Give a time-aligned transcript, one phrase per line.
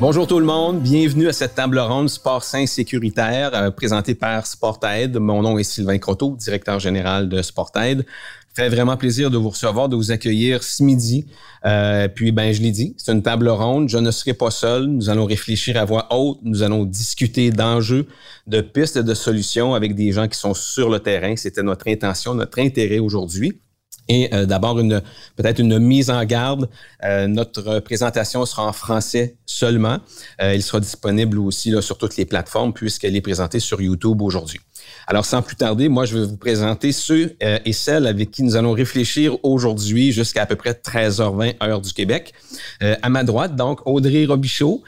[0.00, 4.46] Bonjour tout le monde, bienvenue à cette table ronde Sport Sain Sécuritaire euh, présentée par
[4.46, 5.16] SportAid.
[5.18, 8.06] Mon nom est Sylvain Croteau, directeur général de SportAid.
[8.54, 11.26] Fait vraiment plaisir de vous recevoir, de vous accueillir ce midi.
[11.64, 13.88] Euh, puis, ben, je l'ai dit, c'est une table ronde.
[13.88, 14.86] Je ne serai pas seul.
[14.86, 16.38] Nous allons réfléchir à voix haute.
[16.44, 18.06] Nous allons discuter d'enjeux,
[18.46, 21.34] de pistes et de solutions avec des gens qui sont sur le terrain.
[21.34, 23.60] C'était notre intention, notre intérêt aujourd'hui.
[24.08, 25.02] Et euh, d'abord, une
[25.36, 26.68] peut-être une mise en garde.
[27.04, 29.98] Euh, notre présentation sera en français seulement.
[30.40, 34.60] Euh, il sera disponible aussi sur toutes les plateformes puisqu'elle est présentée sur YouTube aujourd'hui.
[35.06, 38.56] Alors, sans plus tarder, moi, je vais vous présenter ceux et celles avec qui nous
[38.56, 42.32] allons réfléchir aujourd'hui jusqu'à à peu près 13h20 heure du Québec.
[42.80, 44.82] à ma droite, donc, Audrey Robichaud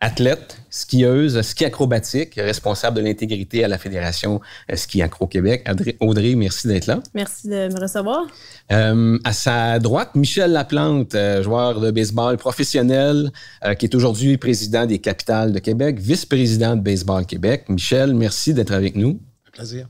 [0.00, 4.40] athlète, skieuse, ski acrobatique, responsable de l'intégrité à la Fédération
[4.70, 5.66] euh, Ski Acro Québec.
[6.00, 7.00] Audrey, merci d'être là.
[7.14, 8.26] Merci de me recevoir.
[8.72, 13.30] Euh, à sa droite, Michel Laplante, euh, joueur de baseball professionnel,
[13.78, 17.64] qui est aujourd'hui président des Capitales de Québec, vice-président de Baseball Québec.
[17.68, 19.18] Michel, merci d'être avec nous.
[19.48, 19.86] Un plaisir.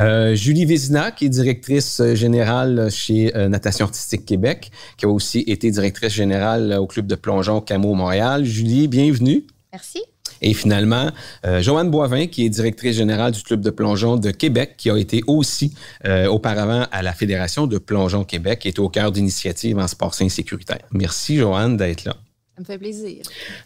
[0.00, 5.40] Euh, Julie Vézina, qui est directrice générale chez euh, Natation Artistique Québec, qui a aussi
[5.40, 8.44] été directrice générale au Club de plongeon Camo Montréal.
[8.44, 9.44] Julie, bienvenue.
[9.72, 10.02] Merci.
[10.40, 11.10] Et finalement,
[11.44, 14.96] euh, Joanne Boivin, qui est directrice générale du Club de plongeon de Québec, qui a
[14.96, 15.74] été aussi
[16.30, 20.28] auparavant à la Fédération de plongeon Québec, qui est au cœur d'initiatives en sport sain
[20.28, 20.80] sécuritaire.
[20.92, 22.14] Merci, Joanne, d'être là.
[22.58, 23.22] Ça me fait plaisir.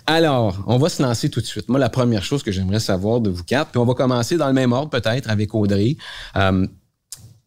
[0.06, 1.70] Alors, on va se lancer tout de suite.
[1.70, 4.48] Moi, la première chose que j'aimerais savoir de vous quatre, puis on va commencer dans
[4.48, 5.96] le même ordre peut-être avec Audrey.
[6.36, 6.66] Euh,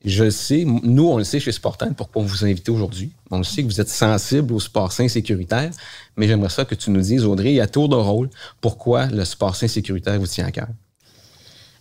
[0.05, 3.11] je sais, nous, on le sait chez Sportan, pourquoi on vous a invité aujourd'hui.
[3.31, 5.71] On le sait que vous êtes sensible au sport sain sécuritaire,
[6.15, 8.29] mais j'aimerais ça que tu nous dises, Audrey, à tour de rôle,
[8.61, 10.67] pourquoi le sport sain sécuritaire vous tient à cœur?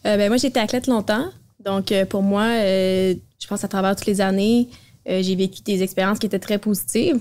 [0.06, 1.28] Euh, ben, moi, j'ai été athlète longtemps.
[1.64, 4.68] Donc, euh, pour moi, je pense à travers toutes les années,
[5.06, 7.20] j'ai vécu des expériences qui étaient très positives.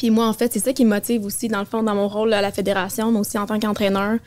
[0.00, 2.08] Puis moi, en fait, c'est ça qui me motive aussi, dans le fond, dans mon
[2.08, 4.18] rôle à la fédération, mais aussi en tant qu'entraîneur,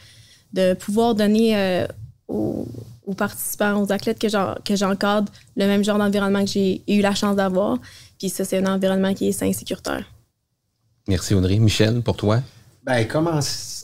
[0.53, 1.87] de pouvoir donner euh,
[3.05, 7.35] aux, participants, aux athlètes que j'encadre, le même genre d'environnement que j'ai eu la chance
[7.35, 7.77] d'avoir.
[8.19, 10.05] Puis ça, c'est un environnement qui est sain et sécuritaire.
[11.07, 11.59] Merci Audrey.
[11.59, 12.41] Michel, pour toi?
[12.85, 13.29] Bien, comme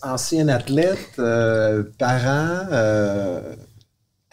[0.03, 3.55] ancien athlète, euh, parent, euh,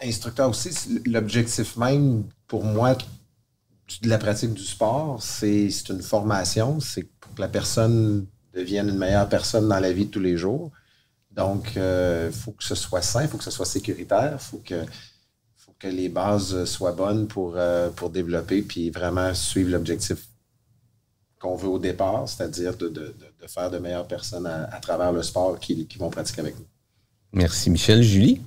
[0.01, 2.95] instructeur aussi, l'objectif même pour moi
[4.01, 7.07] de la pratique du sport, c'est une formation, c'est que
[7.39, 10.71] la personne devienne une meilleure personne dans la vie de tous les jours.
[11.37, 14.39] Donc, il euh, faut que ce soit sain, il faut que ce soit sécuritaire, il
[14.39, 14.83] faut que,
[15.83, 20.27] les bases soient bonnes pour, euh, pour développer puis vraiment suivre l'objectif
[21.39, 23.15] qu'on veut au départ, c'est-à-dire de,
[23.45, 26.65] faire de meilleures personnes à, travers le sport qu'ils vont pratiquer avec nous.
[27.31, 28.01] Merci, Michel.
[28.01, 28.41] Julie?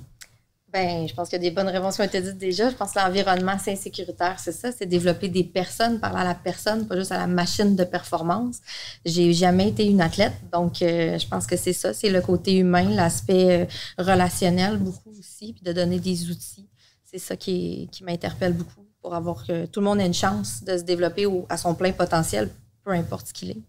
[0.71, 2.69] Ben, je pense qu'il y a des bonnes réponses qui ont été dites déjà.
[2.69, 6.35] Je pense que l'environnement sain sécuritaire, c'est ça, c'est développer des personnes, parler à la
[6.35, 8.59] personne, pas juste à la machine de performance.
[9.03, 12.55] J'ai jamais été une athlète, donc euh, je pense que c'est ça, c'est le côté
[12.55, 13.65] humain, l'aspect euh,
[14.01, 16.69] relationnel beaucoup aussi, puis de donner des outils.
[17.03, 20.63] C'est ça qui, qui m'interpelle beaucoup pour avoir que tout le monde ait une chance
[20.63, 22.49] de se développer à son plein potentiel,
[22.85, 23.61] peu importe ce qu'il est.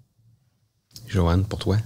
[1.08, 1.78] Joanne, pour toi?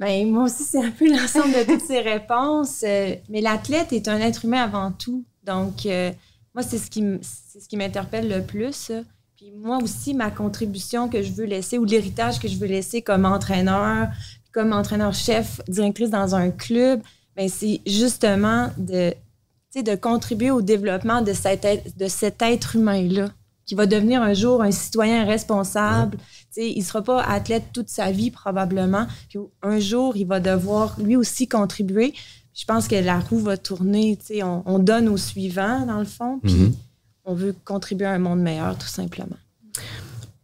[0.00, 2.82] Ben, moi aussi, c'est un peu l'ensemble de toutes ces réponses.
[2.84, 5.24] Euh, mais l'athlète est un être humain avant tout.
[5.44, 6.10] Donc, euh,
[6.54, 8.90] moi, c'est ce qui ce qui m'interpelle le plus.
[9.36, 13.02] Puis moi aussi, ma contribution que je veux laisser ou l'héritage que je veux laisser
[13.02, 14.08] comme entraîneur,
[14.52, 17.02] comme entraîneur-chef, directrice dans un club,
[17.36, 19.12] ben, c'est justement de,
[19.74, 23.28] de contribuer au développement de cet, de cet être humain-là
[23.66, 26.18] qui va devenir un jour un citoyen responsable.
[26.56, 29.06] Il ne sera pas athlète toute sa vie probablement.
[29.28, 32.14] Puis un jour, il va devoir lui aussi contribuer.
[32.54, 34.18] Je pense que la roue va tourner.
[34.42, 36.40] On, on donne au suivant, dans le fond.
[36.42, 36.72] Puis mm-hmm.
[37.24, 39.36] on veut contribuer à un monde meilleur, tout simplement.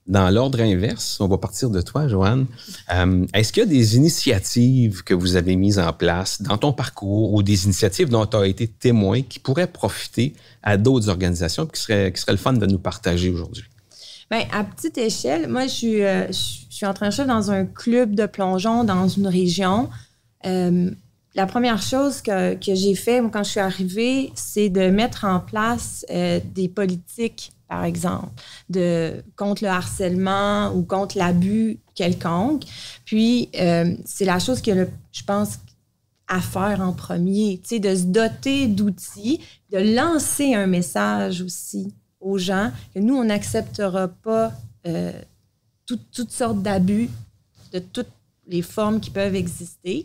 [0.07, 2.47] Dans l'ordre inverse, on va partir de toi, Joanne.
[2.95, 6.73] Euh, est-ce qu'il y a des initiatives que vous avez mises en place dans ton
[6.73, 11.67] parcours ou des initiatives dont tu as été témoin qui pourraient profiter à d'autres organisations
[11.67, 13.65] qui seraient, qui seraient le fun de nous partager aujourd'hui?
[14.31, 16.29] Bien, à petite échelle, moi, je suis, euh,
[16.83, 19.91] en train de chef dans un club de plongeon dans une région.
[20.47, 20.89] Euh,
[21.35, 25.41] la première chose que, que j'ai fait quand je suis arrivée, c'est de mettre en
[25.41, 28.29] place des politiques par exemple,
[28.71, 32.65] de, contre le harcèlement ou contre l'abus quelconque.
[33.05, 35.59] Puis, euh, c'est la chose que je pense
[36.29, 39.41] à faire en premier, tu de se doter d'outils,
[39.71, 44.53] de lancer un message aussi aux gens que nous, on n'acceptera pas
[44.87, 45.13] euh,
[45.87, 47.09] toutes sortes d'abus
[47.73, 48.11] de toutes
[48.49, 50.05] les formes qui peuvent exister.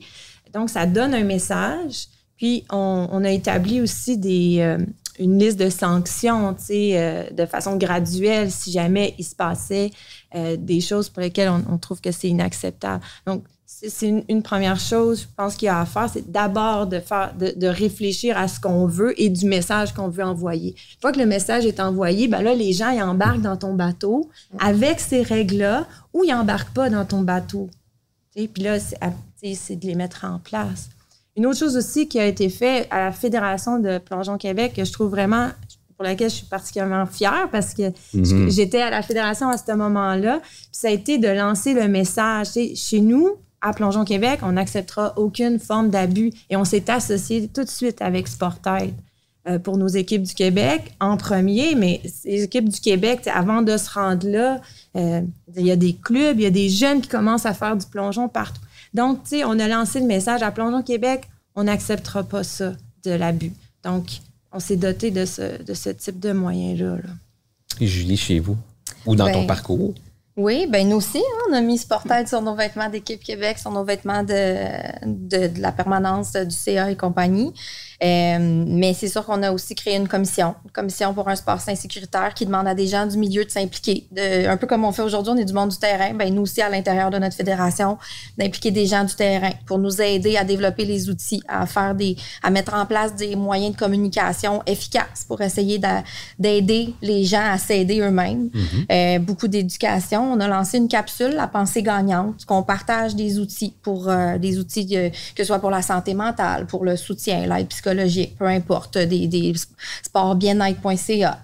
[0.54, 2.08] Donc, ça donne un message.
[2.38, 4.78] Puis, on, a établi aussi des, euh,
[5.20, 9.92] une liste de sanctions, tu sais, euh, de façon graduelle si jamais il se passait
[10.36, 13.04] euh, des choses pour lesquelles on, trouve que c'est inacceptable.
[13.26, 17.00] Donc, c'est une, première chose, je pense qu'il y a à faire, c'est d'abord de
[17.00, 20.70] faire, de, réfléchir à ce qu'on veut et du message qu'on veut envoyer.
[20.70, 23.74] Une fois que le message est envoyé, ben là, les gens, ils embarquent dans ton
[23.74, 24.30] bateau
[24.60, 27.70] avec ces règles-là ou ils embarquent pas dans ton bateau.
[28.36, 30.90] Puis là, c'est de les mettre en place.
[31.42, 34.86] Une autre chose aussi qui a été faite à la Fédération de Plongeon Québec, que
[34.86, 35.48] je trouve vraiment,
[35.98, 38.48] pour laquelle je suis particulièrement fière parce que mhm.
[38.52, 40.40] j'étais à la Fédération à ce moment-là,
[40.72, 42.50] ça a été de lancer le message.
[42.76, 47.64] Chez nous, à Plongeon Québec, on n'acceptera aucune forme d'abus et on s'est associé tout
[47.64, 48.94] de suite avec Sportaid
[49.48, 53.78] euh, pour nos équipes du Québec en premier, mais les équipes du Québec, avant de
[53.78, 54.62] se rendre là,
[54.96, 55.22] euh,
[55.58, 57.88] il y a des clubs, il y a des jeunes qui commencent à faire du
[57.88, 58.61] plongeon partout.
[58.94, 62.74] Donc, tu sais, on a lancé le message à Plongeon Québec, on n'acceptera pas ça,
[63.04, 63.54] de l'abus.
[63.84, 64.20] Donc,
[64.52, 66.98] on s'est doté de ce, de ce type de moyens-là.
[67.80, 68.58] Et Julie, chez vous,
[69.06, 69.94] ou dans ton ben, parcours?
[70.38, 73.72] Oui, ben nous aussi, hein, on a mis Sportaid sur nos vêtements d'équipe Québec, sur
[73.72, 77.54] nos vêtements de, de, de, la permanence du CA et compagnie.
[78.04, 81.62] Euh, mais c'est sûr qu'on a aussi créé une commission, une commission pour un sport
[81.62, 84.08] sain sécuritaire qui demande à des gens du milieu de s'impliquer.
[84.18, 86.62] un peu comme on fait aujourd'hui, on est du monde du terrain, ben nous aussi
[86.64, 88.00] à l'intérieur de notre fédération,
[88.40, 92.16] d'impliquer des gens du terrain pour nous aider à développer les outils, à faire des,
[92.42, 95.80] à mettre en place des moyens de communication efficaces pour essayer
[96.40, 98.50] d'aider les gens à s'aider eux-mêmes.
[98.50, 98.86] Mm-hmm.
[98.92, 100.24] euh, beaucoup d'éducation.
[100.34, 104.58] On a lancé une capsule, la pensée gagnante, qu'on partage des outils pour euh, des
[104.58, 107.91] outils que ce soit pour la santé mentale, pour le soutien, l'aide psychologique
[108.38, 109.54] peu importe, des, des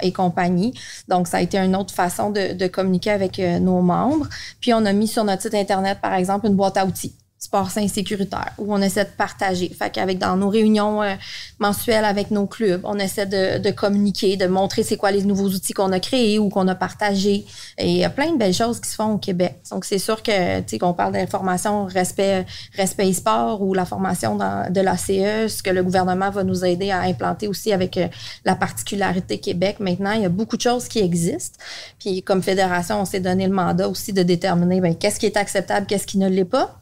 [0.01, 0.73] et compagnie.
[1.07, 4.27] Donc, ça a été une autre façon de, de communiquer avec euh, nos membres.
[4.59, 7.69] Puis, on a mis sur notre site Internet, par exemple, une boîte à outils sport
[7.69, 9.69] sain sécuritaire où on essaie de partager.
[9.69, 11.13] Fait qu'avec dans nos réunions euh,
[11.59, 15.49] mensuelles avec nos clubs, on essaie de, de communiquer, de montrer c'est quoi les nouveaux
[15.49, 17.45] outils qu'on a créés ou qu'on a partagés.
[17.77, 19.55] Et il y a plein de belles choses qui se font au Québec.
[19.71, 22.45] Donc c'est sûr que tu sais qu'on parle d'information respect
[22.75, 26.89] respect sport ou la formation dans, de l'ACE, ce que le gouvernement va nous aider
[26.89, 28.07] à implanter aussi avec euh,
[28.45, 29.77] la particularité Québec.
[29.79, 31.59] Maintenant, il y a beaucoup de choses qui existent.
[31.99, 35.37] Puis comme fédération, on s'est donné le mandat aussi de déterminer ben, qu'est-ce qui est
[35.37, 36.79] acceptable, qu'est-ce qui ne l'est pas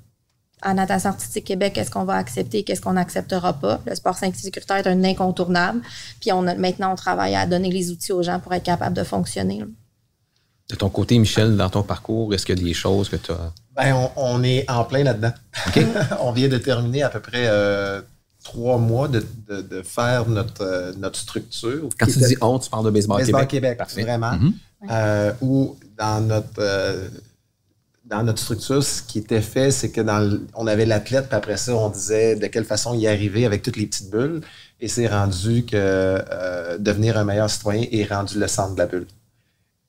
[0.66, 3.80] à Natation Artistique Québec, qu'est-ce qu'on va accepter, qu'est-ce qu'on n'acceptera pas?
[3.86, 5.82] Le sport sécuritaire est un incontournable.
[6.20, 8.96] Puis on a, maintenant, on travaille à donner les outils aux gens pour être capable
[8.96, 9.64] de fonctionner.
[10.70, 13.32] De ton côté, Michel, dans ton parcours, est-ce qu'il y a des choses que tu
[13.32, 13.54] as.
[13.76, 15.34] Ben, on, est en plein là-dedans.
[16.22, 18.02] on vient de terminer à peu près euh,
[18.44, 19.24] trois mois de,
[19.84, 21.90] faire notre, euh, notre structure.
[22.00, 23.80] Quand tu dis on, tu parles de Baseball, Baseball Québec.
[23.96, 24.32] vraiment.
[24.32, 24.54] Mm-hmm.
[24.90, 26.62] Euh, ou dans notre
[28.06, 31.58] dans notre structure, ce qui était fait, c'est que dans on avait l'athlète, puis après
[31.58, 34.42] ça, on disait de quelle façon y arriver avec toutes les petites bulles.
[34.80, 38.86] Et c'est rendu que euh, devenir un meilleur citoyen est rendu le centre de la
[38.86, 39.08] bulle.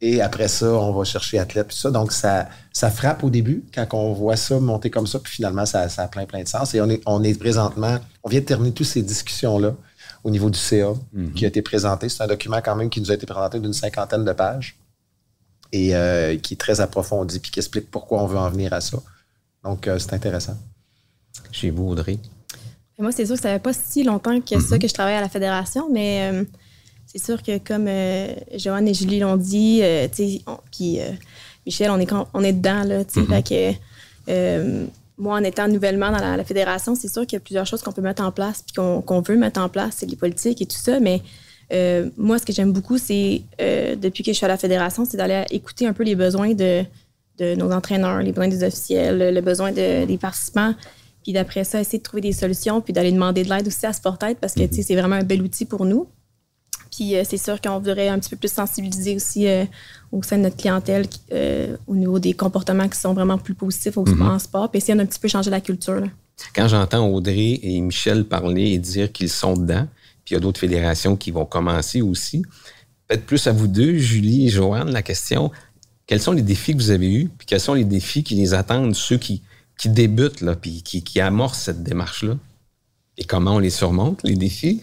[0.01, 1.91] Et après ça, on va chercher athlète, puis ça.
[1.91, 5.67] Donc, ça, ça frappe au début quand on voit ça monter comme ça, puis finalement,
[5.67, 6.75] ça, ça a plein, plein de sens.
[6.75, 9.75] Et on est, on est présentement, on vient de terminer toutes ces discussions-là
[10.25, 10.93] au niveau du CA
[11.35, 12.09] qui a été présenté.
[12.09, 14.77] C'est un document quand même qui nous a été présenté d'une cinquantaine de pages
[15.73, 18.81] et euh, qui est très approfondi puis qui explique pourquoi on veut en venir à
[18.81, 18.99] ça.
[19.65, 20.57] Donc, euh, c'est intéressant.
[21.51, 22.19] Chez vous, Audrey?
[22.99, 24.81] Moi, c'est sûr que ça fait pas si longtemps que ça mhm.
[24.81, 26.45] que je travaille à la Fédération, mais euh,
[27.07, 27.89] c'est sûr que comme
[28.59, 29.83] Joanne et Julie l'ont dit,
[30.73, 30.99] puis
[31.67, 33.43] Michel, on est, on est dedans, là, mhm.
[33.43, 34.87] que
[35.19, 37.93] moi, en étant nouvellement dans la, fédération, c'est sûr qu'il y a plusieurs choses qu'on
[37.93, 40.77] peut mettre en place puis qu'on veut mettre en place, c'est les politiques et tout
[40.77, 41.23] ça, mais
[41.73, 45.05] euh, moi, ce que j'aime beaucoup, c'est, euh, depuis que je suis à la fédération,
[45.05, 46.85] c'est d'aller écouter un peu les besoins de,
[47.39, 50.75] de nos entraîneurs, les besoins des officiels, le besoin des participants.
[51.23, 53.93] Puis d'après ça, essayer de trouver des solutions, puis d'aller demander de l'aide aussi à
[53.93, 54.83] Sportaid parce que mm-hmm.
[54.83, 56.07] c'est vraiment un bel outil pour nous.
[56.95, 59.49] Puis euh, c'est sûr qu'on voudrait un petit peu plus sensibiliser aussi
[60.13, 61.07] au sein de notre clientèle
[61.89, 64.39] au niveau des comportements qui sont vraiment plus positifs au mm-hmm.
[64.39, 66.05] sport, puis essayer d'un petit peu changer la culture.
[66.55, 69.89] Quand j'entends Audrey et Michel parler et dire qu'ils sont dedans,
[70.27, 72.43] puis il y a d'autres fédérations qui vont commencer aussi.
[73.07, 75.53] Peut-être plus à vous deux, Julie et Joanne, la question
[76.07, 78.55] quels sont les défis que vous avez eus, puis quels sont les défis qui les
[78.55, 79.43] attendent, ceux qui,
[79.77, 82.37] qui débutent, là, puis qui, qui amorcent cette démarche-là?
[83.19, 84.83] Et comment on les surmonte, les défis?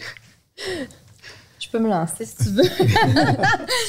[1.59, 2.63] Je peux me lancer si tu veux.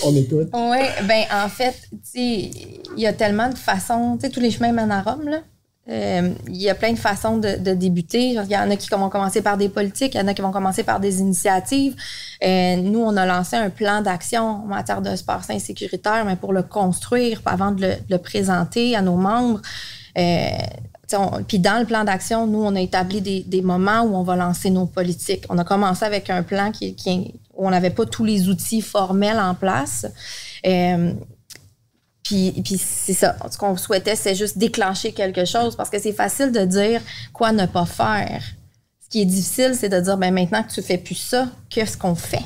[0.05, 0.47] on est tous.
[0.53, 4.73] Oui, ben en fait, il y a tellement de façons, tu sais, tous les chemins
[4.73, 5.43] mènent à Rome, là.
[5.91, 8.31] Euh, il y a plein de façons de, débuter.
[8.31, 10.41] Il y en a qui vont commencer par des politiques, il y en a qui
[10.41, 11.95] vont commencer par des initiatives.
[12.43, 16.37] Euh, nous, on a lancé un plan d'action en matière de sport sain sécuritaire, mais
[16.37, 19.61] pour le construire avant de le, présenter à nos membres.
[20.17, 20.49] Euh,
[21.47, 24.71] puis dans le plan d'action, nous, on a établi des, moments où on va lancer
[24.71, 25.45] nos politiques.
[25.51, 28.81] On a commencé avec un plan qui, qui où on n'avait pas tous les outils
[28.81, 30.07] formels en place.
[32.25, 33.37] Puis, puis c'est ça.
[33.51, 37.01] Ce qu'on souhaitait, c'est juste déclencher quelque chose parce que c'est facile de dire
[37.33, 38.43] quoi ne pas faire.
[39.05, 41.97] Ce qui est difficile, c'est de dire ben maintenant que tu fais plus ça, qu'est-ce
[41.97, 42.43] qu'on fait?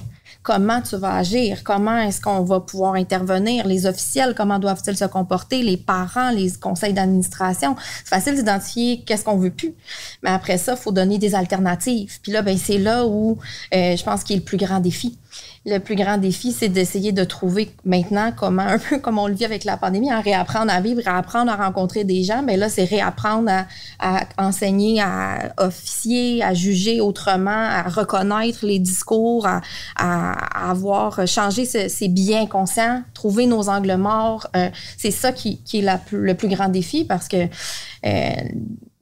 [0.48, 5.04] comment tu vas agir, comment est-ce qu'on va pouvoir intervenir, les officiels, comment doivent-ils se
[5.04, 7.76] comporter, les parents, les conseils d'administration?
[7.98, 9.74] C'est facile d'identifier qu'est-ce qu'on veut plus.
[10.22, 12.18] Mais après ça, il faut donner des alternatives.
[12.22, 13.38] Puis là, ben, c'est là où
[13.74, 15.18] euh, je pense qu'il est le plus grand défi
[15.66, 19.34] le plus grand défi, c'est d'essayer de trouver maintenant comment, un peu comme on le
[19.34, 22.42] vit avec la pandémie, à réapprendre à vivre, à apprendre à rencontrer des gens.
[22.42, 23.50] Mais là, c'est réapprendre
[23.98, 32.08] à, enseigner, à officier, à juger autrement, à reconnaître les discours, à, avoir changé ses
[32.08, 34.46] biens conscients, trouver nos angles morts.
[34.56, 37.48] Euh, c'est ça qui, est le plus grand défi parce que
[38.06, 38.30] euh,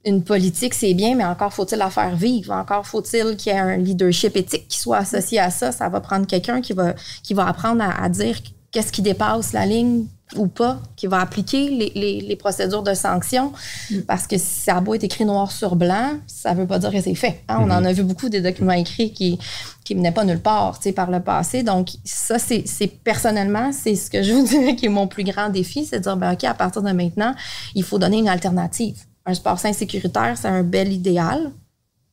[0.07, 2.53] une politique, c'est bien, mais encore faut-il la faire vivre.
[2.53, 5.73] Encore faut-il qu'il y ait un leadership éthique qui soit associé à ça.
[5.73, 6.95] Ça va prendre quelqu'un qui va,
[7.25, 8.39] qui va apprendre à, dire
[8.71, 13.53] qu'est-ce qui dépasse la ligne ou pas, qui va appliquer les, les, procédures de sanction.
[13.91, 14.01] Mm.
[14.03, 16.79] Parce que si ça a beau être écrit noir sur blanc, ça ne veut pas
[16.79, 17.43] dire que c'est fait.
[17.49, 17.59] Hein.
[17.61, 17.87] On en mm-hmm.
[17.87, 19.39] a vu beaucoup des documents écrits qui
[19.85, 21.63] qui venaient pas nulle part par le passé.
[21.63, 22.65] Donc, ça, c'est
[23.05, 26.03] personnellement, c'est ce que je vous dirais qui est mon plus grand défi, c'est de
[26.03, 27.35] dire, ben, OK, à partir de maintenant,
[27.77, 28.97] il faut donner une alternative
[29.27, 31.51] un sport sain sécuritaire, c'est un bel idéal.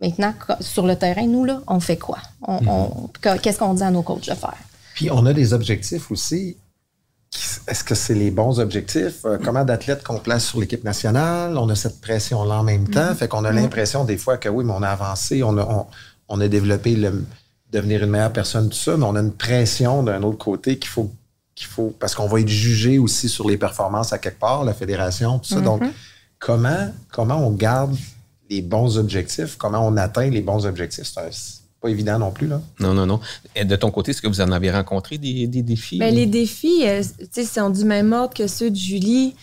[0.02, 2.18] Maintenant, sur le terrain, nous, là, on fait quoi?
[2.48, 3.40] Mhm.
[3.42, 4.58] Qu'est-ce qu'on dit à nos coachs de faire?
[4.96, 6.58] Puis, on a des objectifs aussi.
[7.68, 9.26] Est-ce que c'est les bons objectifs?
[9.26, 11.58] Euh, comment d'athlètes qu'on place sur l'équipe nationale?
[11.58, 13.10] On a cette pression-là en même temps.
[13.10, 13.16] Mhm.
[13.16, 13.62] Fait qu'on a mhm.
[13.62, 15.88] l'impression des fois que oui, mais on a avancé, on a,
[16.28, 17.26] on, a développé le
[17.72, 20.90] devenir une meilleure personne, tout ça, mais on a une pression d'un autre côté qu'il
[20.90, 21.12] faut,
[21.56, 24.76] qu'il faut parce qu'on va être jugé aussi sur les performances à quelque part, la
[24.76, 25.62] fédération, tout ça.
[25.62, 25.82] Donc,
[26.44, 27.96] comment, comment on garde
[28.50, 31.06] les bons objectifs, comment on atteint les bons objectifs.
[31.06, 32.48] C'est pas évident non plus.
[32.48, 32.62] Là.
[32.80, 33.20] Non, non, non.
[33.56, 36.00] Et de ton côté, est-ce que vous en avez rencontré des, défis?
[36.00, 37.02] Bien, les défis, euh,
[37.46, 39.36] sont du même ordre que ceux de Julie.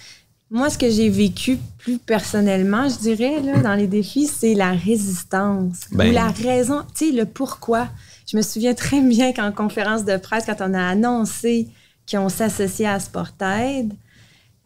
[0.51, 4.73] Moi, ce que j'ai vécu plus personnellement, je dirais, là, dans les défis, c'est la
[4.73, 6.11] résistance ben.
[6.11, 7.89] ou la raison, tu sais, le pourquoi.
[8.27, 11.69] Je me souviens très bien qu'en conférence de presse, quand on a annoncé
[12.11, 13.93] qu'on s'associait à Sportaid,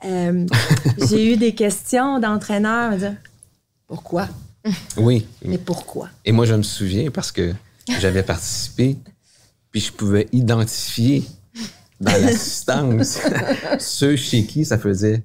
[0.04, 0.46] euh,
[1.08, 3.14] j'ai eu des questions d'entraîneurs me dire
[3.87, 4.28] pourquoi?
[4.96, 5.26] Oui.
[5.44, 6.08] Mais pourquoi?
[6.25, 7.54] Et moi, je me souviens parce que
[8.00, 8.96] j'avais participé,
[9.70, 11.25] puis je pouvais identifier
[12.00, 13.18] dans l'assistance
[13.78, 15.23] ceux chez qui ça faisait.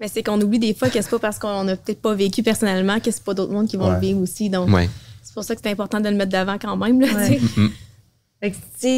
[0.00, 2.42] Mais c'est qu'on oublie des fois que c'est pas parce qu'on n'a peut-être pas vécu
[2.42, 4.48] personnellement que c'est pas d'autres mondes qui vont le vivre aussi.
[4.48, 4.68] Donc,
[5.22, 7.00] c'est pour ça que c'est important de le mettre d'avant quand même.
[7.00, 7.08] Là,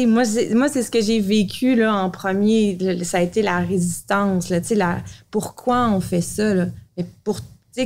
[0.07, 0.23] moi,
[0.53, 2.77] moi c'est ce que j'ai vécu là, en premier.
[3.03, 4.49] ça a été la résistance.
[4.49, 6.53] Là, la, pourquoi on fait ça?
[6.53, 6.67] Là?
[6.97, 7.39] Mais pour,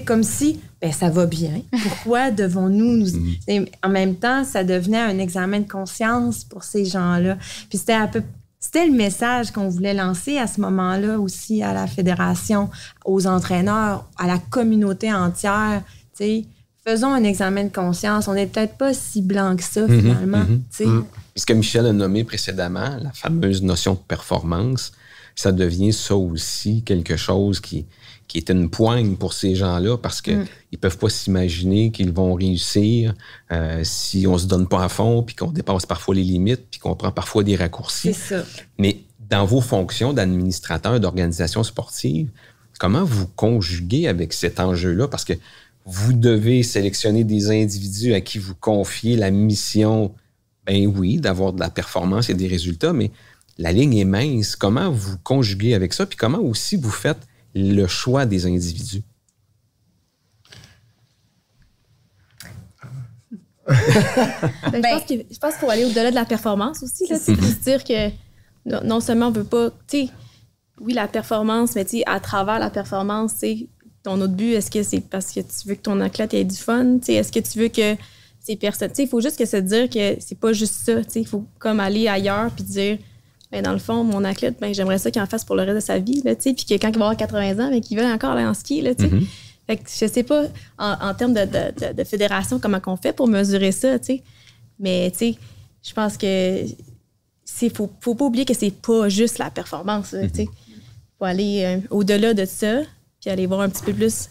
[0.05, 1.61] comme si ben, ça va bien.
[1.83, 3.07] Pourquoi devons-nous nous.
[3.47, 3.65] Mm.
[3.83, 7.37] En même temps, ça devenait un examen de conscience pour ces gens-là.
[7.69, 8.21] Puis c'était un peu.
[8.59, 12.69] C'était le message qu'on voulait lancer à ce moment-là aussi à la fédération,
[13.05, 15.83] aux entraîneurs, à la communauté entière.
[16.13, 16.45] sais
[16.87, 18.29] faisons un examen de conscience.
[18.29, 20.45] On n'est peut-être pas si blanc que ça, mm-hmm, finalement.
[20.79, 21.03] Mm-hmm,
[21.37, 24.91] Ce que Michel a nommé précédemment, la fameuse notion de performance,
[25.35, 27.85] ça devient ça aussi quelque chose qui,
[28.27, 30.47] qui est une poigne pour ces gens-là parce qu'ils mm.
[30.73, 33.13] ne peuvent pas s'imaginer qu'ils vont réussir
[33.51, 36.65] euh, si on ne se donne pas à fond, puis qu'on dépasse parfois les limites,
[36.71, 38.13] puis qu'on prend parfois des raccourcis.
[38.13, 38.43] Ça.
[38.79, 38.97] Mais
[39.29, 42.29] dans vos fonctions d'administrateur d'organisation sportive,
[42.79, 45.07] comment vous conjuguez avec cet enjeu-là?
[45.07, 45.33] Parce que
[45.85, 50.13] vous devez sélectionner des individus à qui vous confiez la mission
[50.67, 53.11] ben oui, d'avoir de la performance et des résultats, mais
[53.57, 54.55] la ligne est mince.
[54.55, 56.05] Comment vous conjuguez avec ça?
[56.05, 57.19] Puis comment aussi vous faites
[57.55, 59.03] le choix des individus?
[63.67, 67.05] Ben, je, pense qu'il faut aller au-delà de la performance aussi.
[67.07, 68.09] C'est de se dire que
[68.65, 70.09] non, seulement on veut pas, tu sais,
[70.79, 73.67] oui, la performance, mais tu à travers la performance, tu
[74.03, 76.55] ton autre but, est-ce que c'est parce que tu veux que ton athlète ait du
[76.55, 76.97] fun?
[77.07, 77.95] Est-ce que tu veux que
[78.47, 81.01] il faut juste que se dire que c'est pas juste ça.
[81.15, 82.97] Il faut comme aller ailleurs puis dire
[83.51, 85.75] ben, dans le fond, mon athlète, ben, j'aimerais ça qu'il en fasse pour le reste
[85.75, 86.21] de sa vie.
[86.21, 88.81] Puis que quand il va avoir 80 ans, ben, qu'il veut encore aller en ski.
[88.81, 89.25] Là, mm-hmm.
[89.67, 90.45] fait que je sais pas
[90.77, 93.97] en, termes de, fédération comment on fait pour mesurer ça.
[94.79, 96.65] Mais je pense que
[97.45, 100.13] c'est faut, faut pas oublier que c'est pas juste la performance.
[100.13, 100.47] Il mm-hmm.
[101.17, 102.81] faut aller euh, au-delà de ça,
[103.21, 104.29] puis aller voir un petit peu plus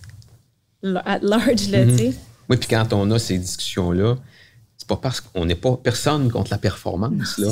[1.07, 1.71] at large.
[1.71, 2.15] Là, mm-hmm.
[2.49, 4.17] Oui, puis quand on a ces discussions-là,
[4.77, 7.39] c'est pas parce qu'on n'est pas personne contre la performance.
[7.39, 7.51] Là.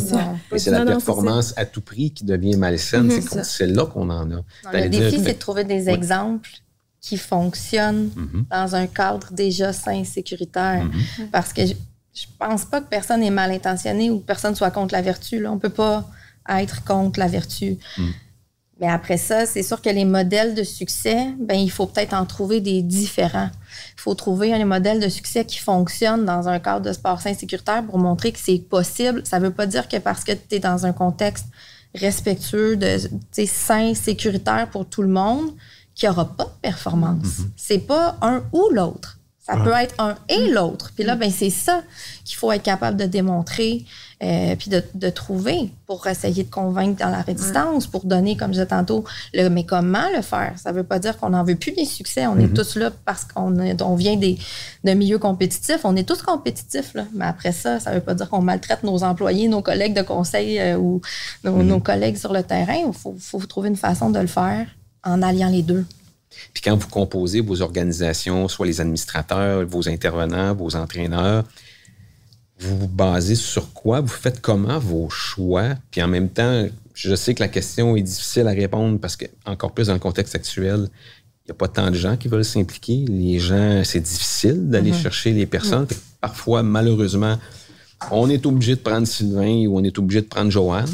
[0.56, 3.10] C'est la performance à tout prix qui devient malsaine.
[3.10, 4.44] C'est celle-là qu'on en a.
[4.72, 6.50] le défi, c'est de trouver des exemples
[7.00, 8.44] qui fonctionnent mm-hmm.
[8.50, 10.86] dans un cadre déjà sain et sécuritaire.
[10.86, 11.30] Mm-hmm.
[11.30, 11.74] Parce que je,
[12.14, 15.40] je pense pas que personne est mal intentionné ou que personne soit contre la vertu.
[15.40, 15.52] Là.
[15.52, 16.08] On peut pas
[16.48, 17.76] être contre la vertu.
[17.98, 18.02] Mm.
[18.84, 22.26] Mais après ça, c'est sûr que les modèles de succès, ben il faut peut-être en
[22.26, 23.48] trouver des différents.
[23.96, 27.32] Il faut trouver un modèle de succès qui fonctionne dans un cadre de sport sain
[27.32, 29.22] sécuritaire pour montrer que c'est possible.
[29.24, 31.46] Ça ne veut pas dire que parce que tu es dans un contexte
[31.94, 32.98] respectueux, de
[33.46, 35.54] sain, sécuritaire pour tout le monde,
[35.94, 37.24] qu'il n'y aura pas de performance.
[37.24, 37.48] Mm-hmm.
[37.56, 39.18] C'est pas un ou l'autre.
[39.46, 40.92] Ça peut être un et l'autre.
[40.94, 41.82] Puis là, ben, c'est ça
[42.24, 43.84] qu'il faut être capable de démontrer,
[44.24, 48.48] euh, puis de, de, trouver pour essayer de convaincre dans la résistance, pour donner, comme
[48.48, 49.04] je disais tantôt,
[49.34, 50.54] le mais comment le faire?
[50.56, 52.26] Ça ne veut pas dire qu'on n'en veut plus des succès.
[52.26, 52.52] On est mm-hmm.
[52.54, 54.38] tous là parce qu'on on vient des,
[54.82, 55.80] de milieux compétitifs.
[55.84, 57.04] On est tous compétitifs, là.
[57.12, 60.02] mais après ça, ça ne veut pas dire qu'on maltraite nos employés, nos collègues de
[60.02, 61.02] conseil euh, ou
[61.44, 61.66] nos, mm-hmm.
[61.66, 62.84] nos, collègues sur le terrain.
[62.86, 64.66] Il faut, faut trouver une façon de le faire
[65.04, 65.84] en alliant les deux.
[66.52, 71.44] Puis quand vous composez vos organisations, soit les administrateurs, vos intervenants, vos entraîneurs,
[72.60, 74.00] vous vous basez sur quoi?
[74.00, 75.74] Vous faites comment vos choix?
[75.90, 79.26] Puis en même temps, je sais que la question est difficile à répondre parce que,
[79.44, 80.88] encore plus dans le contexte actuel,
[81.44, 83.04] il n'y a pas tant de gens qui veulent s'impliquer.
[83.08, 85.02] Les gens, c'est difficile d'aller mm-hmm.
[85.02, 85.86] chercher les personnes.
[86.20, 87.38] Parfois, malheureusement,
[88.10, 90.88] on est obligé de prendre Sylvain ou on est obligé de prendre Joanne.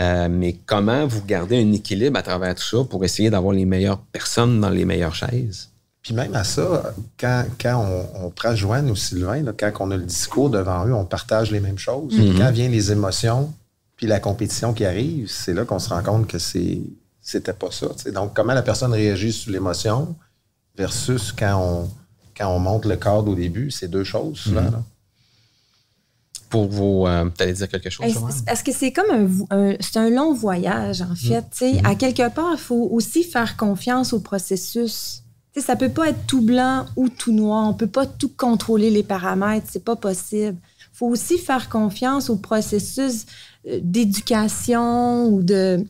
[0.00, 3.64] Euh, mais comment vous gardez un équilibre à travers tout ça pour essayer d'avoir les
[3.64, 5.70] meilleures personnes dans les meilleures chaises?
[6.02, 10.48] Puis même à ça, quand, on, prend Joanne ou Sylvain, quand on a le discours
[10.48, 12.14] devant eux, on partage les mêmes choses.
[12.14, 12.38] Mm-hmm.
[12.38, 13.52] Quand viennent les émotions,
[13.96, 16.80] puis la compétition qui arrive, c'est là qu'on se rend compte que c'est
[17.20, 17.88] c'était pas ça.
[18.12, 20.16] Donc, comment la personne réagit sur l'émotion
[20.76, 21.90] versus quand on,
[22.34, 24.62] quand on monte le cadre au début, c'est deux choses souvent.
[24.62, 24.82] Mm-hmm
[26.48, 27.06] pour vos.
[27.06, 29.10] Euh, tu allais dire quelque chose, Est-ce que c'est comme
[29.50, 31.44] un, c'est un long voyage, en fait.
[31.60, 31.86] Mm-hmm.
[31.86, 35.22] À quelque part, il faut aussi faire confiance au processus.
[35.54, 37.68] Ça ça peut pas être tout blanc ou tout noir.
[37.68, 39.66] On peut pas tout contrôler les paramètres.
[39.70, 40.56] C'est pas possible.
[40.92, 43.26] Faut aussi faire confiance au processus
[43.66, 45.84] euh, d'éducation ou de.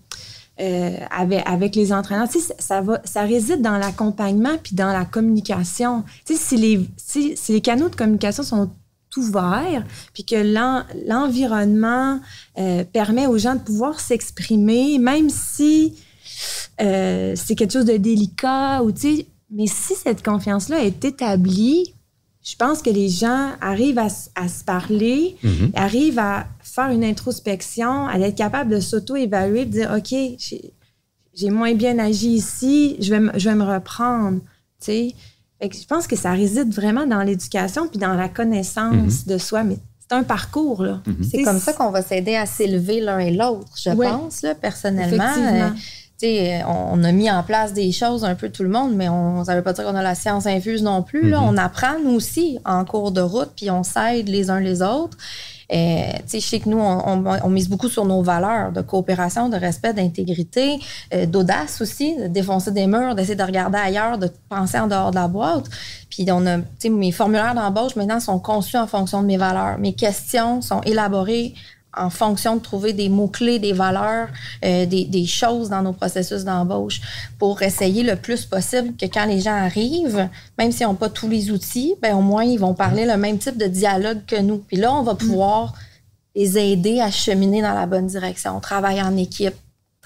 [0.60, 2.26] Euh, avec, avec, les entraîneurs.
[2.58, 6.02] ça, va, ça réside dans l'accompagnement puis dans la communication.
[6.24, 8.68] si les, si, si les canaux de communication sont
[9.16, 10.34] ouvert, puis que
[11.06, 12.20] l'environnement
[12.58, 15.94] euh, permet aux gens de pouvoir s'exprimer, même si
[16.78, 21.94] c'est quelque chose de délicat ou tu sais, mais si cette confiance-là est établie,
[22.42, 25.70] je pense que les gens arrivent à, se parler, mm-hmm.
[25.74, 30.14] arrivent à faire une introspection, à être capable de s'auto-évaluer, de dire OK,
[31.34, 34.40] j'ai moins bien agi ici, je vais, je vais me reprendre.
[34.80, 35.14] Tu sais
[35.60, 39.32] je pense que ça réside vraiment dans l'éducation puis dans la connaissance mhm.
[39.34, 39.64] de soi.
[39.64, 40.82] Mais c'est un parcours.
[40.82, 41.02] Là.
[41.06, 41.28] Mhm.
[41.28, 45.72] C'est comme ça qu'on va s'aider à s'élever l'un et l'autre, je pense, là, personnellement.
[46.22, 49.52] On a mis en place des choses un peu tout le monde, mais on, ça
[49.52, 51.30] ne veut pas dire qu'on a la science infuse non plus.
[51.30, 51.40] Là.
[51.40, 51.48] Mhm.
[51.48, 55.16] On apprend, nous aussi, en cours de route, puis on s'aide les uns les autres.
[55.70, 59.92] Euh, je sais que nous, on, mise beaucoup sur nos valeurs de coopération, de respect,
[59.92, 60.78] d'intégrité,
[61.12, 65.10] euh, d'audace aussi, de défoncer des murs, d'essayer de regarder ailleurs, de penser en dehors
[65.10, 65.66] de la boîte.
[66.08, 69.78] Puis on a, mes formulaires d'embauche maintenant sont conçus en fonction de mes valeurs.
[69.78, 71.54] Mes questions sont élaborées
[71.98, 74.28] en fonction de trouver des mots-clés, des valeurs,
[74.64, 77.00] euh, des, choses dans nos processus d'embauche
[77.38, 81.28] pour essayer le plus possible que quand les gens arrivent, même s'ils n'ont pas tous
[81.28, 84.58] les outils, ben au moins ils vont parler le même type de dialogue que nous.
[84.58, 85.74] Puis là, on va pouvoir
[86.34, 89.56] les aider à cheminer dans la bonne direction, travailler en équipe,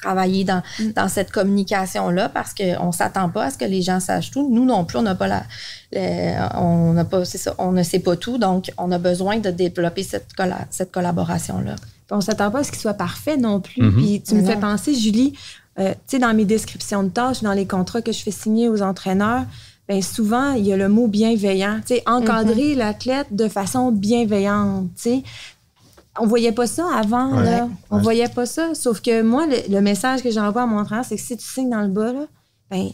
[0.03, 0.63] travailler dans,
[0.97, 4.49] dans cette communication-là parce qu'on ne s'attend pas à ce que les gens sachent tout.
[4.53, 5.45] Nous non plus, on n'a pas la.
[6.59, 9.51] on n'a pas, c'est ça, on ne sait pas tout, donc on a besoin de
[9.51, 10.29] développer cette,
[10.71, 11.77] cette collaboration-là.
[12.11, 13.83] On ne s'attend pas à ce qu'il soit parfait non plus.
[13.83, 13.95] Mm-hmm.
[13.95, 15.33] Puis tu me fais penser, Julie,
[15.79, 18.69] euh, tu sais, dans mes descriptions de tâches, dans les contrats que je fais signer
[18.69, 19.45] aux entraîneurs,
[19.89, 21.81] bien souvent, il y a le mot bienveillant.
[21.87, 22.79] Tu sais, encadrer mm-hmm.
[22.79, 24.89] l'athlète de façon bienveillante.
[24.97, 25.23] Tu sais,
[26.19, 27.69] on voyait pas ça avant, là.
[27.91, 28.75] On voyait pas ça.
[28.75, 31.71] Sauf que moi, le, message que j'envoie à mon entraîneur, c'est que si tu signes
[31.71, 32.27] dans le bas, là,
[32.71, 32.91] ben,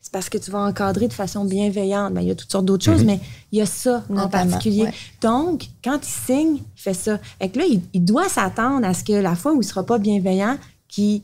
[0.00, 2.14] c'est parce que tu vas encadrer de façon bienveillante.
[2.14, 3.06] Ben, il y a toutes sortes d'autres choses, mhm.
[3.06, 3.20] mais
[3.50, 4.88] il y a ça en particulier.
[5.20, 7.18] Donc, quand il signe, il fait ça.
[7.40, 9.98] Et que là, il, doit s'attendre à ce que la fois où il sera pas
[9.98, 10.56] bienveillant,
[10.88, 11.22] qu'il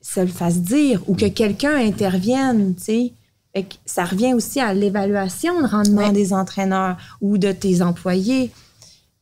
[0.00, 3.12] se le fasse dire ou que quelqu'un intervienne, tu
[3.54, 3.64] sais.
[3.86, 8.52] ça revient aussi à l'évaluation de rendement des entraîneurs ou de tes employés.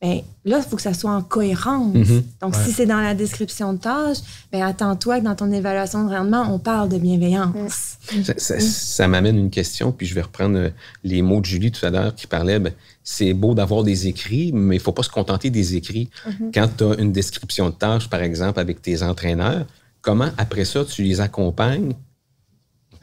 [0.05, 1.95] Ben, là, il faut que ça soit en cohérence.
[1.95, 2.23] Mhm.
[2.41, 4.17] Donc, si c'est dans la description de tâche,
[4.51, 7.97] ben, attends-toi que dans ton évaluation de rendement, on parle de bienveillance.
[8.37, 10.69] Ça, m'amène une question, puis je vais reprendre euh,
[11.03, 12.59] les mots de Julie tout à l'heure qui parlait.
[12.59, 16.09] Ben, c'est beau d'avoir des écrits, mais il ne faut pas se contenter des écrits.
[16.27, 16.51] Mhm.
[16.53, 19.65] Quand tu as une description de tâche, par exemple, avec tes entraîneurs,
[20.01, 21.93] comment après ça tu les accompagnes?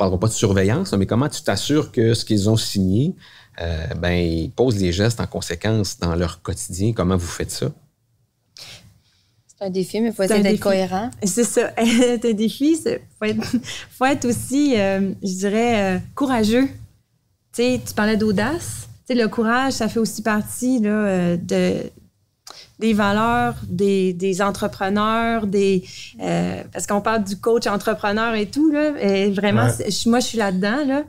[0.02, 3.14] On ne parlera pas de surveillance, mais comment tu t'assures que ce qu'ils ont signé,
[3.60, 6.92] euh, ben, ils posent des gestes en conséquence dans leur quotidien?
[6.92, 7.70] Comment vous faites ça?
[9.46, 11.08] C'est un défi, mais il faut essayer d'être cohérent.
[11.22, 11.70] C'est ça.
[11.78, 12.80] C'est un défi.
[12.84, 13.44] Il faut être,
[13.90, 16.66] faut être aussi, euh, je dirais, euh, courageux.
[17.52, 18.88] Tu sais, tu parlais d'audace.
[19.06, 21.76] Tu sais, le courage, ça fait aussi partie là, euh, de,
[22.78, 25.84] des valeurs des, des entrepreneurs, des
[26.72, 28.92] parce qu'on parle du coach entrepreneur et tout là.
[29.00, 29.68] Et vraiment,
[30.06, 31.04] moi, je suis là-dedans là.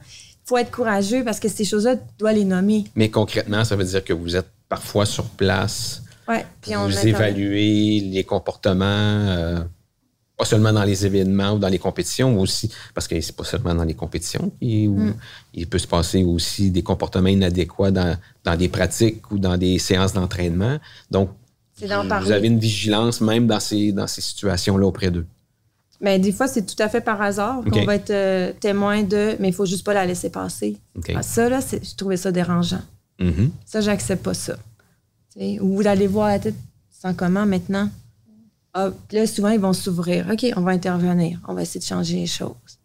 [0.45, 2.84] Faut être courageux parce que ces choses-là, tu dois les nommer.
[2.95, 7.08] Mais concrètement, ça veut dire que vous êtes parfois sur place Ouais, puis on vous
[7.08, 9.60] évaluez les comportements, euh,
[10.38, 13.43] pas seulement dans les événements ou dans les compétitions, mais aussi, parce que c'est pas
[13.43, 15.12] seulement dans les compétitions, mm.
[15.54, 19.80] il peut se passer aussi des comportements inadéquats dans, dans des pratiques ou dans des
[19.80, 20.78] séances d'entraînement.
[21.12, 21.30] Donc,
[21.86, 25.26] vous, avez une vigilance même dans ces, dans ces situations-là auprès d'eux.
[26.02, 29.38] Mais des fois, c'est tout à fait par hasard qu'on va être euh, témoin de,
[29.39, 30.78] mais il faut juste pas la laisser passer.
[31.15, 32.82] Ah, ça, là, je trouvais ça dérangeant.
[33.19, 33.50] Mm-hmm.
[33.65, 34.58] Ça, j'accepte pas ça.
[35.38, 36.56] Ou vous allez voir la tête
[36.91, 37.89] sans comment maintenant?
[38.74, 40.28] Ah, là, souvent, ils vont s'ouvrir.
[40.32, 41.39] OK, on va intervenir.
[41.48, 42.80] On va essayer de changer les choses.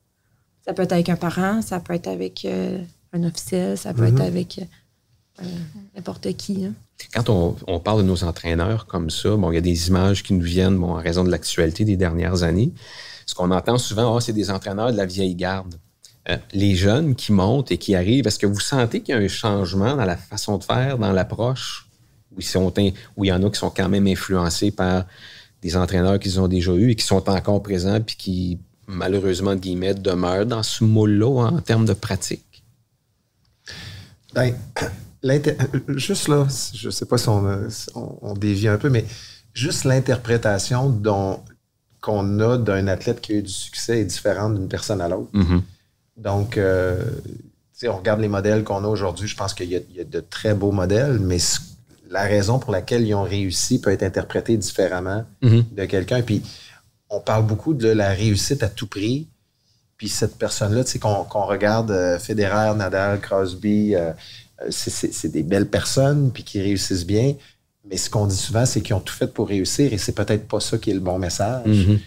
[0.64, 2.78] Ça peut être avec un parent, ça peut être avec euh,
[3.12, 4.20] un officiel, ça peut être mhm.
[4.20, 4.60] avec
[5.40, 5.44] euh,
[5.96, 6.66] n'importe qui.
[6.66, 6.74] Hein.
[7.14, 10.34] Quand on, parle de nos entraîneurs comme ça, bon, il y a des images qui
[10.34, 12.72] nous viennent bon, en raison de l'actualité des dernières années.
[13.24, 15.74] Ce qu'on entend souvent, oh, c'est des entraîneurs de la vieille garde.
[16.28, 19.20] Euh, les jeunes qui montent et qui arrivent, est-ce que vous sentez qu'il y a
[19.20, 21.88] un changement dans la façon de faire, dans l'approche?
[22.38, 22.72] où,
[23.16, 25.04] où il y en a qui sont quand même influencés par
[25.62, 29.60] des entraîneurs qu'ils ont déjà eus et qui sont encore présents puis qui, malheureusement, de
[29.60, 32.62] guillemets, demeurent dans ce moule-là en termes de pratique?
[34.34, 34.54] Ben,
[35.88, 39.04] juste là, je ne sais pas si on, dévie un peu, mais
[39.54, 41.00] juste l'interprétation
[42.00, 45.30] qu'on a d'un athlète qui a eu du succès est différente d'une personne à l'autre.
[45.34, 45.60] Mm-hmm.
[46.18, 47.02] Donc, euh,
[47.86, 50.72] on regarde les modèles qu'on a aujourd'hui, je pense qu'il y, a de très beaux
[50.72, 51.38] modèles, mais
[52.10, 55.64] la raison pour laquelle ils ont réussi peut être interprétée différemment mhm.
[55.72, 56.22] de quelqu'un.
[56.22, 56.42] Puis
[57.10, 59.28] on parle beaucoup de la réussite à tout prix.
[59.96, 64.12] Puis cette personne-là, tu sais, qu'on regarde euh, Federer, Nadal, Crosby, euh, euh,
[64.70, 67.34] c'est des belles personnes puis qui réussissent bien.
[67.88, 70.46] Mais ce qu'on dit souvent, c'est qu'ils ont tout fait pour réussir et c'est peut-être
[70.46, 71.66] pas ça qui est le bon message.
[71.66, 71.98] Mhm.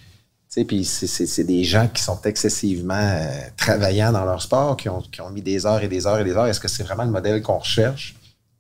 [0.68, 3.20] Puis c'est des gens qui sont excessivement
[3.56, 6.26] travaillants dans leur sport, qui ont, qui ont mis des heures et des heures et
[6.26, 6.48] des heures.
[6.48, 8.16] Est-ce que c'est vraiment le modèle qu'on recherche?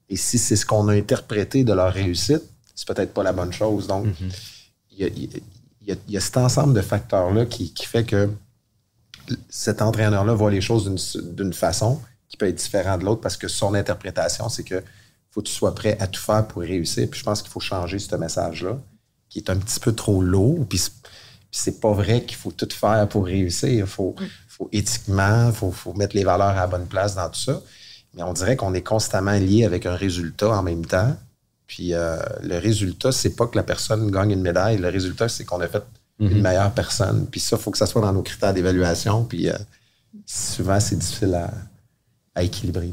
[0.09, 2.43] Et si c'est ce qu'on a interprété de leur réussite,
[2.75, 3.87] c'est peut-être pas la bonne chose.
[3.87, 4.07] Donc,
[4.97, 5.41] il
[5.87, 8.29] y, a, cet ensemble de facteurs-là qui, fait que
[9.49, 10.89] cet entraîneur-là voit les choses
[11.35, 11.99] d'une façon
[12.31, 14.81] qui peut être différente de l'autre parce que son interprétation, c'est que
[15.31, 17.07] faut que tu sois prêt à tout faire pour réussir.
[17.09, 18.79] Puis je pense qu'il faut changer ce message-là,
[19.29, 20.65] qui est un petit peu trop lourd.
[20.67, 20.81] Puis
[21.51, 23.69] c'est pas vrai qu'il faut tout faire pour réussir.
[23.69, 24.15] Il faut,
[24.47, 27.61] faut éthiquement, il faut, faut, mettre les valeurs à la bonne place dans tout ça.
[28.13, 31.15] Mais on dirait qu'on est constamment lié avec un résultat en même temps.
[31.67, 34.77] Puis euh, le résultat, c'est pas que la personne gagne une médaille.
[34.77, 35.83] Le résultat, c'est qu'on a fait
[36.19, 36.41] une mhm.
[36.41, 37.27] meilleure personne.
[37.29, 39.25] Puis ça, il faut que ça soit dans nos critères d'évaluation.
[39.25, 39.57] Puis euh,
[40.25, 41.51] souvent, c'est difficile à,
[42.39, 42.91] équilibrer.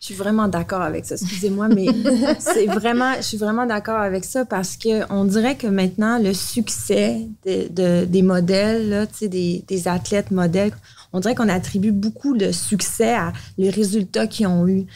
[0.00, 1.16] Je suis vraiment d'accord avec ça.
[1.16, 1.86] Excusez-moi, mais
[2.38, 7.28] c'est vraiment, je suis vraiment d'accord avec ça parce qu'on dirait que maintenant, le succès
[7.44, 10.72] des modèles, là, des, des athlètes modèles,
[11.12, 14.86] on dirait qu'on attribue beaucoup de succès à les résultats qu'ils ont eu.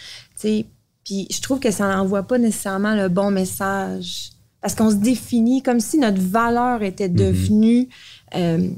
[0.40, 4.30] Puis je trouve que ça n'envoie pas nécessairement le bon message.
[4.62, 7.14] Parce qu'on se définit comme si notre valeur était mm-hmm.
[7.14, 7.88] devenue
[8.34, 8.70] euh,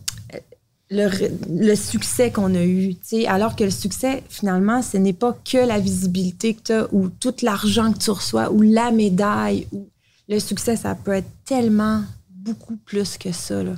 [0.90, 2.94] le, succès qu'on a eu.
[3.26, 7.08] Alors que le succès, finalement, ce n'est pas que la visibilité que tu as ou
[7.08, 9.66] tout l'argent que tu reçois ou la médaille.
[9.72, 9.88] Ou...
[10.28, 13.62] Le succès, ça peut être tellement beaucoup plus que ça.
[13.62, 13.74] Là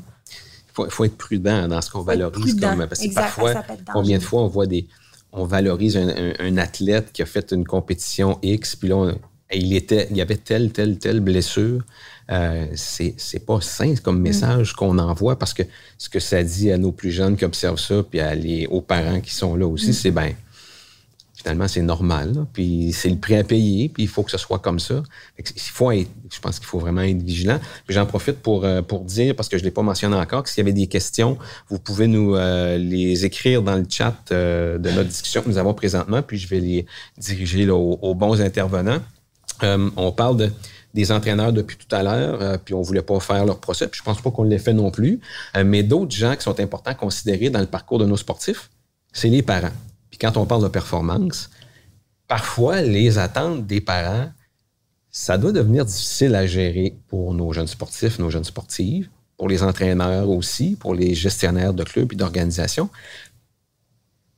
[0.78, 2.54] faut, faut être prudent dans ce qu'on valorise.
[2.54, 3.54] Comme, parce que parfois,
[3.92, 4.86] combien de fois on voit des.
[5.32, 9.12] On valorise un, athlète qui a fait une compétition X, puis là,
[9.52, 11.82] il, était, il y avait telle, telle, telle blessure.
[12.30, 14.22] Euh, c'est pas sain comme mm.
[14.22, 15.62] message qu'on envoie parce que
[15.96, 18.82] ce que ça dit à nos plus jeunes qui observent ça, puis à les, aux
[18.82, 19.94] parents qui sont là aussi, mm.
[19.94, 20.34] c'est ben
[21.38, 22.46] finalement, c'est normal.
[22.52, 25.02] Puis c'est le prix à payer, puis il faut que ce soit comme ça.
[25.38, 27.60] Il faut être, je pense qu'il faut vraiment être vigilant.
[27.86, 30.42] Puis j'en profite pour, euh, pour dire, parce que je ne l'ai pas mentionné encore,
[30.42, 31.38] que s'il y avait des questions,
[31.70, 35.58] vous pouvez nous euh, les écrire dans le chat euh, de notre discussion que nous
[35.58, 36.86] avons présentement, puis je vais les
[37.16, 39.00] diriger aux, bons intervenants.
[39.62, 40.50] On parle de,
[40.94, 43.98] des entraîneurs depuis tout à l'heure, puis on ne voulait pas faire leur procès, puis
[43.98, 45.20] je pense pas qu'on l'ait fait non plus.
[45.64, 48.70] mais d'autres gens qui sont importants à considérer dans le parcours de nos sportifs,
[49.12, 49.72] c'est les parents
[50.18, 51.50] quand on parle de performance,
[52.26, 54.30] parfois, les attentes des parents,
[55.10, 59.62] ça doit devenir difficile à gérer pour nos jeunes sportifs, nos jeunes sportives, pour les
[59.62, 62.90] entraîneurs aussi, pour les gestionnaires de clubs et d'organisations.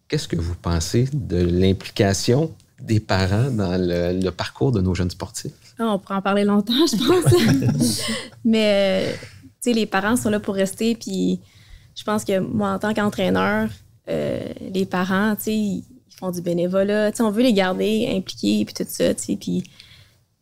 [0.08, 5.52] Qu'est-ce que vous pensez de l'implication des parents dans le, parcours de nos jeunes sportifs?
[5.78, 8.10] Ah, on pourrait en parler longtemps, je pense.
[8.44, 9.14] Mais
[9.60, 10.94] sais, les parents sont là pour rester.
[10.94, 11.40] Puis
[11.94, 13.68] je pense que moi, en tant qu'entraîneur,
[14.08, 14.40] euh,
[14.72, 15.84] les parents, tu sais, ils
[16.18, 17.10] font du bénévolat.
[17.12, 19.36] Tu sais, on veut les garder impliqués, puis tout ça, tu sais.
[19.36, 19.64] Puis,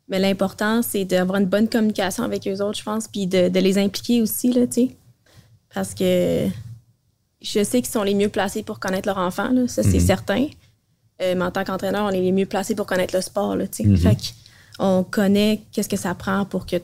[0.09, 3.61] mais l'important, c'est d'avoir une bonne communication avec eux autres, je pense, puis de, de
[3.61, 4.97] les impliquer aussi, là, tu sais.
[5.75, 6.47] Parce que
[7.43, 10.07] je sais qu'ils sont les mieux placés pour connaître leur enfant, là, ça, c'est Mhm.
[10.07, 10.47] certain.
[11.21, 13.65] Euh, mais en tant qu'entraîneur, on est les mieux placés pour connaître le sport, là.
[13.81, 13.97] Mhm.
[13.97, 14.17] Fait
[14.79, 16.77] qu'on connaît qu'est-ce que ça prend pour que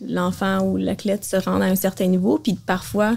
[0.00, 2.38] l'enfant ou l'athlète se rende à un certain niveau.
[2.38, 3.16] Puis parfois,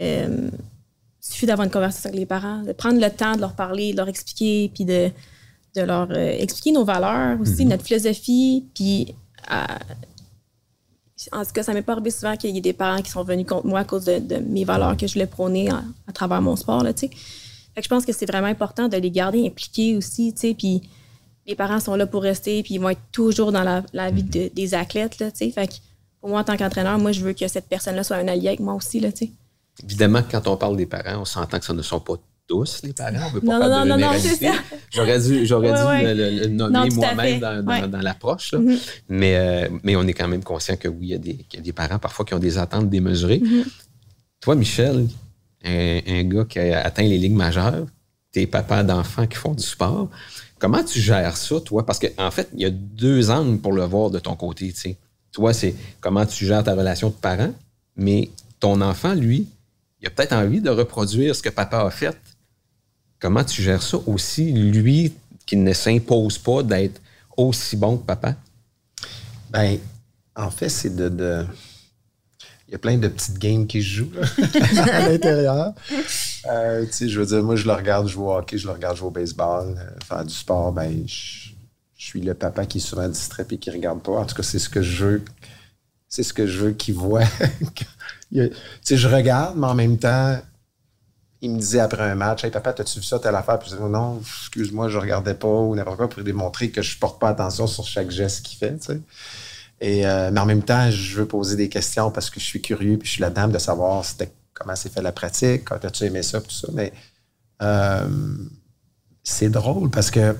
[0.00, 3.54] euh, il suffit d'avoir une conversation avec les parents, de prendre le temps de leur
[3.54, 5.10] parler, de leur expliquer, puis de,
[5.74, 7.70] de leur euh, expliquer nos valeurs aussi, Mhm.
[7.72, 8.64] notre philosophie.
[8.74, 9.14] Puis,
[11.32, 13.24] en tout cas, ça m'est pas arrivé souvent qu'il y ait des parents qui sont
[13.24, 16.12] venus contre moi à cause de, de mes valeurs que je voulais prôner à, à
[16.12, 16.92] travers mon sport, là.
[17.76, 20.54] Fait que je pense que c'est vraiment important de les garder impliqués aussi, tu sais,
[20.54, 20.80] puis
[21.46, 24.22] les parents sont là pour rester, puis ils vont être toujours dans la, la vie
[24.24, 25.50] de- des athlètes, là, tu sais.
[25.50, 25.74] Fait que
[26.20, 28.60] pour moi, en tant qu'entraîneur, moi, je veux que cette personne-là soit un allié avec
[28.60, 29.30] moi aussi, là, tu sais.
[29.84, 32.14] Évidemment, quand on parle des parents, on s'entend que ce ne sont pas
[32.48, 33.26] tous les parents.
[33.26, 34.52] On veut pas Non, faire non, de non, non.
[34.90, 36.14] J'aurais dû, j'aurais Ouais, dû ouais.
[36.14, 37.88] le, nommer moi-même dans, dans- Ouais.
[37.88, 38.54] dans l'approche.
[38.54, 38.78] Mhm.
[39.10, 41.58] mais, euh, mais on est quand même conscient que oui, il y, a des, qu'il
[41.58, 43.40] y a des parents parfois qui ont des attentes démesurées.
[43.44, 43.64] Mhm.
[44.40, 45.08] Toi, Michel,
[45.66, 47.86] un, gars qui a atteint les ligues majeures,
[48.32, 50.08] t'es papa d'enfants qui font du sport.
[50.58, 51.84] Comment tu gères ça, toi?
[51.84, 54.72] Parce qu'en en fait, il y a deux angles pour le voir de ton côté.
[54.72, 54.96] tu sais.
[55.32, 57.52] Toi, c'est comment tu gères ta relation de parent,
[57.96, 59.48] mais ton enfant, lui,
[60.00, 62.16] il a peut-être envie de reproduire ce que papa a fait.
[63.18, 65.12] Comment tu gères ça aussi, lui,
[65.44, 67.00] qui ne s'impose pas d'être
[67.36, 68.34] aussi bon que papa?
[69.50, 69.78] Ben,
[70.34, 71.46] en fait, c'est de-
[72.68, 74.26] Il y a plein de petites games qui se jouent là,
[74.92, 75.72] à l'intérieur.
[76.48, 78.72] Euh, tu sais, je veux dire, moi, je le regarde jouer au hockey, je le
[78.72, 80.70] regarde jouer au baseball, euh, faire du sport.
[80.70, 81.50] Ben, je,
[81.96, 84.12] je suis le papa qui est souvent distrait et qui regarde pas.
[84.12, 85.24] En tout cas, c'est ce que je veux.
[86.08, 87.24] C'est ce que je veux qu'il voit.
[88.30, 88.50] Tu
[88.80, 90.38] sais, je regarde, mais en même temps,
[91.40, 93.58] il me disait après un match, Hey papa, t'as-tu vu ça, telle affaire?
[93.58, 96.98] Puis je disais, non, excuse-moi, je regardais pas ou n'importe quoi pour démontrer que je
[96.98, 99.00] porte pas attention sur chaque geste qu'il fait, tu sais.
[99.80, 102.62] Et, euh, mais en même temps, je veux poser des questions parce que je suis
[102.62, 104.04] curieux puis je suis la dame de savoir
[104.54, 106.68] comment s'est fait la pratique, quand as-tu aimé ça, tout ça.
[106.72, 106.92] Mais
[107.62, 108.08] euh,
[109.22, 110.34] c'est drôle parce que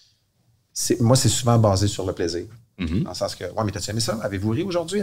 [1.00, 2.44] moi, c'est souvent basé sur le plaisir.
[2.78, 3.04] Mhm.
[3.04, 4.18] Dans le sens que, ouais, mais t'as-tu aimé ça?
[4.22, 5.02] Avez-vous ri aujourd'hui?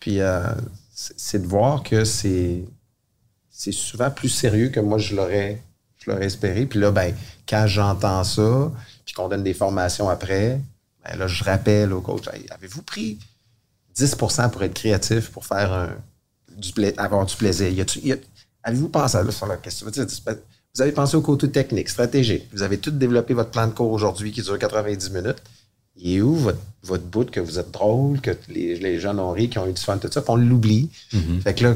[0.00, 0.46] Puis euh,
[0.94, 2.64] c'est, de voir que c'est,
[3.50, 5.62] c'est souvent plus sérieux que moi, je l'aurais,
[5.98, 6.64] je l'aurais espéré.
[6.64, 7.14] Puis là, ben,
[7.46, 8.72] quand j'entends ça,
[9.04, 10.60] puis qu'on donne des formations après,
[11.08, 13.18] ben là, je rappelle au coach, Hey, avez-vous pris
[13.96, 15.90] 10% pour être créatif, pour faire un,
[16.56, 17.84] du pla- avoir du plaisir?
[18.62, 19.86] Avez-vous pensé à là, sur la question?
[19.86, 22.48] Vous avez pensé au côté technique, stratégique.
[22.52, 25.42] Vous avez tout développé votre plan de cours aujourd'hui qui dure 90 minutes.
[25.98, 29.30] Il est où votre, votre bout que vous êtes drôle, que les, les gens ont
[29.32, 30.90] ri, qui ont eu du fun, tout ça, puis on l'oublie.
[31.40, 31.74] Fait que là,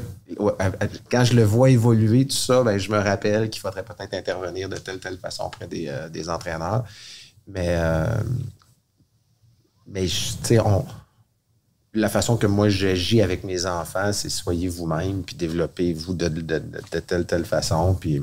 [1.11, 4.69] quand je le vois évoluer, tout ça, ben, je me rappelle qu'il faudrait peut-être intervenir
[4.69, 6.85] de telle telle façon auprès des, euh, des entraîneurs.
[7.47, 8.05] Mais, euh,
[9.91, 10.87] mais tu sais, on-
[11.93, 16.41] la façon que moi j'agis avec mes enfants, c'est soyez vous-même, puis développez-vous de, de-
[16.41, 16.59] de-
[16.93, 18.23] de telle telle façon, puis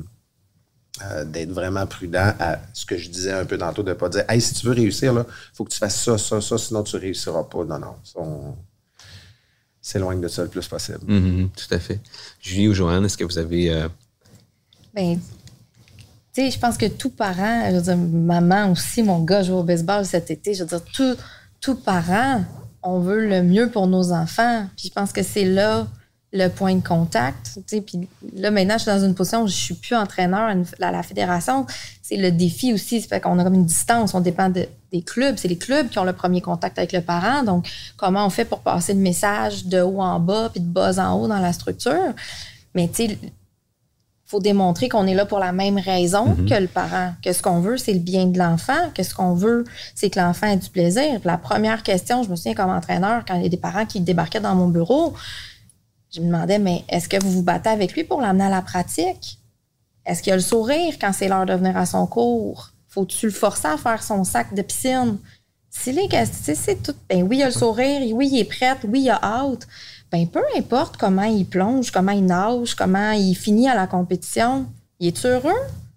[1.03, 4.09] euh, d'être vraiment prudent à ce que je disais un peu tantôt, de ne pas
[4.09, 5.23] dire Hey, si tu veux réussir, il
[5.55, 7.63] faut que tu fasses ça, ça, ça, sinon tu ne réussiras pas.
[7.65, 7.95] Non, non.
[8.15, 8.55] on
[9.81, 10.99] s'éloigne de ça le plus possible.
[11.07, 11.99] Mhm, tout à fait.
[12.41, 13.69] Julie ou Joanne, est-ce que vous avez.
[13.71, 13.87] euh,
[14.95, 15.19] Ben,
[16.33, 19.55] tu sais, je pense que tout parent, je veux dire, maman aussi, mon gars joue
[19.55, 21.15] au baseball cet été, je veux dire, tout,
[21.61, 22.43] tout parent,
[22.83, 24.65] on veut le mieux pour nos enfants.
[24.77, 25.87] Puis je pense que c'est là
[26.33, 27.59] le point de contact.
[27.67, 31.03] Puis là, maintenant, je suis dans une position où je suis plus entraîneur à, la
[31.03, 31.65] fédération.
[32.01, 33.01] C'est le défi aussi.
[33.01, 34.13] Fait qu'on a comme une distance.
[34.13, 35.35] On dépend de- des clubs.
[35.37, 37.43] C'est les clubs qui ont le premier contact avec le parent.
[37.43, 40.99] Donc, comment on fait pour passer le message de haut en bas puis de bas
[40.99, 42.13] en haut dans la structure?
[42.75, 43.19] Mais tu sais,
[44.29, 46.49] faut démontrer qu'on est là pour la même raison Mhm.
[46.49, 47.13] que le parent.
[47.23, 48.91] Que ce qu'on veut, c'est le bien de l'enfant.
[48.93, 49.63] Que ce qu'on veut,
[49.95, 51.19] c'est que l'enfant ait du plaisir.
[51.23, 54.01] La première question, je me souviens comme entraîneur, quand il y a des parents qui
[54.01, 55.13] débarquaient dans mon bureau,
[56.13, 58.61] je me demandais, mais est-ce que vous vous battez avec lui pour l'amener à la
[58.61, 59.39] pratique?
[60.05, 62.71] Est-ce qu'il a le sourire quand c'est l'heure de venir à son cours?
[62.89, 65.17] Faut-tu le forcer à faire son sac de piscine?
[65.69, 66.95] Si les questions, c'est tout.
[67.09, 69.67] Ben oui, il a le sourire, oui, il est prêt, oui, il a hâte.
[70.11, 74.65] Ben peu importe comment il plonge, comment il nage, comment il finit à la compétition,
[74.99, 75.51] il est heureux?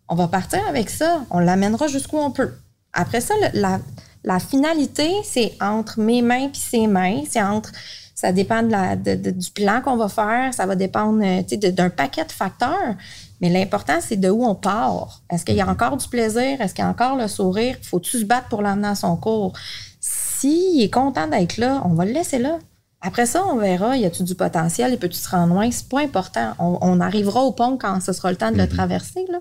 [0.09, 1.23] On va partir avec ça.
[1.31, 2.53] On l'amènera jusqu'où on peut.
[2.93, 3.79] Après ça, le- la,
[4.25, 7.23] la finalité, c'est entre mes mains puis ses mains.
[7.29, 7.71] C'est entre.
[8.17, 10.53] Ça dépend de la, de- de- du plan qu'on va faire.
[10.53, 12.95] Ça va dépendre euh, d'un paquet de facteurs.
[13.41, 15.23] Mais l'important, c'est de où on part.
[15.31, 16.61] Est-ce qu'il y a encore du plaisir?
[16.61, 17.77] Est-ce qu'il y a encore le sourire?
[17.83, 19.53] Faut-tu se battre pour l'amener à son cours?
[20.01, 22.59] S'il est content d'être là, on va le laisser là.
[23.03, 25.71] Après ça, on verra, y a-tu du potentiel, et peux-tu se rendre loin?
[25.71, 26.53] C'est pas important.
[26.59, 28.69] On, arrivera au pont quand ce sera le temps de le mhm.
[28.69, 29.39] traverser, là.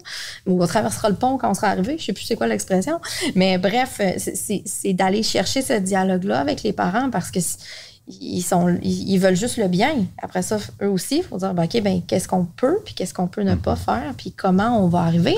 [0.48, 1.98] Ou on traversera le pont quand on sera arrivé.
[1.98, 3.02] Je sais plus c'est quoi l'expression.
[3.36, 7.40] Mais bref, c'est d'aller chercher ce dialogue-là avec les parents parce que
[8.08, 10.06] ils, sont, ils, veulent juste le bien.
[10.22, 13.14] Après ça, eux aussi, il faut dire, ben, OK, ben, qu'est-ce qu'on peut, puis qu'est-ce
[13.14, 13.78] qu'on peut ne pas mhm.
[13.78, 15.36] faire, puis comment on va arriver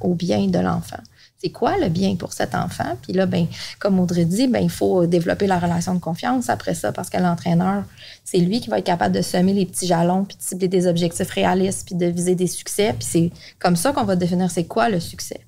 [0.00, 1.00] au bien de l'enfant?
[1.44, 2.96] C'est quoi le bien pour cet enfant?
[3.02, 3.46] Puis là, ben,
[3.78, 7.18] comme Audrey dit, ben, il faut développer la relation de confiance après ça, parce que
[7.18, 7.84] l'entraîneur,
[8.24, 10.86] c'est lui qui va être capable de semer les petits jalons, puis de cibler des
[10.86, 12.94] objectifs réalistes, puis de viser des succès.
[12.98, 15.40] Puis c'est comme ça qu'on va définir c'est quoi le succès.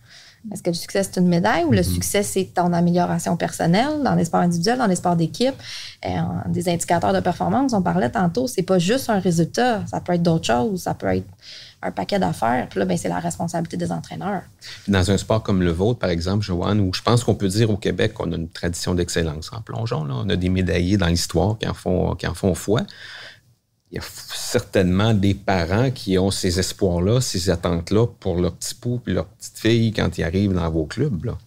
[0.53, 1.95] Est-ce que le succès, c'est une médaille ou le mm-hmm.
[1.95, 4.03] succès, c'est ton amélioration personnelle?
[4.05, 5.55] Dans les sports individuels, dans les sports d'équipe,
[6.05, 6.11] euh,
[6.49, 7.73] des indicateurs de performance?
[7.73, 9.83] On parlait tantôt, c'est pas juste un résultat.
[9.87, 10.83] Ça peut être d'autres choses.
[10.83, 11.27] Ça peut être
[11.83, 12.69] un paquet d'affaires.
[12.69, 14.43] Puis là, ben, c'est la responsabilité des entraîneurs.
[14.89, 17.71] Dans un sport comme le vôtre, par exemple, Joanne, où je pense qu'on peut dire
[17.71, 20.05] au Québec qu'on a une tradition d'excellence en plongeon.
[20.05, 20.15] Là.
[20.17, 22.83] On a des médaillés dans l'histoire qui en font, qui en font foi.
[23.93, 28.75] Il y a certainement des parents qui ont ces espoirs-là, ces attentes-là pour leur petit
[28.75, 31.25] pou et leur petite fille quand ils arrivent dans vos clubs.
[31.25, 31.39] Là.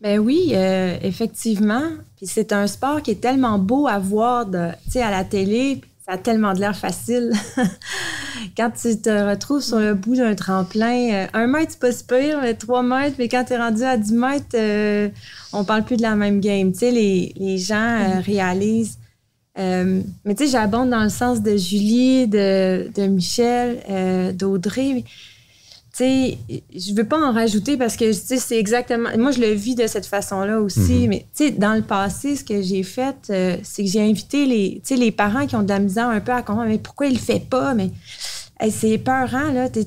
[0.00, 1.82] Ben oui, euh, effectivement.
[2.16, 6.14] Puis c'est un sport qui est tellement beau à voir de, à la télé ça
[6.14, 7.32] a tellement de l'air facile.
[8.56, 12.40] quand tu te retrouves sur le bout d'un tremplin, euh, un mètre, c'est pas super,
[12.40, 15.08] mais trois mètres, mais quand tu es rendu à 10 mètres, euh,
[15.52, 16.72] on parle plus de la même game.
[16.72, 18.20] Tu sais, les, gens euh, mm.
[18.22, 18.98] réalisent.
[19.56, 25.04] mais tu sais, j'abonde dans le sens de Julie, de, de Michel, d'Audrey
[25.92, 26.38] sais,
[26.74, 29.10] je veux pas en rajouter parce que, c'est exactement...
[29.18, 31.08] Moi, je le vis de cette façon-là aussi, mhm.
[31.08, 34.46] mais, tu sais, dans le passé, ce que j'ai fait, euh, c'est que j'ai invité
[34.46, 37.14] les, les parents qui ont de la misère un peu à comprendre, mais pourquoi il
[37.14, 37.74] le fait pas?
[37.74, 37.90] Mais
[38.70, 39.68] c'est peurant, là.
[39.68, 39.86] T'es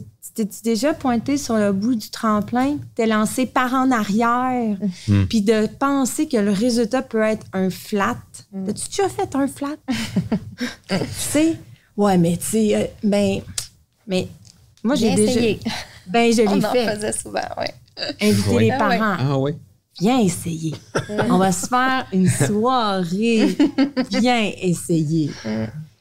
[0.63, 5.28] déjà pointé sur le bout du tremplin, t'es lancé par en arrière, mhm.
[5.28, 8.18] puis de penser que le résultat peut être un flat.
[8.52, 8.70] Mhm.
[8.70, 9.78] As-tu déjà fait un flat?
[10.89, 11.58] tu sais?
[11.96, 13.42] Ouais, mais tu sais, euh, ben,
[14.08, 14.28] mais
[14.84, 15.39] moi, j'ai déjà...
[16.08, 16.54] Ben, je l'ai fait.
[16.54, 17.66] On en faisait souvent, oui.
[18.22, 19.16] Inviter les parents.
[19.20, 19.54] Ah oui.
[20.00, 20.74] Viens essayer.
[21.30, 23.56] On va se faire une soirée.
[24.10, 25.32] Viens essayer.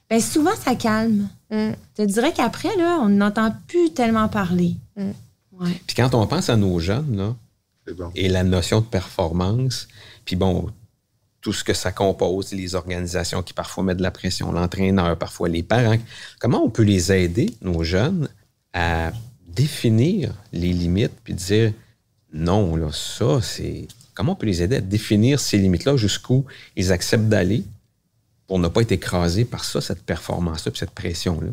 [0.09, 1.29] Ben, souvent, ça calme.
[1.51, 4.77] Je te dirais qu'après, là, on n'entend plus tellement parler.
[4.97, 5.81] Ouais.
[5.87, 7.37] Puis quand on pense à nos jeunes, là,
[8.15, 9.89] et la notion de performance,
[10.25, 10.71] puis bon,
[11.41, 15.49] tout ce que ça compose, les organisations qui parfois mettent de la pression, l'entraîneur, parfois
[15.49, 15.99] les parents,
[16.39, 18.29] comment on peut les aider, nos jeunes,
[18.73, 19.13] à
[19.55, 21.73] définir les limites puis dire
[22.33, 23.87] non, là, ça, c'est.
[24.15, 26.45] Comment on peut les aider à définir ces limites-là jusqu'où
[26.77, 27.65] ils acceptent d'aller
[28.47, 31.49] pour ne pas être écrasés par ça, cette performance-là, puis cette pression-là?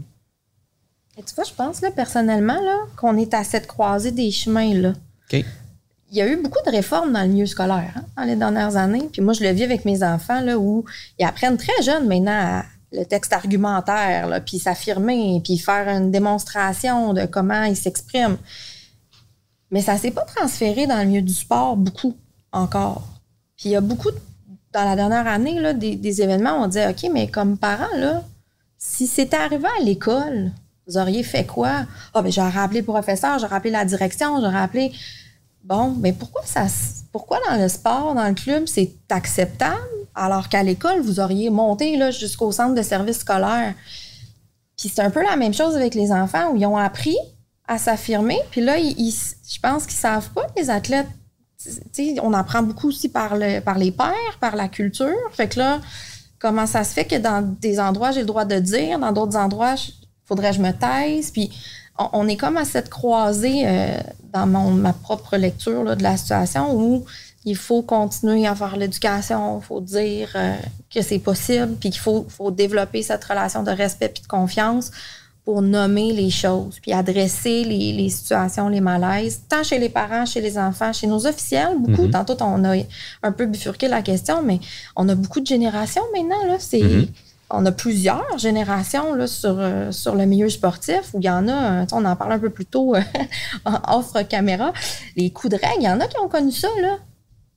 [1.18, 4.74] Et tu vois, je pense, là, personnellement, là, qu'on est à cette croisée des chemins,
[4.74, 4.94] là.
[5.32, 8.76] Il y a eu beaucoup de réformes dans le milieu scolaire hein, dans les dernières
[8.78, 9.08] années.
[9.12, 10.84] Puis moi, je le vis avec mes enfants, là, où
[11.20, 17.14] ils apprennent très jeunes maintenant à, le texte argumentaire, puis s'affirmer, puis faire une démonstration
[17.14, 18.38] de comment il s'exprime.
[19.72, 22.16] Mais ça s'est pas transféré dans le milieu du sport beaucoup
[22.52, 23.08] encore.
[23.58, 24.10] Puis il y a beaucoup,
[24.74, 28.24] dans la dernière année, là, des, événements où on dit OK, mais comme parent, là,
[28.78, 30.52] si c'était arrivé à l'école,
[30.88, 31.86] vous auriez fait quoi?
[32.14, 34.92] Ah, ben j'aurais appelé le professeur, j'aurais appelé la direction, j'aurais appelé.
[35.64, 36.66] Bon, mais pourquoi ça
[37.12, 39.80] pourquoi dans le sport, dans le club, c'est acceptable,
[40.14, 43.74] alors qu'à l'école, vous auriez monté jusqu'au centre de service scolaire?
[44.78, 47.18] Puis c'est un peu la même chose avec les enfants où ils ont appris
[47.68, 48.40] à s'affirmer.
[48.52, 51.08] Puis là, ils, je pense qu'ils savent pas, les athlètes.
[52.22, 55.18] on apprend beaucoup aussi par, le, par les pères, par la culture.
[55.34, 55.82] Fait que là,
[56.40, 59.36] comment ça se fait que dans des endroits, j'ai le droit de dire, dans d'autres
[59.36, 59.94] endroits, il
[60.26, 61.32] faudrait que je me taise.
[61.32, 61.52] Puis
[62.14, 63.98] on, est comme à cette croisée euh,
[64.34, 67.06] dans ma propre lecture de la situation où
[67.46, 70.56] il faut continuer à faire l'éducation, il faut dire euh,
[70.94, 74.92] que c'est possible, puis qu'il faut, développer cette relation de respect et de confiance
[75.46, 80.42] pour nommer les choses, puis adresser les, situations, les malaises, tant chez les parents, chez
[80.42, 82.08] les enfants, chez nos officiels, beaucoup.
[82.08, 82.12] Mm-hmm.
[82.12, 82.76] Tantôt, on a
[83.24, 84.60] un peu bifurqué la question, mais
[84.96, 86.46] on a beaucoup de générations maintenant.
[86.46, 86.58] Là.
[86.60, 87.08] C'est, mm-hmm.
[87.52, 91.48] On a plusieurs générations là, sur, euh, sur le milieu sportif où il y en
[91.48, 92.96] a, on en parle un peu plus tôt
[93.66, 94.72] en offre caméra,
[95.16, 96.68] les coups de règle, il y en a qui ont connu ça.
[96.82, 96.98] Là.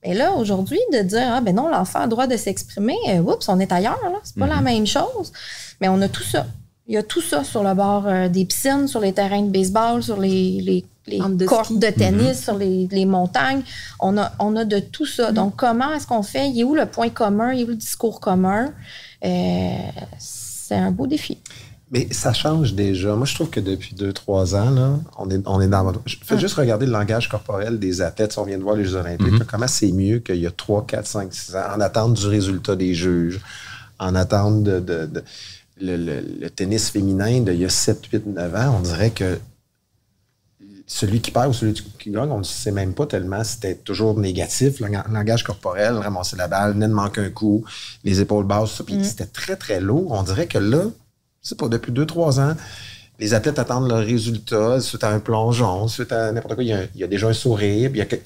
[0.05, 3.19] Mais là, aujourd'hui, de dire, ah ben non, l'enfant a le droit de s'exprimer, euh,
[3.19, 4.19] oups, on est ailleurs, là.
[4.23, 4.63] C'est pas la mhm.
[4.63, 5.31] même chose.
[5.79, 6.45] Mais on a tout ça.
[6.87, 9.49] Il y a tout ça sur le bord euh, des piscines, sur les terrains de
[9.49, 12.43] baseball, sur les, les, les de de tennis, mhm.
[12.43, 13.61] sur les, les, montagnes.
[14.01, 15.29] On a, on a de tout ça.
[15.29, 15.35] Mhm.
[15.35, 16.49] Donc, comment est-ce qu'on fait?
[16.49, 17.53] Il est où le point commun?
[17.53, 18.73] Il est où le discours commun?
[19.23, 19.77] Euh,
[20.19, 21.37] c'est un beau défi.
[21.91, 23.15] Mais ça change déjà.
[23.15, 25.93] Moi, je trouve que depuis deux, trois ans, là, on, est, on est dans.
[26.05, 28.31] Je fais juste regarder le langage corporel des athlètes.
[28.33, 29.45] Si on vient de voir les Jeux Olympiques, mm-hmm.
[29.45, 32.75] comment c'est mieux qu'il y a trois, quatre, cinq, six ans, en attente du résultat
[32.75, 33.39] des juges,
[33.99, 35.23] en attente de, de- de-
[35.79, 39.37] le, le- le tennis féminin d'il y a 7, 8, 9 ans, on dirait que
[40.95, 44.17] celui qui perd ou celui qui gagne, on ne sait même pas tellement c'était toujours
[44.19, 44.79] négatif.
[44.79, 47.65] Le lang- langage corporel, ramasser la balle, venait de manquer un coup,
[48.03, 50.11] les épaules basses, ça, puis c'était très, très lourd.
[50.11, 50.83] On dirait que là,
[51.41, 52.55] c'est pas depuis 2-3 ans,
[53.19, 56.63] les athlètes attendent leurs résultats suite à un plongeon, suite à n'importe quoi.
[56.63, 58.17] Il y, a, il y a déjà un sourire, puis il y a, que-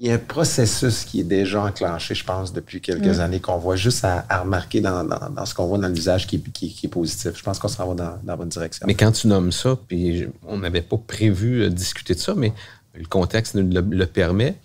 [0.00, 3.58] il y a un processus qui est déjà enclenché, je pense, depuis quelques années, qu'on
[3.58, 6.36] voit juste à, à remarquer dans, dans- dans ce qu'on voit dans le visage qui,
[6.36, 7.32] est- qui, qui est positif.
[7.36, 8.86] Je pense qu'on s'en va dans, dans la bonne direction.
[8.86, 12.52] Mais quand tu nommes ça, puis on n'avait pas prévu de discuter de ça, mais
[12.94, 14.56] le contexte nous le, le permet.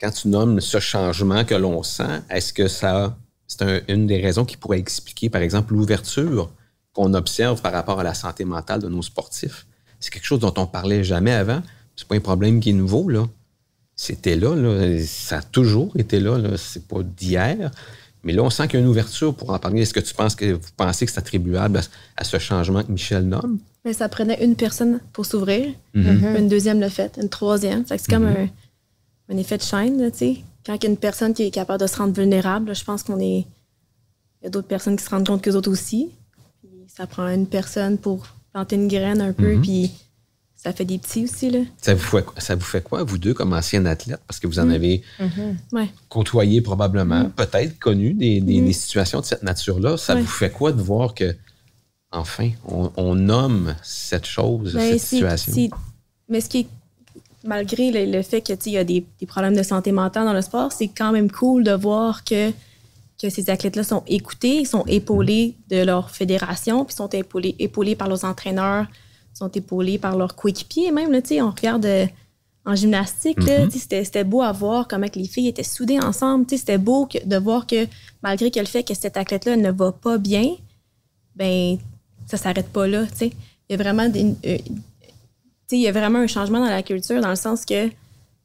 [0.00, 3.16] Quand tu nommes ce changement que l'on sent, est-ce que ça,
[3.48, 6.50] c'est un- une des raisons qui pourrait expliquer, par exemple, l'ouverture
[6.92, 9.66] qu'on observe par rapport à la santé mentale de nos sportifs?
[9.98, 11.60] C'est quelque chose dont on parlait jamais avant.
[11.96, 13.24] C'est pas un problème qui est nouveau, là.
[13.96, 14.98] C'était là, là.
[15.04, 16.56] Ça a toujours été là, là.
[16.56, 17.70] C'est pas d'hier.
[18.24, 19.82] Mais là, on sent qu'il y a une ouverture pour en parler.
[19.82, 21.82] Est-ce que tu penses que vous pensez que c'est attribuable à,
[22.16, 23.58] à ce changement que Michel nomme?
[23.84, 25.72] Mais ça prenait une personne pour s'ouvrir.
[25.92, 26.36] Mhm.
[26.38, 27.84] Une deuxième le fait, une troisième.
[27.84, 28.48] Fait que c'est comme un,
[29.28, 30.36] un effet de chaîne, là, tu sais.
[30.64, 32.82] Quand il y a une personne qui est capable de se rendre vulnérable, là, je
[32.84, 33.44] pense qu'on est.
[34.40, 36.08] Il y a d'autres personnes qui se rendent compte que autres aussi.
[36.62, 39.92] Puis ça prend une personne pour planter une graine un peu, puis
[40.64, 41.60] ça fait des petits aussi, là.
[41.80, 44.20] Ça vous, fait, ça vous fait quoi, vous deux, comme anciens athlètes?
[44.26, 45.02] Parce que vous en avez
[45.72, 45.88] Ouais.
[46.08, 49.96] côtoyé probablement, peut-être connu des, des- des situations de cette nature-là.
[49.98, 51.36] Ça vous fait quoi de voir que,
[52.12, 55.68] enfin, on, on nomme cette chose, Ben, cette situation?
[56.30, 56.66] Mais ce qui est,
[57.44, 60.40] malgré le, le fait qu'il y a des, des problèmes de santé mentale dans le
[60.40, 62.50] sport, c'est quand même cool de voir que,
[63.20, 67.94] que ces athlètes-là sont écoutés, ils sont épaulés de leur fédération, puis sont épaulés, épaulés
[67.96, 68.86] par leurs entraîneurs,
[69.34, 70.90] sont épaulés par leurs coéquipiers.
[70.92, 72.06] Même, là, tu sais, on regarde euh,
[72.64, 73.46] en gymnastique, tu
[73.80, 76.46] sais, c'était, beau à voir comment que les filles étaient soudées ensemble.
[76.46, 77.86] tu sais, C'était beau que- de voir que
[78.22, 80.54] malgré que le fait que cet athlète-là ne va pas bien,
[81.36, 81.76] ben
[82.26, 83.04] ça s'arrête pas là.
[83.06, 83.32] tu sais.
[83.68, 84.58] Il y a vraiment des, euh,
[85.72, 87.90] il y a vraiment un changement dans la culture dans le sens que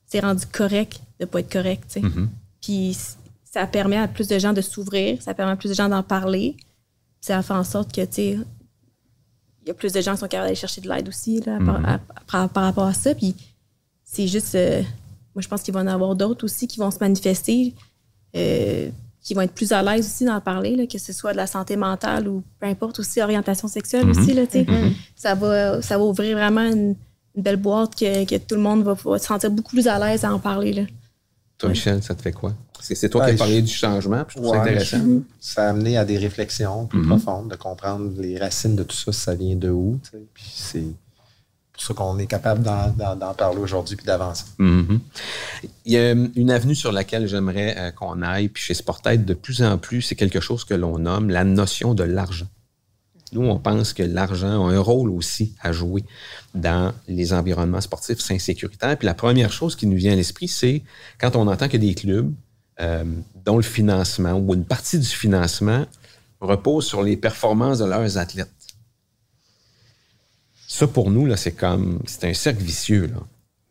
[0.08, 1.84] c'est rendu correct de pas être correct.
[1.88, 2.02] tu sais.
[2.02, 2.30] Mhm.
[2.62, 2.98] Puis
[3.46, 6.04] ça permet à plus de gens de s'ouvrir, ça permet à plus de gens d'en
[6.04, 6.56] parler.
[7.22, 8.38] Ça fait en sorte que, tu sais,
[9.64, 11.58] il y a plus de gens qui sont capables d'aller chercher de l'aide aussi là,
[11.66, 13.14] par, à- par- par rapport à ça.
[13.16, 13.36] Puis
[14.04, 14.82] c'est juste, euh,
[15.36, 17.74] moi je pense qu'il va y en avoir d'autres aussi qui vont se manifester,
[18.36, 18.90] euh,
[19.22, 21.46] qui vont être plus à l'aise aussi d'en parler, là, que ce soit de la
[21.48, 24.34] santé mentale ou peu importe aussi, orientation sexuelle aussi.
[24.34, 24.66] Là, tu sais.
[25.16, 26.96] ça, va, ça va ouvrir vraiment une,
[27.36, 30.00] une belle boîte que, que tout le monde va, va se sentir beaucoup plus à
[30.00, 30.74] l'aise à en parler.
[30.74, 30.84] Là.
[31.58, 32.54] Toi, Michel, ça te fait quoi?
[32.82, 34.98] C'est, toi Ouais, qui as parlé je- du changement, puis je trouve ça Ouais, intéressant.
[34.98, 37.08] je- Ça a amené à des réflexions plus Mhm.
[37.08, 40.00] profondes, de comprendre les racines de tout ça, ça vient de où.
[40.04, 40.24] tu sais.
[40.34, 40.84] Puis c'est
[41.74, 44.46] pour ça qu'on est capable d'en, parler aujourd'hui puis d'avancer.
[44.58, 45.00] Mhm.
[45.86, 49.34] Il y a une avenue sur laquelle j'aimerais euh, qu'on aille, puis chez Sportaid, de
[49.34, 52.48] plus en plus, c'est quelque chose que l'on nomme la notion de l'argent.
[53.32, 56.04] Nous, on pense que l'argent a un rôle aussi à jouer
[56.56, 58.98] dans les environnements sportifs sains sécuritaires.
[58.98, 60.82] Puis la première chose qui nous vient à l'esprit, c'est
[61.20, 62.34] quand on entend que des clubs
[62.82, 63.04] euh,
[63.46, 65.86] dont le financement ou une partie du financement
[66.40, 68.50] repose sur les performances de leurs athlètes.
[70.68, 73.20] Ça, pour nous, là, c'est comme, c'est un cercle vicieux, là.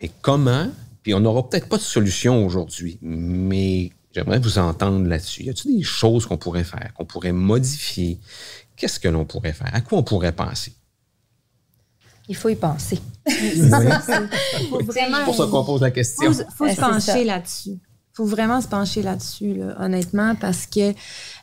[0.02, 0.68] Mais comment,
[1.02, 5.44] puis on n'aura peut-être pas de solution aujourd'hui, mais j'aimerais vous entendre là-dessus.
[5.44, 8.18] Y a-t-il des choses qu'on pourrait faire, qu'on pourrait modifier?
[8.76, 9.70] Qu'est-ce que l'on pourrait faire?
[9.72, 10.72] À quoi on pourrait penser?
[12.28, 13.00] Il faut y penser.
[13.28, 13.40] Faut
[14.84, 16.32] vraiment- C'est pour ça qu'on pose la question.
[16.32, 16.88] faut, faut se ça.
[16.90, 17.78] pencher là-dessus.
[18.18, 20.92] Faut vraiment se pencher là-dessus, là, honnêtement, parce que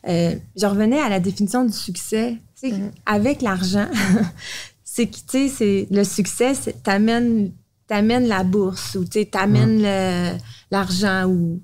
[0.10, 2.36] euh, je revenais à la définition du succès.
[2.54, 2.72] Sais,
[3.06, 3.88] Avec l'argent,
[4.84, 7.52] c'est que, tu sais, le succès, c'est- t'amènes
[8.28, 10.38] la bourse ou t'amènes le-
[10.70, 11.62] l'argent ou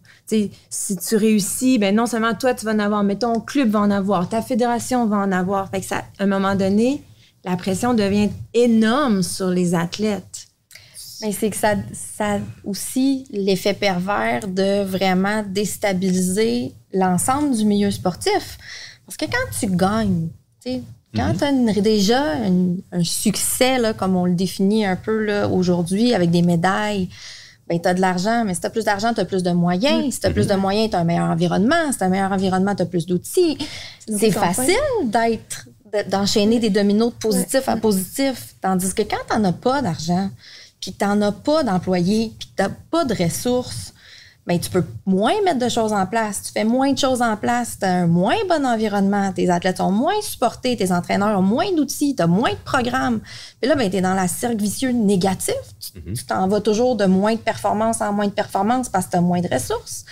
[0.69, 3.79] si tu réussis, ben non seulement toi tu vas en avoir, mais ton club va
[3.81, 5.69] en avoir, ta fédération va en avoir.
[5.71, 7.03] Fait que ça, à un moment donné,
[7.43, 10.30] la pression devient énorme sur les athlètes.
[11.21, 17.91] Mais c'est que ça, ça a aussi l'effet pervers de vraiment déstabiliser l'ensemble du milieu
[17.91, 18.57] sportif.
[19.05, 20.27] Parce que quand tu gagnes,
[20.63, 20.81] tu sais,
[21.15, 26.13] quand tu as déjà une- un succès, là, comme on le définit un peu aujourd'hui,
[26.13, 27.09] avec des médailles,
[27.67, 29.51] ben, tu as de l'argent, mais si tu as plus d'argent, tu as plus de
[29.51, 30.13] moyens.
[30.13, 31.91] Si tu as plus de moyens, tu as un meilleur environnement.
[31.91, 33.57] Si tu as un meilleur environnement, tu as plus d'outils.
[34.17, 38.55] C'est facile d'être de- d'enchaîner des dominos de positif à positif.
[38.61, 40.29] Tandis que quand tu n'en as pas d'argent,
[40.81, 43.93] puis que tu n'en as pas d'employés, puis que tu n'as pas de ressources,
[44.47, 46.41] ben, tu peux moins mettre de choses en place.
[46.41, 49.77] Tu fais moins de choses en place, tu as un moins bon environnement, tes athlètes
[49.77, 53.19] sont moins supportés, tes entraîneurs ont moins d'outils, tu as moins de programmes.
[53.61, 55.55] Puis là, ben, tu es dans la cercle vicieux négatif.
[55.79, 59.11] Tu tu t'en vas toujours de moins de performance en moins de performance parce que
[59.11, 60.05] tu as moins de ressources.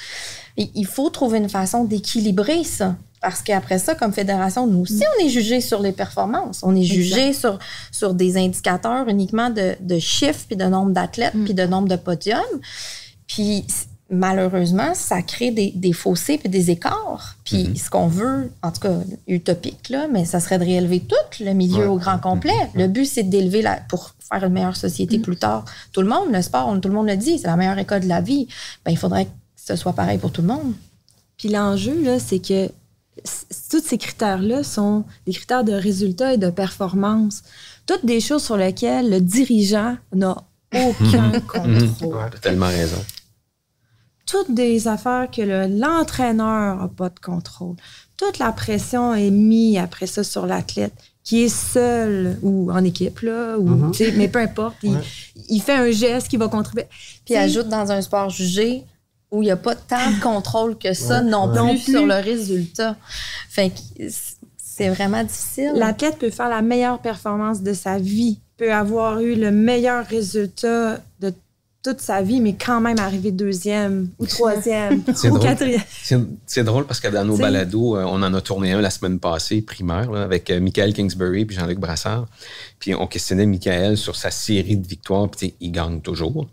[0.57, 2.95] il faut trouver une façon d'équilibrer ça.
[3.21, 6.61] Parce qu'après ça, comme fédération, nous aussi, on est jugé sur les performances.
[6.63, 7.59] On est jugé sur,
[7.91, 11.97] sur des indicateurs uniquement de, de chiffres, puis de nombre d'athlètes, puis de nombre de
[11.97, 12.39] podiums.
[13.27, 13.65] Puis
[14.09, 17.35] malheureusement, ça crée des, des fossés puis des écarts.
[17.43, 18.95] Puis ce qu'on veut, en tout cas
[19.27, 22.53] utopique, là, mais ça serait de réélever tout le milieu au grand complet.
[22.73, 25.65] Le but, c'est d'élever la, pour faire une meilleure société plus tard.
[25.91, 28.07] Tout le monde, le sport, tout le monde le dit, c'est la meilleure école de
[28.07, 28.47] la vie.
[28.83, 30.73] Ben, il faudrait que ce soit pareil pour tout le monde.
[31.37, 32.69] Puis l'enjeu, là, c'est que
[33.69, 37.43] tous ces critères-là sont des critères de résultat et de performance.
[37.85, 40.37] Toutes des choses sur lesquelles le dirigeant n'a
[40.73, 42.29] aucun contrôle.
[42.33, 43.03] Tu tellement raison.
[44.25, 47.75] Toutes des affaires que l'entraîneur n'a pas de contrôle.
[48.15, 50.93] Toute la pression est mise après ça sur l'athlète
[51.29, 54.15] qui est seul ou en équipe, là, ou, mm-hmm.
[54.15, 54.77] mais peu importe.
[55.47, 56.85] Il, fait un geste qui va contribuer.
[57.23, 58.83] Puis il ajoute dans un sport jugé,
[59.31, 62.95] où il n'y a pas tant de contrôle que ça non, plus sur le résultat.
[63.49, 64.05] Fait que
[64.57, 65.71] c'est vraiment difficile.
[65.75, 70.99] L'athlète peut faire la meilleure performance de sa vie, peut avoir eu le meilleur résultat
[71.19, 71.33] de
[71.83, 75.81] toute sa vie, mais quand même arriver deuxième ou troisième ou quatrième.
[76.45, 79.19] C'est drôle parce que dans nos balados, euh, on en a tourné un la semaine
[79.19, 82.25] passée, primaire, avec euh, Michael Kingsbury et Jean-Luc Brassard.
[82.79, 86.47] Puis on questionnait Michael sur sa série de victoires, puis il gagne toujours.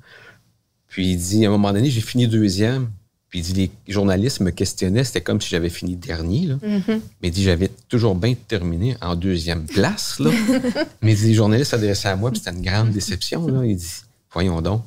[0.97, 2.89] Puis il dit, à un moment donné, j'ai fini deuxième.
[3.29, 6.47] Puis il dit, les journalistes me questionnaient, c'était comme si j'avais fini dernier.
[6.47, 6.55] Là.
[6.55, 7.01] Mm-hmm.
[7.21, 10.19] Mais il dit, j'avais toujours bien terminé en deuxième place.
[10.19, 10.31] Là.
[11.03, 13.47] Mais il dit, les journalistes s'adressaient à moi, puis c'était une grande déception.
[13.47, 13.67] Là.
[13.67, 13.93] Il dit,
[14.33, 14.85] voyons donc.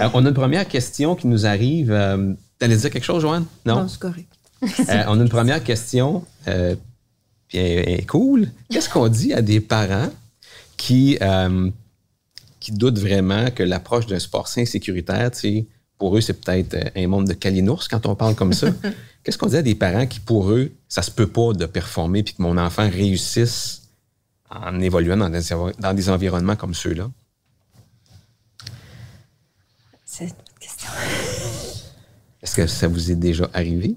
[0.00, 1.92] Euh, on a une première question qui nous arrive.
[1.92, 3.44] Euh, T'allais dire quelque chose, Joanne?
[3.64, 4.32] Non, non c'est correct.
[4.64, 6.74] Euh, on a une première question, euh,
[7.46, 8.48] puis elle, est cool.
[8.68, 10.10] Qu'est-ce qu'on dit à des parents
[10.76, 11.18] qui
[12.64, 15.30] qui doutent vraiment que l'approche d'un sport sain sécuritaire,
[15.98, 18.68] pour eux, c'est peut-être euh, un monde de calinours quand on parle comme ça.
[19.22, 22.22] Qu'est-ce qu'on dit à des parents qui, pour eux, ça se peut pas de performer
[22.22, 23.82] puis que mon enfant réussisse
[24.48, 25.42] en évoluant dans des,
[25.78, 27.10] dans des environnements comme ceux-là?
[30.06, 30.88] C'est une question.
[32.40, 33.94] Est-ce que ça vous est déjà arrivé?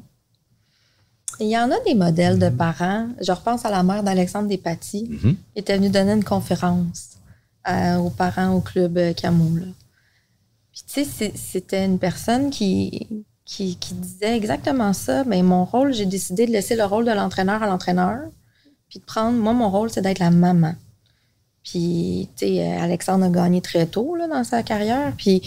[1.39, 3.07] Il y en a des modèles de parents.
[3.25, 5.19] Je repense à la mère d'Alexandre mm-hmm.
[5.21, 7.16] qui était venue donner une conférence
[7.99, 9.49] aux parents au club euh, Camo.
[10.71, 15.23] Puis tu sais, c'était une personne qui, qui, disait exactement ça.
[15.23, 18.19] Mais mon rôle, j'ai décidé de laisser le rôle de l'entraîneur à l'entraîneur.
[18.89, 20.75] Puis de prendre, moi, mon rôle, c'est d'être la maman.
[21.63, 25.13] Puis, tu sais, Alexandre a gagné très tôt là, dans sa carrière.
[25.17, 25.41] Puis,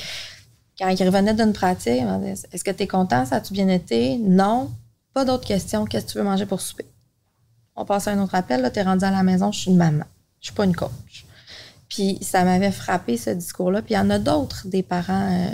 [0.78, 3.24] quand il revenait d'une pratique, il dit Est-ce que tu es content?
[3.24, 4.18] Ça a-tu bien été?
[4.18, 4.70] Non.
[5.14, 5.84] Pas d'autres questions.
[5.84, 6.86] Qu'est-ce que tu veux manger pour souper?
[7.76, 8.68] On passe à un autre appel.
[8.72, 10.04] Tu es rendu à la maison, je suis une maman.
[10.40, 11.24] Je suis pas une coach.
[11.90, 13.82] Puis ça m'avait frappé ce discours-là.
[13.82, 15.50] Puis il y en a d'autres, des parents euh,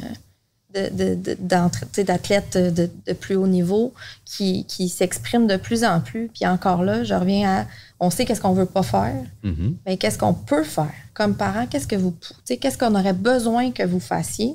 [0.78, 6.28] d'athlètes de, de, plus haut niveau qui, qui s'expriment de plus en plus.
[6.28, 7.66] Puis encore là, je reviens à
[7.98, 9.74] on sait qu'est-ce qu'on veut pas faire, mm-hmm.
[9.86, 10.92] mais qu'est-ce qu'on peut faire?
[11.14, 12.14] Comme parent, qu'est-ce que vous
[12.46, 14.54] qu'est-ce qu'on aurait besoin que vous fassiez?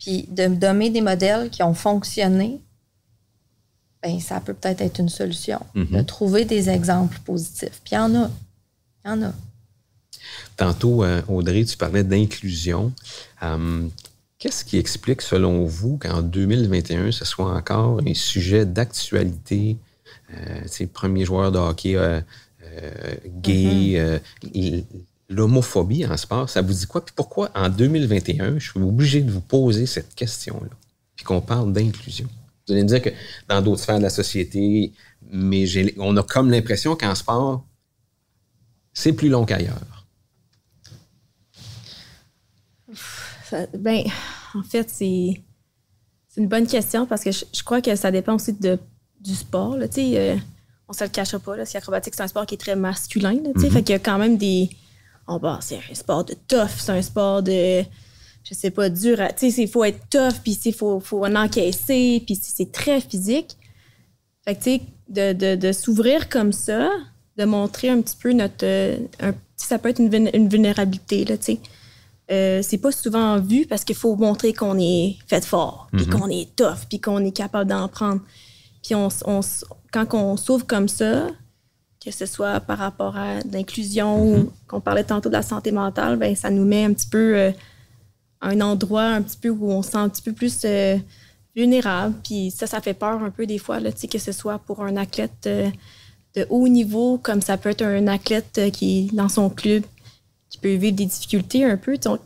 [0.00, 2.60] Puis de me donner des modèles qui ont fonctionné,
[4.02, 5.60] ben ça peut peut-être être une solution.
[5.76, 5.96] Mm-hmm.
[5.96, 7.80] De trouver des exemples positifs.
[7.84, 8.30] Puis il y en a.
[9.04, 9.32] Il y en a.
[10.56, 12.92] Tantôt, euh, Audrey, tu parlais d'inclusion.
[13.42, 13.86] Euh,
[14.38, 19.76] qu'est-ce qui explique, selon vous, qu'en 2021, ce soit encore un sujet d'actualité?
[20.32, 22.20] Euh, premier joueur de hockey euh,
[23.42, 24.84] gay, mm-hmm.
[25.28, 27.04] l'homophobie en sport, ça vous dit quoi?
[27.04, 30.70] Puis pourquoi en 2021, je suis obligé de vous poser cette question-là?
[31.14, 32.28] Puis qu'on parle d'inclusion?
[32.66, 33.10] Vous allez me dire que
[33.48, 34.92] dans d'autres sphères de la société,
[35.30, 35.66] mais
[35.98, 37.64] on a comme l'impression qu'en sport,
[38.92, 39.95] c'est plus long qu'ailleurs.
[43.78, 44.02] Ben,
[44.54, 45.42] en fait, c'est
[46.36, 48.78] une bonne question parce que je, crois que ça dépend aussi de,
[49.20, 49.76] du sport.
[49.76, 50.36] Là, euh,
[50.88, 51.56] on se le cachera pas.
[51.56, 53.32] Là, si acrobatique, c'est un sport qui est très masculin.
[53.32, 53.70] Là, mm-hmm.
[53.70, 54.70] Fait qu'il y a quand même des.
[55.28, 57.82] Oh, bah, c'est un sport de tough, c'est un sport de.
[58.44, 59.18] Je sais pas, dur.
[59.42, 63.56] Il faut être tough, puis il faut, faut en encaisser, puis c'est très physique.
[64.44, 66.90] Fait que, tu sais, de, de, de s'ouvrir comme ça,
[67.36, 68.64] de montrer un petit peu notre.
[68.64, 71.60] Euh, un, ça peut être une, une vulnérabilité, là, tu sais.
[72.30, 76.12] Euh, c'est pas souvent vu parce qu'il faut montrer qu'on est fait fort, puis mhm.
[76.12, 78.20] qu'on est tough, puis qu'on est capable d'en prendre.
[78.82, 79.08] Puis on,
[79.92, 81.28] quand on s'ouvre comme ça,
[82.04, 84.50] que ce soit par rapport à l'inclusion ou mhm.
[84.66, 87.52] qu'on parlait tantôt de la santé mentale, ben ça nous met un petit peu euh,
[88.40, 90.96] à un endroit un petit peu où on se sent un petit peu plus euh,
[91.54, 92.16] vulnérable.
[92.24, 94.96] Puis ça, ça fait peur un peu des fois, là, que ce soit pour un
[94.96, 95.48] athlète
[96.34, 99.84] de haut niveau, comme ça peut être un athlète qui est dans son club
[100.56, 101.96] qui peut vivre des difficultés un peu.
[101.96, 102.20] je,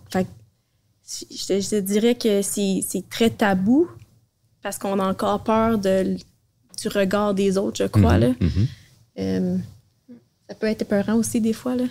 [1.05, 3.89] te dirais que c'est très tabou
[4.63, 6.17] parce qu'on a encore peur de,
[6.81, 8.19] du regard des autres, je crois.
[8.19, 8.29] Mhm, là.
[8.41, 8.67] mhm.
[9.19, 9.59] Euh,
[10.49, 11.77] ça peut être épeurant aussi des fois.
[11.77, 11.85] Là.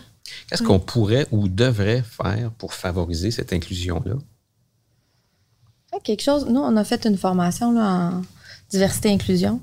[0.49, 4.15] Qu'est-ce qu'on pourrait ou devrait faire pour favoriser cette inclusion-là?
[5.91, 8.21] Fait Quelque chose, nous, on a fait une formation là, en
[8.69, 9.59] diversité et inclusion.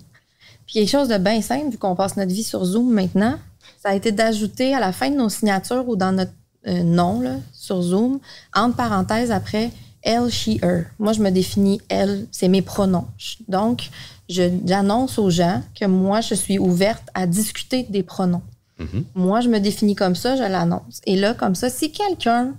[0.67, 3.39] Puis quelque chose de bien simple, vu qu'on passe notre vie sur Zoom maintenant,
[3.79, 6.33] ça a été d'ajouter à la fin de nos signatures ou dans notre
[6.67, 8.19] euh, nom là, sur Zoom,
[8.55, 9.71] entre parenthèses après
[10.03, 10.85] elle, she, her.
[11.01, 13.07] Moi, je me définis elle, c'est mes pronoms.
[13.49, 13.91] Donc,
[14.29, 18.43] je- j'annonce aux gens que moi, je suis ouverte à discuter des pronoms.
[18.79, 19.05] Mhm.
[19.17, 21.01] Moi, je me définis comme ça, je l'annonce.
[21.07, 22.55] Et là, comme ça, si quelqu'un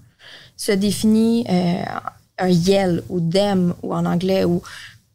[0.58, 1.84] se définit euh,
[2.40, 4.62] un yell ou them ou en anglais ou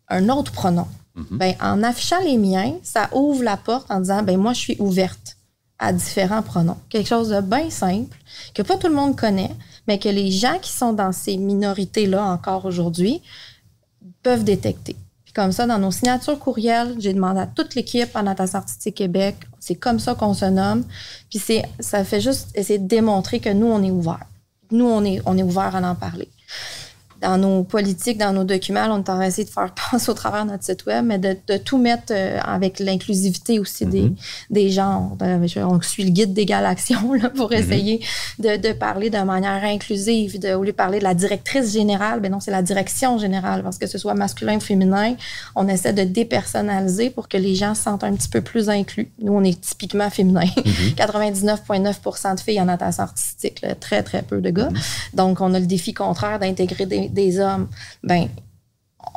[0.08, 0.86] un autre pronom,
[1.30, 4.76] ben, en affichant les miens, ça ouvre la porte en disant ben moi, je suis
[4.78, 5.36] ouverte
[5.82, 6.78] à différents pronoms.
[6.88, 8.16] Quelque chose de bien simple,
[8.54, 9.50] que pas tout le monde connaît,
[9.88, 13.20] mais que les gens qui sont dans ces minorités-là encore aujourd'hui
[14.22, 14.94] peuvent détecter.
[15.24, 18.94] Puis comme ça, dans nos signatures courriels, j'ai demandé à toute l'équipe en natation artistique
[18.94, 20.84] Québec, c'est comme ça qu'on se nomme.
[21.28, 24.26] Puis c'est, ça fait juste essayer de démontrer que nous, on est ouvert.
[24.70, 26.28] Nous, on est, on est ouvert à en parler.
[27.22, 30.14] Dans nos politiques, dans nos documents, on est en train d'essayer de faire passer au
[30.14, 34.12] travers de notre site web, mais de, de tout mettre euh, avec l'inclusivité aussi des,
[34.50, 35.16] des genres.
[35.22, 38.00] Euh, je- On suit le guide d'égal action là, pour essayer
[38.38, 40.38] de, de parler de manière inclusive.
[40.38, 43.62] De, au lieu de parler de la directrice générale, ben non, c'est la direction générale,
[43.62, 45.14] parce que ce soit masculin ou féminin,
[45.54, 49.10] on essaie de dépersonnaliser pour que les gens se sentent un petit peu plus inclus.
[49.22, 50.44] Nous, on est typiquement féminin.
[50.96, 54.68] 99,9 de filles en natation artistique, là, très, très peu de gars.
[55.14, 57.68] Donc, on a le défi contraire d'intégrer des, des hommes.
[58.02, 58.28] Ben,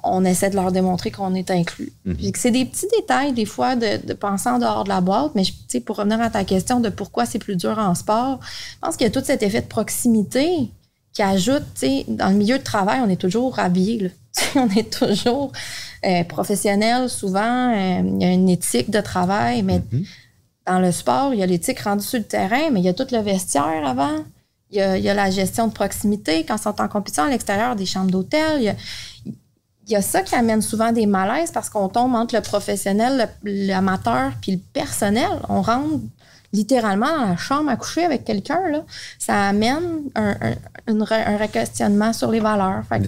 [0.04, 1.92] on essaie de leur démontrer qu'on est inclus.
[2.18, 5.02] Puis que c'est des petits détails, des fois, de, de penser en dehors de la
[5.02, 5.32] boîte.
[5.36, 8.78] Mais je- pour revenir à ta question de pourquoi c'est plus dur en sport, je
[8.82, 10.70] pense qu'il y a tout cet effet de proximité
[11.14, 14.12] qui ajoute, tu sais, dans le milieu de travail, on est toujours habillé.
[14.56, 15.52] on est toujours
[16.06, 17.74] euh, professionnel, souvent.
[17.74, 19.82] euh, Il y a une éthique de travail, mais
[20.68, 22.94] dans le sport, il y a l'éthique rendue sur le terrain, mais il y a
[22.94, 24.24] tout le vestiaire avant.
[24.76, 26.44] Il y a, il y a la gestion de proximité.
[26.46, 28.76] Quand c'est en compétition à l'extérieur des chambres d'hôtel, il y a,
[29.26, 33.30] il y a ça qui amène souvent des malaises parce qu'on tombe entre le professionnel,
[33.44, 35.30] l'amateur, puis le personnel.
[35.48, 36.02] On rentre
[36.52, 38.60] littéralement dans la chambre à coucher avec quelqu'un.
[38.70, 38.84] là.
[39.18, 39.84] Ça amène
[40.16, 40.36] un,
[40.88, 42.84] un, requestionnement sur les valeurs.
[42.90, 43.08] Fait que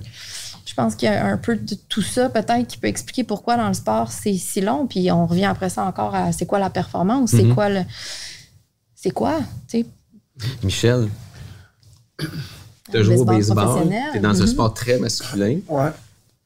[0.65, 3.57] je pense qu'il y a un peu de tout ça peut-être qui peut expliquer pourquoi
[3.57, 4.88] dans le sport c'est si long.
[4.88, 7.53] Puis on revient après ça encore à c'est quoi la performance, c'est Mhm.
[7.55, 7.82] quoi le.
[8.95, 9.86] C'est quoi, tu sais?
[10.63, 11.09] Michel,
[12.20, 12.26] tu
[12.95, 14.47] as Le joué au baseball tu es dans un Mhm.
[14.47, 15.59] sport très masculin.
[15.68, 15.89] Ouais.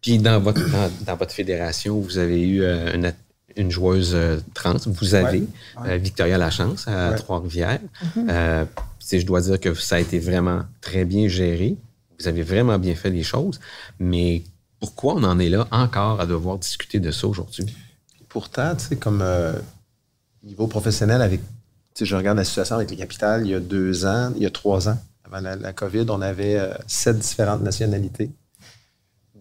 [0.02, 3.12] Puis dans votre, dans, dans votre fédération, vous avez eu euh,
[3.56, 4.76] une, joueuse euh, trans.
[4.88, 5.48] Vous avez Ouais,
[5.84, 5.90] ouais.
[5.92, 7.16] euh, Victoria Lachance à Ouais.
[7.18, 7.80] Trois-Rivières.
[9.00, 11.76] Sais, je dois dire que ça a été vraiment très bien géré.
[12.20, 13.60] Vous avez vraiment bien fait les choses.
[14.00, 14.44] Mais
[14.80, 17.66] pourquoi on en est là encore à devoir discuter de ça aujourd'hui?
[18.30, 19.54] Pourtant, tu sais, comme euh,
[20.44, 21.48] niveau professionnel, avec, tu
[21.96, 24.46] sais, je regarde la situation avec les capitales, il y a deux ans, il y
[24.46, 24.98] a trois ans,
[25.32, 28.32] avant la, la COVID, on avait euh, sept différentes nationalités.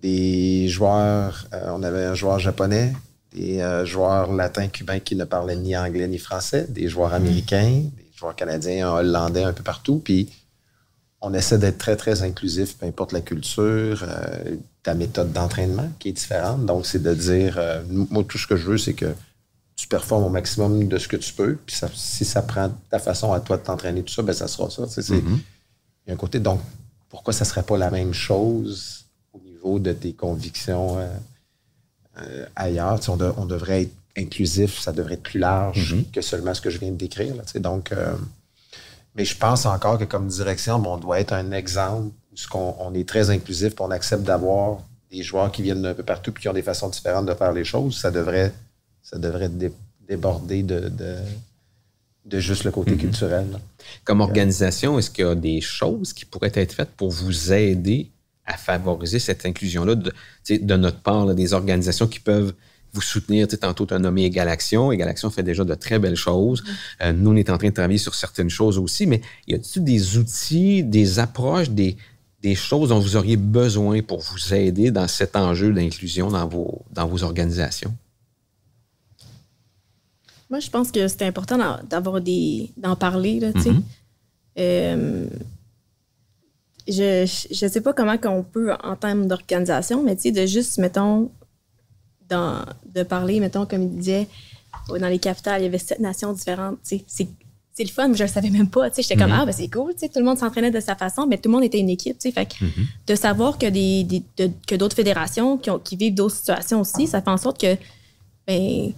[0.00, 2.92] Des joueurs, euh, on avait un joueur japonais,
[3.32, 7.82] des euh, joueurs latins, cubains qui ne parlaient ni anglais ni français, des joueurs américains,
[7.96, 10.00] des joueurs canadiens, hollandais, un peu partout.
[10.02, 10.30] Puis
[11.20, 14.06] on essaie d'être très, très inclusif, peu importe la culture,
[14.82, 16.64] ta méthode d'entraînement qui est différente.
[16.64, 17.60] Donc, c'est de dire,
[17.90, 19.12] moi, tout ce que je veux, c'est que
[19.76, 21.56] tu performes au maximum de ce que tu peux.
[21.66, 24.48] Puis ça- si ça prend ta façon à toi de t'entraîner, tout ça, ben ça
[24.48, 24.84] sera ça.
[25.10, 25.40] Il
[26.10, 26.60] y a un côté, donc,
[27.08, 31.08] pourquoi ça serait pas la même chose au niveau de tes convictions euh,
[32.18, 33.00] euh, ailleurs?
[33.00, 36.52] Tu sais, on, de- on devrait être inclusif, ça devrait être plus large que seulement
[36.54, 37.34] ce que je viens de décrire.
[37.36, 37.60] là, tu sais.
[37.60, 38.14] donc, euh,
[39.14, 42.46] mais je pense encore que comme direction, bon, on doit être un exemple où ce
[42.52, 44.78] on est très inclusif, on accepte d'avoir
[45.10, 47.52] des joueurs qui viennent d'un peu partout puis qui ont des façons différentes de faire
[47.52, 47.98] les choses.
[48.00, 48.52] Ça devrait,
[49.02, 49.72] ça devrait dé-
[50.08, 51.16] déborder de, de,
[52.24, 53.48] de juste le côté culturel.
[53.52, 53.60] là.
[54.04, 58.10] Comme organisation, est-ce qu'il y a des choses qui pourraient être faites pour vous aider
[58.46, 62.54] à favoriser cette inclusion-là de, notre part, là, des organisations qui peuvent
[62.92, 63.48] vous soutenir?
[63.48, 64.92] Tantôt, tu as nommé Égal Action.
[64.92, 66.62] Égal Action fait déjà de très belles choses.
[67.00, 69.84] Euh, nous, on est en train de travailler sur certaines choses aussi, mais y a-t-il
[69.84, 71.96] des outils, des approches, des,
[72.42, 76.82] des choses dont vous auriez besoin pour vous aider dans cet enjeu d'inclusion dans vos,
[76.92, 77.94] dans vos organisations?
[80.50, 82.70] Moi, je pense que c'est important d'en- d'avoir des.
[82.76, 83.70] d'en parler, là, tu sais.
[83.70, 83.82] Mhm.
[84.58, 85.26] Euh,
[86.88, 90.78] je, je sais pas comment qu'on peut en termes d'organisation, mais tu sais, de juste,
[90.78, 91.30] mettons,
[92.28, 94.28] dans, de parler, mettons, comme il disait,
[94.88, 96.78] dans les capitales, il y avait sept nations différentes.
[96.82, 97.04] C'est
[97.84, 98.88] le fun, mais je le savais même pas.
[98.94, 99.38] J'étais comme, Mhm.
[99.40, 101.48] ah, ben c'est cool, tu sais, tout le monde s'entraînait de sa façon, mais tout
[101.48, 102.18] le monde était une équipe.
[102.18, 102.32] tu sais.
[102.32, 102.86] Fait que Mhm.
[103.06, 106.80] de savoir que des, des- de- que d'autres fédérations qui, ont- qui vivent d'autres situations
[106.80, 107.76] aussi, ça fait en sorte que
[108.46, 108.92] ben,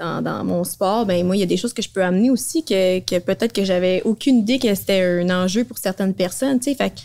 [0.00, 2.64] dans, mon sport, ben moi, il y a des choses que je peux amener aussi
[2.64, 6.60] que, que peut-être que j'avais aucune idée que c'était un enjeu pour certaines personnes.
[6.60, 7.00] Fait que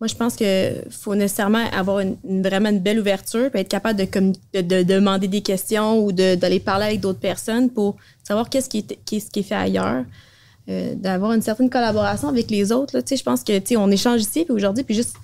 [0.00, 3.98] moi, je pense qu'il faut nécessairement avoir une, vraiment une belle ouverture, puis être capable
[3.98, 4.06] de,
[4.54, 8.84] de, de demander des questions ou d'aller parler avec d'autres personnes pour savoir qu'est-ce qui
[8.84, 10.04] qui est fait ailleurs.
[10.68, 13.00] Euh, d'avoir une certaine collaboration avec les autres.
[13.10, 15.16] Je pense que on échange ici puis aujourd'hui, puis juste,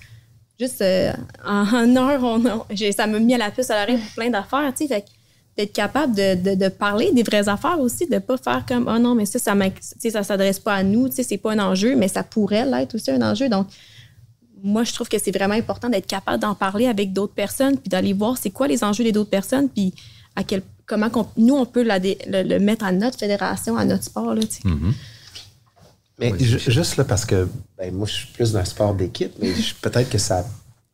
[0.59, 1.13] juste euh,
[1.45, 4.73] en, en heure, ça m'a mis à la puce à l'oreille pour plein d'affaires.
[4.73, 5.16] que
[5.57, 8.99] D'être capable de, de- de parler des vraies affaires aussi, de pas faire comme oh
[8.99, 9.63] non, mais ça, ça ne
[10.11, 12.93] ça s'adresse pas à nous, tu sais, c'est pas un enjeu, mais ça pourrait l'être
[12.95, 13.49] aussi un enjeu.
[13.49, 13.67] Donc,
[14.63, 17.89] moi, je trouve que c'est vraiment important d'être capable d'en parler avec d'autres personnes, puis
[17.89, 19.93] d'aller voir c'est quoi les enjeux des d'autres personnes, puis
[20.35, 24.03] à quel, comment nous, on peut la le, le mettre à notre fédération, à notre
[24.03, 24.35] sport.
[24.35, 24.67] Là, tu sais.
[24.67, 24.93] Mhm.
[26.19, 27.47] Mais Oui, juste là, parce que
[27.77, 30.45] ben, moi, je suis plus d'un sport d'équipe, mais je- peut-être que ça,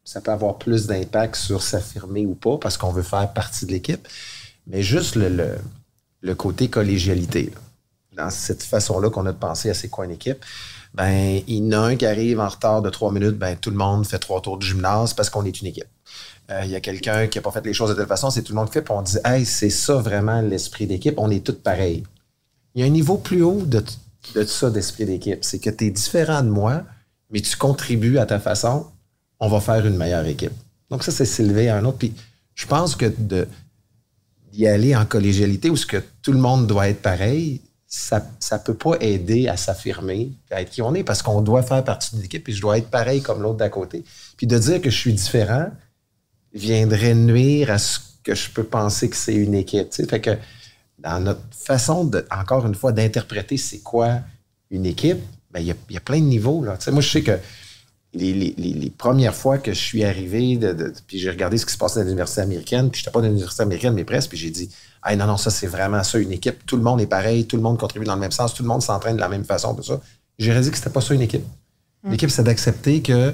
[0.03, 3.71] ça peut avoir plus d'impact sur s'affirmer ou pas parce qu'on veut faire partie de
[3.71, 4.05] l'équipe.
[4.67, 5.57] Mais juste le, le,
[6.21, 8.23] le côté collégialité, là.
[8.25, 10.43] dans cette façon-là qu'on a de penser à c'est quoi une équipe,
[10.93, 13.71] ben, il y en a un qui arrive en retard de trois minutes, ben, tout
[13.71, 15.87] le monde fait trois tours de gymnase parce qu'on est une équipe.
[16.51, 18.43] Euh, Il y a quelqu'un qui n'a pas fait les choses de telle façon, c'est
[18.43, 21.31] tout le monde qui fait, puis on dit, hey, c'est ça vraiment l'esprit d'équipe, on
[21.31, 22.03] est tous pareils.
[22.75, 23.83] Il y a un niveau plus haut de,
[24.35, 25.39] de ça d'esprit d'équipe.
[25.43, 26.83] C'est que tu es différent de moi,
[27.31, 28.87] mais tu contribues à ta façon,
[29.39, 30.53] on va faire une meilleure équipe.
[30.89, 31.97] Donc ça, c'est s'élever à un autre.
[31.97, 32.13] Puis
[32.55, 33.47] je pense que de
[34.53, 38.57] d'y aller en collégialité où ce que tout le monde doit être pareil, ça ne
[38.57, 42.15] peut pas aider à s'affirmer, à être qui on est, parce qu'on doit faire partie
[42.15, 44.03] de l'équipe et je dois être pareil comme l'autre d'à côté.
[44.37, 45.67] Puis de dire que je suis différent
[46.53, 49.91] viendrait nuire à ce que je peux penser que c'est une équipe.
[49.91, 50.37] Fait que
[50.99, 54.19] dans notre façon, de, encore une fois, d'interpréter c'est quoi
[54.69, 55.19] une équipe,
[55.51, 56.63] ben, il y, a, il y a plein de niveaux.
[56.63, 56.77] Là.
[56.91, 57.39] Moi, je sais que
[58.13, 61.57] les, les- les- les premières fois que je suis arrivé, de, de- puis j'ai regardé
[61.57, 64.03] ce qui se passait dans l'université américaine, puis je n'étais pas dans l'université américaine, mais
[64.05, 64.69] presque, puis j'ai dit,
[65.01, 66.65] ah non, non, ça, c'est vraiment ça, une équipe.
[66.65, 68.69] Tout le monde est pareil, tout le monde contribue dans le même sens, tout le
[68.69, 69.99] monde s'entraîne de la même façon, tout ça.
[70.39, 71.43] J'ai réalisé que c'était pas ça une équipe.
[72.11, 73.33] L'équipe, c'est d'accepter que,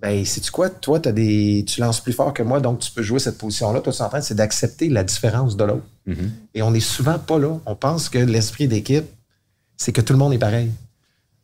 [0.00, 3.02] ben, sais-tu quoi, toi, as des, tu lances plus fort que moi, donc tu peux
[3.02, 3.80] jouer cette position-là.
[3.80, 5.84] Toi, tu t'entraînes, c'est d'accepter la différence de l'autre.
[6.06, 6.30] Mhm.
[6.54, 7.58] Et on n'est souvent pas là.
[7.66, 9.04] On pense que l'esprit d'équipe,
[9.76, 10.70] c'est que tout le monde est pareil.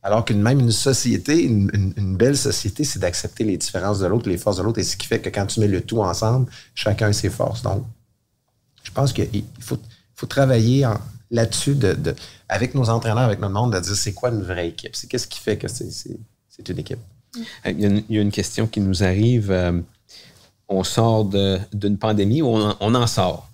[0.03, 4.39] Alors qu'une même une société, une, belle société, c'est d'accepter les différences de l'autre, les
[4.39, 7.09] forces de l'autre, et ce qui fait que quand tu mets le tout ensemble, chacun
[7.09, 7.63] a ses forces.
[7.63, 7.85] Donc,
[8.83, 9.79] je pense qu'il il faut,
[10.29, 10.89] travailler
[11.31, 12.15] là-dessus de, de-
[12.49, 14.95] avec nos entraîneurs, avec notre monde, de dire c'est quoi une vraie équipe?
[14.95, 15.89] C'est qu'est-ce qui fait que c'est,
[16.69, 16.99] une équipe?
[17.67, 19.51] Euh, Il y, a une, question qui nous arrive.
[19.51, 19.81] euh,
[20.69, 21.25] on sort
[21.73, 23.49] d'une pandémie, on on en sort?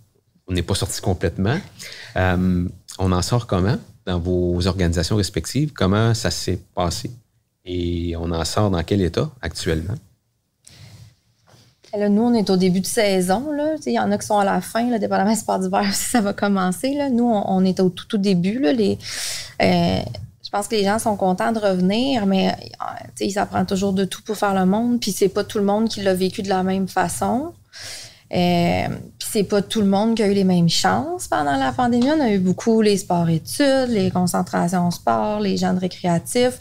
[0.47, 1.59] On n'est pas sorti complètement.
[2.17, 2.69] Euh,
[2.99, 3.79] on en sort comment?
[4.07, 5.73] Dans vos organisations respectives?
[5.73, 7.11] Comment ça s'est passé?
[7.65, 9.95] Et on en sort dans quel état actuellement?
[11.97, 13.51] Là, nous, on est au début de saison.
[13.87, 16.11] Il y en a qui sont à la fin, là, dépendamment du sport d'hiver, si
[16.11, 16.97] ça va commencer.
[17.13, 18.65] Nous, on, est au tout, tout début.
[18.67, 18.77] Euh,
[19.61, 22.55] je pense que les gens sont contents de revenir, mais
[23.33, 25.01] ça prend toujours de tout pour faire le monde.
[25.01, 27.53] Puis c'est pas tout le monde qui l'a vécu de la même façon.
[28.33, 31.73] Euh, puis c'est pas tout le monde qui a eu les mêmes chances pendant la
[31.73, 32.11] pandémie.
[32.11, 36.59] On a eu beaucoup les sports-études, les concentrations sport, les jeunes récréatifs.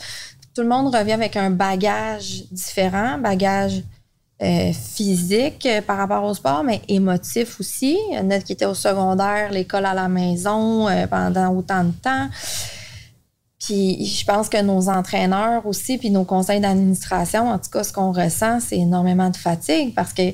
[0.53, 3.83] Tout le monde revient avec un bagage différent, bagage
[4.41, 7.97] euh, physique euh, par rapport au sport, mais émotif aussi.
[8.09, 11.85] Il y en a qui étaient au secondaire, l'école à la maison euh, pendant autant
[11.85, 12.27] de temps.
[13.57, 17.93] Puis je pense que nos entraîneurs aussi, puis nos conseils d'administration, en tout cas, ce
[17.93, 20.33] qu'on ressent, c'est énormément de fatigue parce que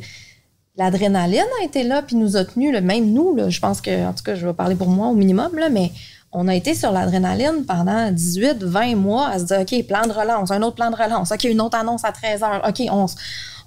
[0.80, 4.08] l'adrénaline a été là, puis nous a tenus, là, même nous, là, je pense que,
[4.08, 5.92] en tout cas, je vais parler pour moi au minimum, là, mais
[6.32, 10.14] on a été sur l'adrénaline pendant 18, 20 mois à se dire, OK, plan de
[10.14, 13.08] relance, un autre plan de relance, OK, une autre annonce à 13 heures, OK, on,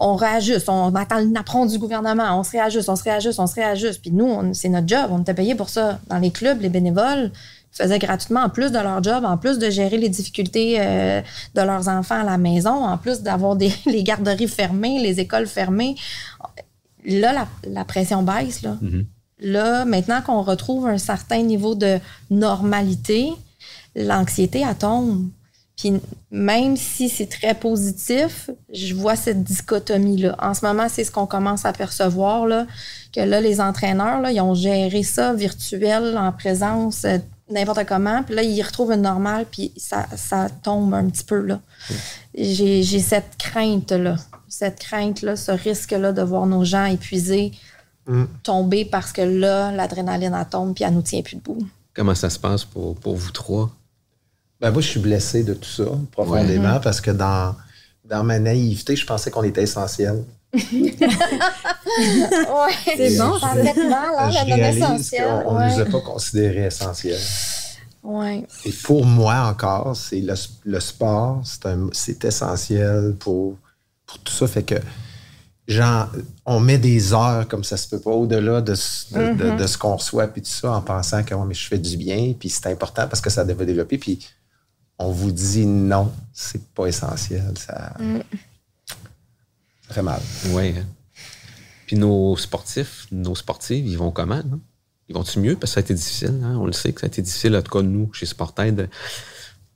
[0.00, 3.46] on réajuste, on attend le napperon du gouvernement, on se réajuste, on se réajuste, on
[3.46, 4.00] se réajuste.
[4.00, 5.98] Puis nous, c'est notre job, on était payé pour ça.
[6.08, 7.30] Dans les clubs, les bénévoles
[7.72, 11.20] faisaient gratuitement, en plus de leur job, en plus de gérer les difficultés euh,
[11.54, 13.56] de leurs enfants à la maison, en plus d'avoir
[13.86, 15.96] les garderies fermées, les écoles fermées.
[17.04, 18.78] Là, la, la pression baisse, là.
[18.80, 19.06] Mhm.
[19.40, 21.98] Là, maintenant qu'on retrouve un certain niveau de
[22.30, 23.30] normalité,
[23.96, 25.28] l'anxiété, elle tombe.
[25.76, 25.94] Puis
[26.30, 30.36] même si c'est très positif, je vois cette dichotomie-là.
[30.40, 32.66] En ce moment, c'est ce qu'on commence à percevoir, là,
[33.12, 37.18] que là, les entraîneurs, là, ils ont géré ça virtuel, en présence, euh,
[37.52, 38.22] n'importe comment.
[38.22, 41.60] Puis là, ils retrouvent une normale, puis ça, ça tombe un petit peu, là.
[42.34, 44.16] J'ai j'ai cette crainte-là.
[44.48, 47.52] Cette crainte-là, ce risque-là de voir nos gens épuisés,
[48.08, 48.24] Mm.
[48.42, 51.64] tomber parce que là, l'adrénaline, elle tombe, puis elle nous tient plus debout.
[51.94, 53.70] Comment ça se passe pour, pour vous trois?
[54.60, 57.54] Ben, moi, je suis blessé de tout ça, profondément, parce que dans,
[58.04, 60.24] dans ma naïveté, je pensais qu'on était essentiel.
[61.98, 62.96] ouais.
[62.96, 63.64] C'est bon, Ça ça.
[63.72, 65.42] fait mal, hein, je la réalise essentielle.
[65.44, 65.82] qu'on ne nous Ouais.
[65.82, 67.20] a pas considérés essentiels.
[68.02, 68.46] Ouais.
[68.64, 70.34] Et pour moi encore, c'est le,
[70.64, 71.42] le sport,
[71.92, 73.56] c'est essentiel pour,
[74.06, 74.46] pour tout ça.
[74.48, 74.74] Fait que
[75.68, 76.08] genre,
[76.44, 79.66] on met des heures comme ça se peut pas au-delà de, ce- de, de- de
[79.68, 82.34] ce qu'on reçoit puis tout ça en pensant que Ouais, mais je fais du bien
[82.38, 84.26] puis c'est important parce que ça devait développer puis
[84.98, 87.54] on vous dit non, c'est pas essentiel.
[87.56, 87.92] Ça,
[89.88, 90.20] ça fait mal.
[90.50, 90.74] Oui.
[91.96, 94.42] Nos sportifs, nos sportives, ils vont comment?
[95.08, 95.56] Ils vont-tu mieux?
[95.56, 96.40] Parce que ça a été difficile.
[96.44, 96.56] hein?
[96.58, 98.88] On le sait que ça a été difficile, en tout cas, nous, chez Sportaid.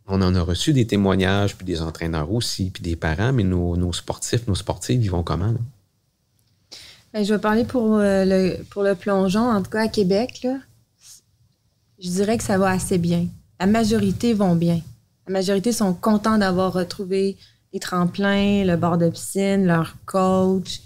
[0.06, 3.92] On en a reçu des témoignages, puis des entraîneurs aussi, puis des parents, mais nos,
[3.92, 5.54] sportifs, nos sportives, ils vont comment?
[7.12, 10.46] Ben, je vais parler pour, euh, le, pour le plongeon, en tout cas à Québec.
[11.98, 13.26] Je dirais que ça va assez bien.
[13.58, 14.80] La majorité vont bien.
[15.26, 17.36] La majorité sont contents d'avoir retrouvé
[17.72, 20.82] les tremplins, le bord de piscine, leur coach.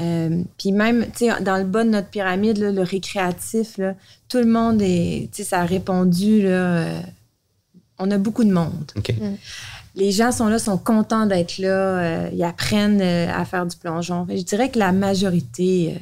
[0.00, 3.94] Euh, Puis même, tu sais, dans le bas de notre pyramide, là, le récréatif, là,
[4.28, 7.00] tout le monde est, tu sais, ça a répondu, là, euh,
[7.98, 8.92] on a beaucoup de monde.
[8.96, 9.12] OK.
[9.94, 13.76] Les gens sont là, sont contents d'être là, euh, ils apprennent euh, à faire du
[13.76, 14.26] plongeon.
[14.30, 15.98] Je dirais que la majorité, euh,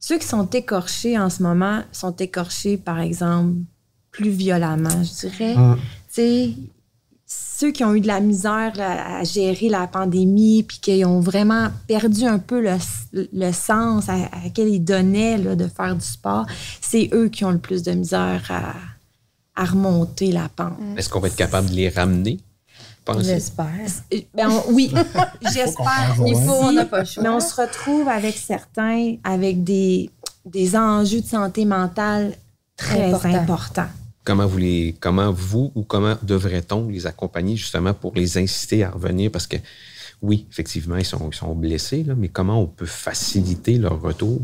[0.00, 3.52] ceux qui sont écorchés en ce moment sont écorchés, par exemple,
[4.10, 5.54] plus violemment, je dirais.
[5.54, 5.76] Mm.
[5.76, 6.50] Tu sais,
[7.26, 11.20] ceux qui ont eu de la misère là, à gérer la pandémie, puis qui ont
[11.20, 12.76] vraiment perdu un peu le,
[13.32, 16.46] le sens à, à quel ils donnaient là, de faire du sport,
[16.80, 18.74] c'est eux qui ont le plus de misère à,
[19.60, 20.72] à remonter la pente.
[20.96, 22.40] Est-ce qu'on va être capable de les ramener?
[23.20, 23.66] J'espère.
[24.12, 25.04] Euh, Ben, oui, qu'on
[25.52, 26.16] j'espère.
[26.26, 27.22] Il faut, On n'a pas le choix.
[27.22, 30.10] Mais on se retrouve avec certains, avec des,
[30.46, 32.32] des enjeux de santé mentale
[32.76, 33.34] très Important.
[33.34, 33.88] importants.
[34.24, 38.90] Comment vous les, comment vous ou comment devrait-on les accompagner justement pour les inciter à
[38.90, 39.30] revenir?
[39.30, 39.56] Parce que
[40.22, 44.40] oui, effectivement, ils sont, ils sont blessés, là, mais comment on peut faciliter leur retour?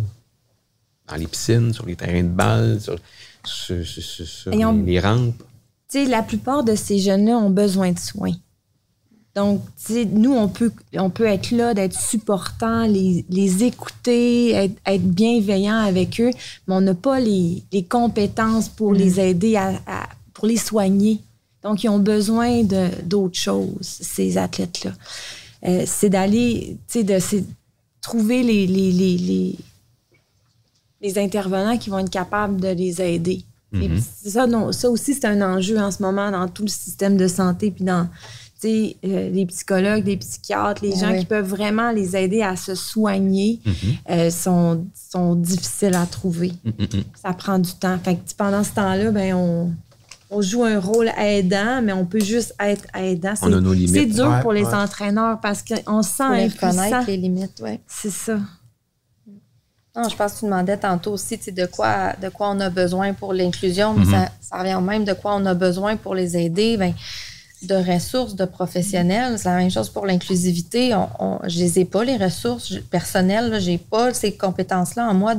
[1.08, 2.96] Dans les piscines, sur les terrains de balle, sur,
[3.44, 5.42] sur- sur- sur- sur Et on- les, rampes?
[5.94, 8.34] La plupart de ces jeunes-là ont besoin de soins.
[9.36, 9.62] Donc,
[10.12, 15.78] nous, on peut, on peut être là, d'être supportant, les, les écouter, être, être bienveillant
[15.78, 16.30] avec eux,
[16.66, 21.20] mais on n'a pas les, les compétences pour les aider, à, à- pour les soigner.
[21.62, 22.62] Donc, ils ont besoin
[23.04, 24.92] d'autres choses, ces athlètes-là.
[25.66, 27.18] Euh, c'est d'aller, tu sais, de
[28.00, 29.56] trouver les, les,
[31.00, 33.44] les, intervenants qui vont être capables de les aider.
[33.74, 36.62] Et puis, c'est ça, non, ça aussi, c'est un enjeu en ce moment dans tout
[36.62, 38.08] le système de santé, puis dans
[38.60, 42.56] sais, euh, les psychologues, les psychiatres, les Ah gens qui peuvent vraiment les aider à
[42.56, 43.60] se soigner
[44.10, 46.52] euh, sont, sont difficiles à trouver.
[47.22, 47.98] Ça prend du temps.
[48.02, 49.72] Fait que pendant ce temps-là, ben, on,
[50.30, 53.34] on joue un rôle aidant, mais on peut juste être aidant.
[53.42, 53.90] On a nos limites.
[53.94, 54.74] C'est dur Ouais, pour les ouais.
[54.74, 57.04] entraîneurs parce qu'on se sent Pour les impuissant.
[57.06, 57.62] les limites.
[57.86, 58.38] C'est ça.
[59.96, 63.12] Non, je pense que tu demandais tantôt aussi de quoi, de quoi on a besoin
[63.12, 64.04] pour l'inclusion, Mhm.
[64.10, 66.76] ça, ça revient au même de quoi on a besoin pour les aider.
[66.76, 66.94] Ben,
[67.62, 69.38] de ressources, de professionnels.
[69.38, 70.94] C'est la même chose pour l'inclusivité.
[71.18, 73.50] On, je les ai pas, les ressources je- personnelles.
[73.50, 73.58] là.
[73.58, 75.34] J'ai pas ces compétences-là en moi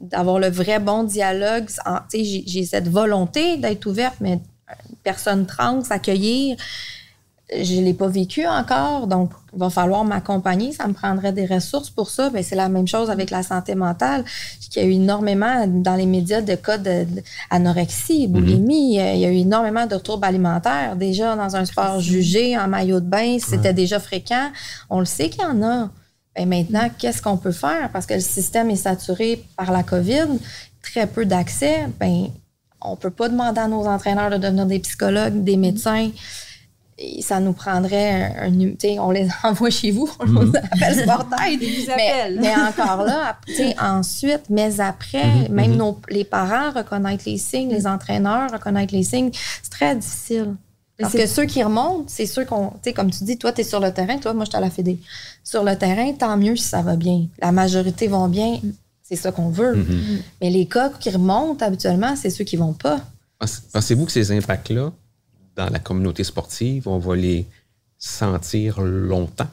[0.00, 1.68] d'avoir le vrai bon dialogue.
[2.12, 4.32] J'ai j'ai cette volonté d'être ouverte, mais
[4.88, 6.56] une personne trans, accueillir,
[7.52, 10.72] je ne l'ai pas vécu encore, donc il va falloir m'accompagner.
[10.72, 12.30] Ça me prendrait des ressources pour ça.
[12.30, 14.24] Ben, c'est la même chose avec la santé mentale.
[14.68, 19.00] Il y a eu énormément dans les médias de cas d'anorexie, boulimie.
[19.00, 20.94] Euh, Il y a eu énormément de troubles alimentaires.
[20.94, 24.50] Déjà dans un sport jugé, en maillot de bain, c'était déjà fréquent.
[24.88, 25.90] On le sait qu'il y en a.
[26.36, 27.90] Ben, maintenant, qu'est-ce qu'on peut faire?
[27.92, 30.38] Parce que le système est saturé par la COVID,
[30.82, 31.88] très peu d'accès.
[31.98, 32.28] Ben,
[32.80, 36.06] on peut pas demander à nos entraîneurs de devenir des psychologues, des médecins.
[36.06, 36.12] Et
[37.20, 41.02] ça nous prendrait un, un tu sais, on les envoie chez vous, on les appelle
[41.02, 41.58] Sportaid.
[41.62, 42.38] Ils vous Mais, appellent.
[42.40, 47.70] mais encore là, tu sais, ensuite, mais après, même nos, les parents reconnaître les signes,
[47.70, 49.30] les entraîneurs reconnaître les signes,
[49.62, 50.54] c'est très difficile.
[50.98, 53.62] Parce que ceux qui remontent, c'est ceux qu'on, tu sais, comme tu dis, toi, tu
[53.62, 54.98] es sur le terrain, toi, moi, je suis à la Fédé.
[55.42, 57.24] Sur le terrain, tant mieux si ça va bien.
[57.40, 58.60] La majorité vont bien,
[59.02, 59.76] c'est ça qu'on veut.
[59.76, 60.18] Mhm.
[60.42, 63.00] Mais les cas qui remontent habituellement, c'est ceux qui vont pas.
[63.38, 64.92] Pense- Pensez-vous que ces impacts-là,
[65.64, 67.46] dans la communauté sportive, on va les
[67.98, 69.48] sentir longtemps?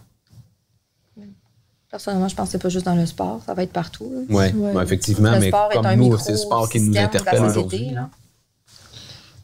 [1.89, 4.26] Personnellement, je pense que c'est pas juste dans le sport, ça va être partout.
[4.30, 4.84] Oui, Ouais.
[4.84, 7.91] effectivement, le mais sport est comme un nous, c'est le sport qui nous interpelle aujourd'hui.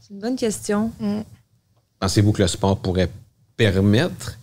[0.01, 0.91] C'est une bonne question.
[1.99, 3.09] Pensez-vous que le sport pourrait
[3.55, 4.37] permettre,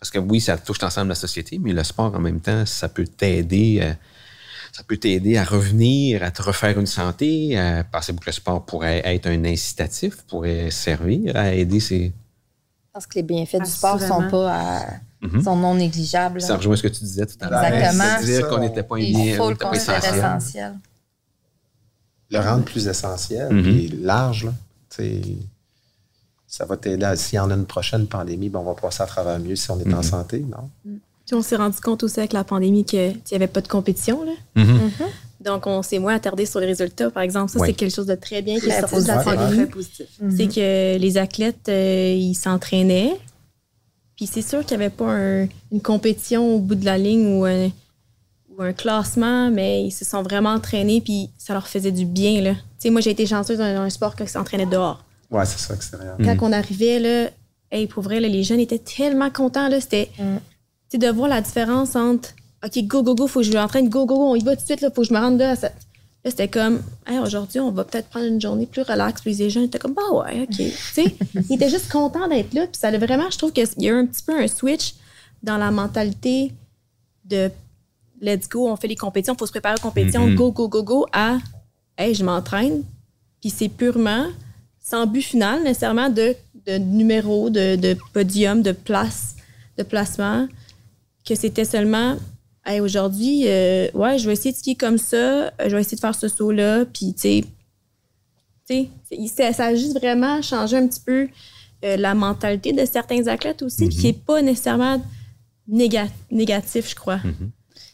[0.00, 2.66] parce que oui, ça touche l'ensemble de la société, mais le sport en même temps,
[2.66, 3.92] ça peut t'aider, euh,
[4.72, 7.58] ça peut t'aider à revenir, à te refaire une santé.
[7.58, 12.12] euh, Pensez-vous que le sport pourrait être un incitatif, pourrait servir à aider ces,
[12.92, 14.86] pense que les bienfaits du sport sont pas à-
[15.20, 15.42] Mhm.
[15.42, 16.40] sont non négligeables.
[16.40, 17.64] Ça rejoint ce que tu disais tout à l'heure.
[17.64, 18.04] Exactement.
[18.20, 20.18] C'est-à-dire qu'on n'était pas Il bien, faut on le n'était pas considérer essentiel.
[20.18, 20.74] essentiel.
[22.30, 23.62] Le rendre plus essentiel, Mhm.
[23.62, 24.52] puis large, là.
[26.46, 27.04] Ça va t'aider.
[27.04, 29.54] à- S'il y en a une prochaine pandémie, ben, on va passer à travers mieux
[29.56, 30.02] si on est en Mhm.
[30.02, 30.70] santé, non?
[31.28, 34.24] Puis on s'est rendu compte aussi avec la pandémie qu'il n'y avait pas de compétition.
[34.24, 34.32] Là.
[34.56, 34.90] Mhm.
[35.44, 37.52] Donc, on s'est moins attardé sur les résultats, par exemple.
[37.52, 37.68] Ça, Oui.
[37.68, 39.66] c'est quelque chose de très bien qui est sorti de la pandémie.
[39.66, 40.06] Positif.
[40.36, 43.12] C'est que les athlètes, euh, ils s'entraînaient.
[44.16, 47.36] Puis c'est sûr qu'il n'y avait pas un- une compétition au bout de la ligne
[47.38, 47.66] ou un,
[48.56, 52.40] ou un classement, mais ils se sont vraiment entraînés, puis ça leur faisait du bien.
[52.42, 52.54] Là.
[52.54, 55.04] Tu sais, moi, j'ai été chanceuse dans un sport qui s'entraînait dehors.
[55.30, 56.16] Ouais, c'est ça, extérieur.
[56.24, 57.30] Quand on arrivait, là,
[57.70, 59.68] hey, pour vrai, là, les jeunes étaient tellement contents.
[59.68, 60.38] Là, c'était Mm.
[60.90, 62.30] Sais, de voir la différence entre
[62.64, 64.62] OK, go, go, go, faut que je m'entraîne, go, go, go, on y va tout
[64.62, 65.54] de suite, là, faut que je me rende là.
[65.56, 65.70] Ça-
[66.24, 69.20] Là, c'était comme, Hey, aujourd'hui, on va peut-être prendre une journée plus relax.
[69.22, 70.56] Puis les jeunes étaient comme, bah ouais, OK.
[70.56, 71.14] tu sais,
[71.48, 72.62] ils étaient juste contents d'être là.
[72.66, 74.94] Puis ça a vraiment, je trouve qu'il y a eu un petit peu un switch
[75.44, 76.52] dans la mentalité
[77.24, 77.50] de
[78.20, 80.34] let's go, on fait les compétitions, faut se préparer aux compétitions, Mhm.
[80.34, 81.38] go, go, go, go, à
[81.96, 82.82] hey, je m'entraîne.
[83.40, 84.26] Puis c'est purement
[84.82, 86.34] sans but final nécessairement de,
[86.66, 89.36] de numéro, de, de podium, de place,
[89.76, 90.48] de placement,
[91.28, 92.16] que c'était seulement
[92.64, 95.96] hey, aujourd'hui, euh, ouais, je vais essayer de skier comme ça, euh, je vais essayer
[95.96, 97.44] de faire ce saut-là, puis tu
[98.66, 101.28] sais, ça, a juste vraiment changé un petit peu
[101.84, 105.02] euh, la mentalité de certains athlètes aussi, puis qui n'est pas nécessairement
[105.70, 107.20] néga- négatif, je crois.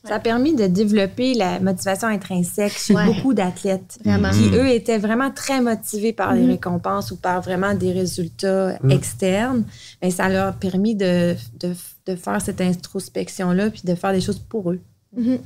[0.07, 3.07] Ça a permis de développer la motivation intrinsèque chez Ouais.
[3.07, 3.99] beaucoup d'athlètes.
[4.05, 4.31] Vraiment.
[4.31, 6.51] Qui, eux, étaient vraiment très motivés par les Mhm.
[6.51, 8.91] récompenses ou par vraiment des résultats Mhm.
[8.91, 9.65] externes.
[10.03, 11.75] Mais ça leur a permis de, de,
[12.07, 14.81] de faire cette introspection-là puis de faire des choses pour eux.
[15.17, 15.39] Mhm.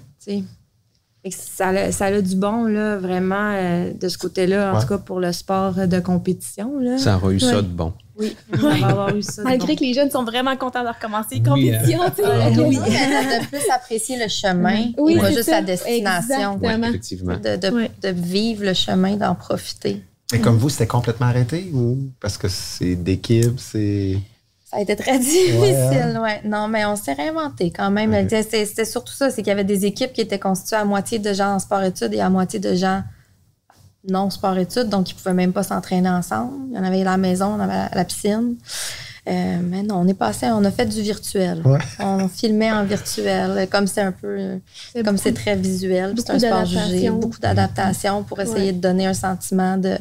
[1.30, 4.82] Ça, a, ça a du bon, là, vraiment, euh, de ce côté-là, en Ouais.
[4.82, 6.78] tout cas pour le sport de compétition.
[6.78, 6.98] Là.
[6.98, 7.92] Ça aura eu ça de bon.
[8.18, 9.42] Oui, ça va avoir eu ça.
[9.42, 9.78] de Malgré bon.
[9.78, 12.00] que les jeunes sont vraiment contents de recommencer les Oui, compétitions.
[12.16, 12.28] tu sais.
[12.28, 12.76] Euh, oui.
[12.76, 15.60] de plus apprécier le chemin Oui, et pas juste ça.
[15.60, 16.60] la destination.
[16.62, 17.36] Effectivement.
[17.36, 17.90] De, de, Ouais.
[18.02, 20.02] de vivre le chemin, d'en profiter.
[20.32, 24.18] Mais comme vous, c'était complètement arrêté ou parce que c'est d'équipe, c'est.
[24.70, 25.64] Ça a été très difficile,
[26.16, 26.22] hein?
[26.22, 26.40] ouais.
[26.44, 28.28] Non, mais on s'est réinventé quand même.
[28.28, 31.32] C'était surtout ça, c'est qu'il y avait des équipes qui étaient constituées à moitié de
[31.32, 33.02] gens en sport-études et à moitié de gens
[34.08, 36.52] non sport-études, donc ils pouvaient même pas s'entraîner ensemble.
[36.70, 38.54] Il y en avait à la maison, on avait à la piscine.
[39.28, 41.60] Euh, mais non, on est passé, on a fait du virtuel.
[41.66, 41.78] Ouais.
[41.98, 44.58] On filmait en virtuel, comme c'est un peu,
[45.04, 48.72] comme c'est très visuel, puis c'est un sport jugé, beaucoup d'adaptation pour essayer Ouais.
[48.72, 49.98] de donner un sentiment de,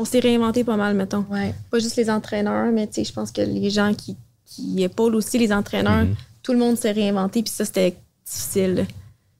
[0.00, 1.26] On s'est réinventé pas mal, mettons.
[1.30, 1.52] ouais.
[1.70, 5.16] Pas juste les entraîneurs, mais tu sais, je pense que les gens qui, qui épaulent
[5.16, 6.14] aussi les entraîneurs, Mhm.
[6.42, 7.42] tout le monde s'est réinventé.
[7.42, 8.86] Puis ça, c'était difficile.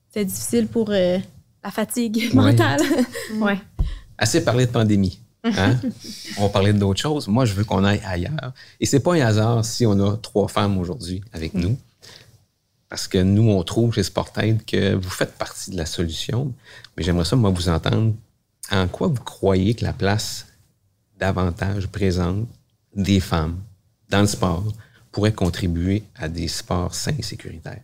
[0.09, 1.18] C'était difficile pour euh,
[1.64, 2.80] la fatigue mentale.
[3.40, 3.59] ouais.
[4.18, 5.20] Assez parlé de pandémie.
[5.44, 5.76] hein?
[6.38, 7.28] on va parler d'autres choses.
[7.28, 8.52] Moi, je veux qu'on aille ailleurs.
[8.80, 11.78] Et c'est pas un hasard si on a trois femmes aujourd'hui avec nous.
[12.88, 16.52] Parce que nous, on trouve chez Sportaid que vous faites partie de la solution.
[16.96, 18.12] Mais j'aimerais ça, moi, vous entendre.
[18.72, 20.46] En quoi vous croyez que la place
[21.18, 22.46] davantage présente
[22.94, 23.58] des femmes
[24.10, 24.64] dans le sport
[25.12, 27.82] pourrait contribuer à des sports sains et sécuritaires?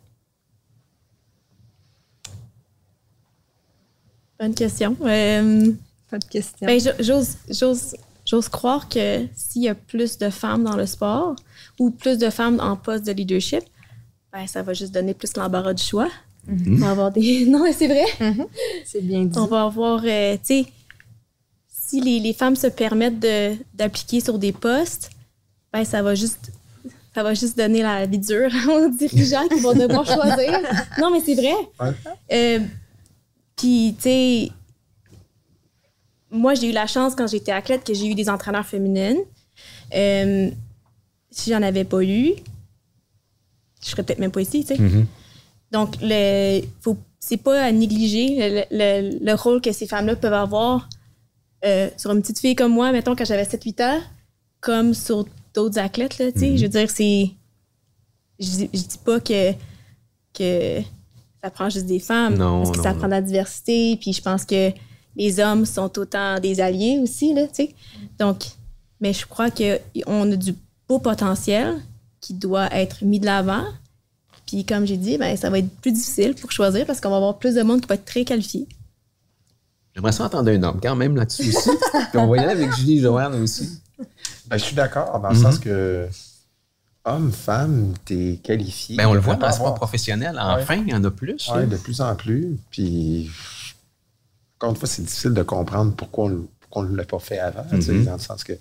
[4.39, 4.97] Bonne question.
[5.03, 5.72] Euh,
[6.11, 6.66] Pas de question.
[6.66, 10.87] ben, jo- j'ose, j'ose, j'ose croire que s'il y a plus de femmes dans le
[10.87, 11.37] sport
[11.78, 13.62] ou plus de femmes en poste de leadership,
[14.32, 16.09] ben, ça va juste donner plus l'embarras du choix.
[16.49, 17.47] On va avoir des...
[17.49, 18.05] Non, mais c'est vrai.
[18.85, 19.39] C'est bien dit.
[19.39, 20.66] On va avoir, euh, tu sais,
[21.95, 25.11] si les, les femmes se permettent de- d'appliquer sur des postes,
[25.73, 26.51] ben ça va juste
[27.15, 30.61] ça va juste donner la vie dure aux dirigeants qui vont devoir choisir.
[30.99, 31.55] Non, mais c'est vrai.
[31.79, 31.93] Ouais.
[32.33, 32.59] Euh,
[33.57, 34.51] Puis, tu sais,
[36.31, 39.19] moi, j'ai eu la chance quand j'étais athlète que j'ai eu des entraîneurs féminines.
[39.95, 40.51] Euh,
[41.31, 42.33] si j'en avais pas eu,
[43.83, 44.81] je serais peut-être même pas ici, tu sais.
[44.81, 45.07] Mhm.
[45.71, 50.33] Donc, le, faut, c'est pas à négliger le, le- le rôle que ces femmes-là peuvent
[50.33, 50.89] avoir
[51.65, 54.01] euh, sur une petite fille comme moi, mettons, quand j'avais 7-8 ans,
[54.61, 56.51] comme sur d'autres athlètes, là, tu sais.
[56.51, 56.57] Mhm.
[56.57, 57.31] Je veux dire, c'est...
[58.41, 59.53] Je, dis- je dis pas que,
[60.33, 60.81] que
[61.43, 62.99] ça prend juste des femmes, Non, parce que non, ça non.
[62.99, 64.71] prend de la diversité, puis je pense que
[65.17, 67.75] les hommes sont autant des alliés aussi, là, tu sais.
[68.19, 68.45] Donc,
[69.01, 70.55] mais je crois qu'on a du
[70.89, 71.81] beau potentiel
[72.21, 73.65] qui doit être mis de l'avant.
[74.47, 77.17] Puis comme j'ai dit, ben, ça va être plus difficile pour choisir parce qu'on va
[77.17, 78.67] avoir plus de monde qui va être très qualifié.
[79.95, 81.71] J'aimerais ça entendre un homme quand même là-dessus aussi.
[82.11, 83.81] Puis on va y aller avec Julie Joanne aussi.
[84.47, 85.43] Ben, je suis d'accord, dans le Mhm.
[85.43, 86.09] sens que
[87.05, 88.97] homme, femme, t'es qualifié.
[88.97, 90.39] Ben, on le voit dans le sport professionnel.
[90.41, 91.49] Enfin, il y en a plus.
[91.51, 91.67] Ouais, là.
[91.67, 92.57] de plus en plus.
[92.71, 93.31] Puis,
[94.59, 97.39] encore une fois, c'est difficile de comprendre pourquoi on pourquoi on ne l'a pas fait
[97.39, 97.65] avant.
[97.71, 98.05] tu sais, Mhm.
[98.07, 98.55] Dans le sens que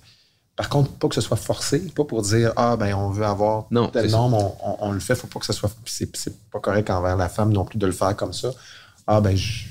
[0.55, 3.65] Par contre, pas que ce soit forcé, pas pour dire Ah, ben, on veut avoir
[3.71, 5.71] Non, tel nombre, on, on- on le fait, faut pas que ce soit.
[5.85, 8.51] C'est c'est pas correct envers la femme non plus de le faire comme ça.
[9.07, 9.63] Ah, ben, je,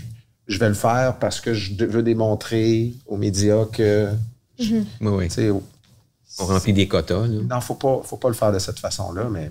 [0.47, 4.11] je vais le faire parce que je veux démontrer aux médias que.
[4.59, 5.30] Oui, oui.
[5.30, 7.26] sais, On remplit des quotas.
[7.26, 7.43] là.
[7.43, 9.51] non, faut pas, faut pas le faire de cette façon-là, mais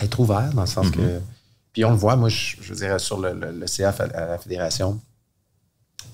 [0.00, 1.20] être ouvert dans le sens que.
[1.72, 4.26] Puis on le voit, moi, je, je dirais sur le, le, le CF à, à
[4.26, 5.00] la fédération,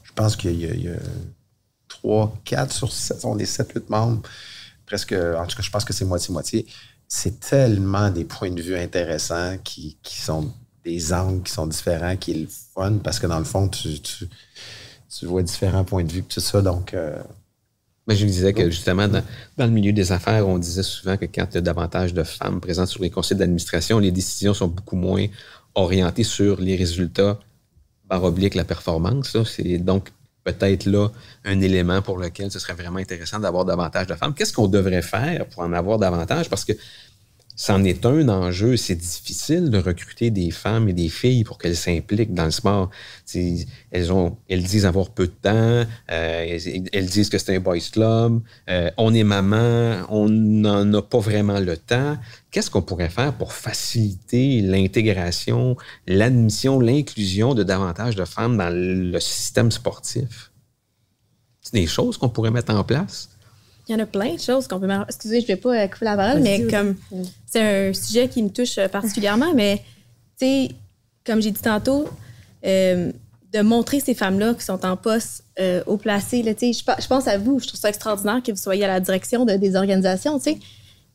[0.05, 0.97] je pense qu'il y a, il y a
[1.89, 4.23] 3, 4 sur 7, on est 7, 8 membres,
[4.87, 6.67] presque, en tout cas, je pense que c'est moitié-moitié.
[7.09, 10.53] C'est tellement des points de vue intéressants qui, qui sont
[10.91, 14.01] des angles qui sont différents, qui est le fun, parce que dans le fond, tu,
[14.01, 14.29] tu,
[15.15, 16.63] tu vois différents points de vue, tout ça.
[16.63, 17.23] Donc, euh,
[18.09, 19.23] Mais je disais que justement, dans,
[19.59, 22.25] dans le milieu des affaires, on disait souvent que quand il y a davantage de
[22.25, 25.27] femmes présentes sur les conseils d'administration, les décisions sont beaucoup moins
[25.75, 27.39] orientées sur les résultats
[28.09, 29.37] par oblique la performance.
[29.45, 30.11] C'est donc
[30.43, 31.09] peut-être là
[31.45, 34.33] un élément pour lequel ce serait vraiment intéressant d'avoir davantage de femmes.
[34.35, 36.49] Qu'est-ce qu'on devrait faire pour en avoir davantage?
[36.49, 36.73] Parce que
[37.59, 38.77] c'en est un enjeu.
[38.77, 42.89] C'est difficile de recruter des femmes et des filles pour qu'elles s'impliquent dans le sport.
[43.35, 47.61] Elles, ont, elles disent avoir peu de temps, euh, elles, elles disent que c'est un
[47.61, 48.41] boys club,
[48.71, 52.17] euh, on est maman, on n'en a pas vraiment le temps.
[52.53, 59.19] Qu'est-ce qu'on pourrait faire pour faciliter l'intégration, l'admission, l'inclusion de davantage de femmes dans le
[59.19, 60.53] système sportif?
[61.61, 63.31] C'est des choses qu'on pourrait mettre en place?
[63.89, 64.89] Il y en a plein de choses qu'on peut.
[65.09, 66.97] Excusez, je vais pas euh, couper la parole, mais comme
[67.47, 69.79] c'est un sujet qui me touche euh, particulièrement, mais
[70.39, 70.69] tu sais,
[71.25, 72.07] comme j'ai dit tantôt,
[72.67, 73.11] euh,
[73.53, 77.03] de montrer ces femmes-là qui sont en poste euh, haut placé, là, tu sais, je,
[77.03, 79.55] je pense à vous, je trouve ça extraordinaire que vous soyez à la direction de,
[79.55, 80.59] des organisations, tu sais,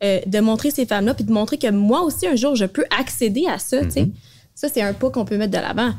[0.04, 2.86] euh, de montrer ces femmes-là, puis de montrer que moi aussi, un jour, je peux
[2.98, 4.10] accéder à ça, tu sais.
[4.56, 5.94] Ça, c'est un pas qu'on peut mettre de l'avant.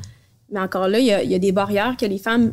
[0.51, 2.53] Mais encore là, il y a, il y a des barrières que les femmes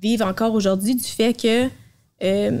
[0.00, 1.70] vivent encore aujourd'hui du fait que euh,
[2.22, 2.60] euh,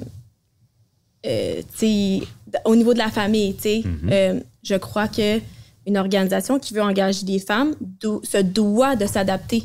[2.64, 5.40] au niveau de la famille, sais, euh, je crois que
[5.86, 9.64] une organisation qui veut engager des femmes do- se doit de s'adapter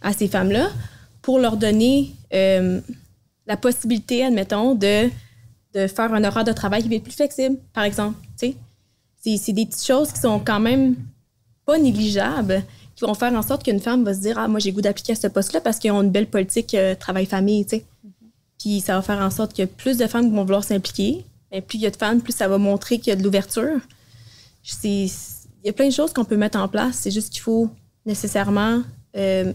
[0.00, 0.70] à ces femmes-là
[1.22, 2.80] pour leur donner euh,
[3.46, 5.08] la possibilité, admettons, de,
[5.74, 8.18] de faire un horaire de travail qui va être plus flexible, par exemple.
[8.36, 8.54] C'est
[9.22, 10.94] c'est des petites choses qui sont quand même
[11.64, 12.62] pas négligeables,
[12.94, 15.12] qui vont faire en sorte qu'une femme va se dire Ah, moi, j'ai goût d'appliquer
[15.12, 17.66] à ce poste-là parce qu'ils ont une belle politique euh, travail-famille.
[18.58, 21.24] Puis ça va faire en sorte que plus de femmes vont vouloir s'impliquer.
[21.52, 23.22] Et plus il y a de femmes, plus ça va montrer qu'il y a de
[23.22, 23.78] l'ouverture.
[24.84, 25.10] Il
[25.64, 26.96] y a plein de choses qu'on peut mettre en place.
[27.02, 27.70] C'est juste qu'il faut
[28.04, 28.82] nécessairement.
[29.16, 29.52] euh,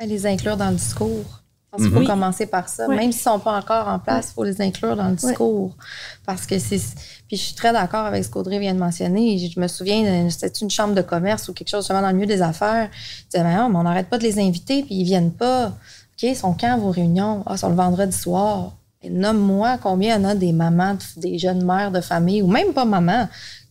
[0.00, 1.42] Les inclure dans le discours.
[1.70, 2.06] Je pense qu'il faut Oui.
[2.06, 2.86] commencer par ça.
[2.88, 2.96] Ouais.
[2.96, 5.76] Même s'ils ne sont pas encore en place, il faut les inclure dans le discours.
[6.24, 6.78] Parce que c'est.
[7.26, 9.36] Puis je suis très d'accord avec ce qu'Audrey vient de mentionner.
[9.38, 12.26] Je me souviens, c'était une chambre de commerce ou quelque chose justement dans le milieu
[12.26, 12.88] des affaires?
[13.24, 15.76] Je disais, mais on n'arrête pas de les inviter, puis ils viennent pas.
[16.22, 17.42] OK, sont quand vos réunions?
[17.46, 18.72] Ah, sont le vendredi soir.
[19.02, 22.42] Et nomme-moi combien il y en a des mamans, de- des jeunes mères de famille,
[22.42, 23.28] ou même pas mamans.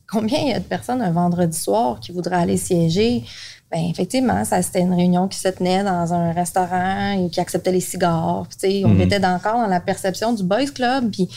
[0.09, 3.25] Combien il y a de personnes un vendredi soir qui voudraient aller siéger?
[3.69, 7.73] Ben effectivement, ça c'était une réunion qui se tenait dans un restaurant et qui acceptait
[7.73, 8.47] les cigares.
[8.57, 11.11] Puis, on était dans- encore dans la perception du boys club.
[11.11, 11.27] Puis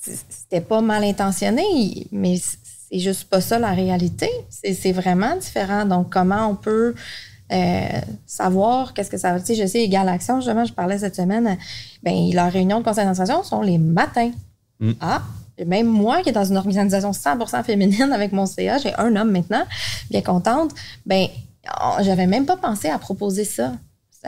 [0.00, 4.30] c'était pas mal intentionné, mais c'est juste pas ça la réalité.
[4.48, 5.84] C'est vraiment différent.
[5.84, 6.94] Donc comment on peut
[7.52, 9.56] euh, savoir qu'est-ce que ça veut dire.
[9.56, 11.56] Je sais, Égal Action, justement, je parlais cette semaine,
[12.02, 14.32] ben, leurs réunions de conseil d'administration sont les matins.
[14.80, 14.92] Mm.
[15.00, 15.22] Ah,
[15.64, 19.30] même moi qui est dans une organisation 100% féminine avec mon CA, j'ai un homme
[19.30, 19.64] maintenant,
[20.10, 20.72] bien contente,
[21.06, 21.28] ben,
[22.02, 23.72] j'avais même pas pensé à proposer ça.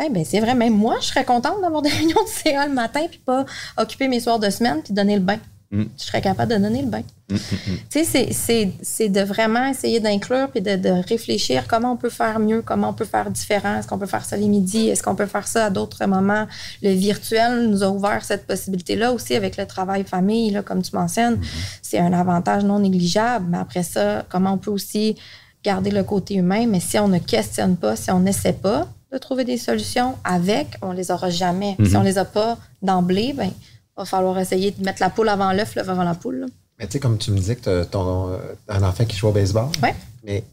[0.01, 2.73] Eh ben, c'est vrai, même moi, je serais contente d'avoir des réunions de CA le
[2.73, 3.45] matin puis pas
[3.77, 5.39] occuper mes soirs de semaine puis donner le bain.
[5.71, 5.83] Mm.
[5.99, 7.03] Je serais capable de donner le bain.
[7.31, 7.77] Mm, mm, mm.
[7.91, 12.39] Tu sais, c'est- de vraiment essayer d'inclure puis de, de réfléchir comment on peut faire
[12.39, 13.77] mieux, comment on peut faire différent.
[13.79, 14.89] Est-ce qu'on peut faire ça les midis?
[14.89, 16.47] Est-ce qu'on peut faire ça à d'autres moments?
[16.83, 20.97] Le virtuel nous a ouvert cette possibilité-là aussi avec le travail famille, là, comme tu
[20.97, 21.39] mentionnes.
[21.83, 23.45] C'est un avantage non négligeable.
[23.51, 25.17] Mais après ça, comment on peut aussi
[25.63, 26.67] garder le côté humain?
[26.67, 30.67] Mais si on ne questionne pas, si on n'essaie pas de trouver des solutions avec,
[30.81, 31.77] on les aura jamais.
[31.85, 33.51] Si on les a pas d'emblée, ben,
[33.99, 36.41] va falloir essayer de mettre la poule avant l'œuf, l'œuf avant la poule.
[36.41, 36.47] là.
[36.79, 39.33] Mais tu sais, comme tu me disais que tu as un enfant qui joue au
[39.33, 39.69] baseball.
[39.83, 39.95] Ouais.
[40.25, 40.45] Mais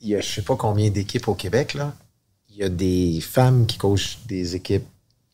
[0.00, 1.94] il y a je sais pas combien d'équipes au Québec, là.
[2.50, 4.86] Il y a des femmes qui coachent des équipes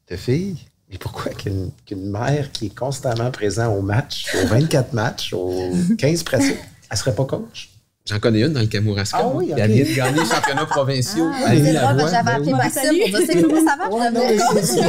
[0.08, 0.58] de filles.
[0.90, 1.70] Mais pourquoi qu'une
[2.10, 6.58] mère qui est constamment présente au match, aux 24 matchs, aux 15 pratiques,
[6.90, 7.69] elle serait pas coach?
[8.06, 9.18] J'en connais une dans le Kamouraska.
[9.20, 9.58] Ah oui, qui ok.
[9.60, 11.28] a vient de gagner les championnats provinciaux.
[11.32, 12.58] Ah, c'est drôle, j'avais Ben appelé oui.
[12.58, 13.88] Maxime pour dire c'est comment ça va.
[13.90, 14.86] Ouais, non, mais c'est ça.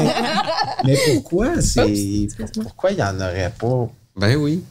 [0.86, 2.28] Mais pourquoi c'est.
[2.64, 3.90] Pourquoi il n'y en aurait pas?
[4.16, 4.64] Ben oui.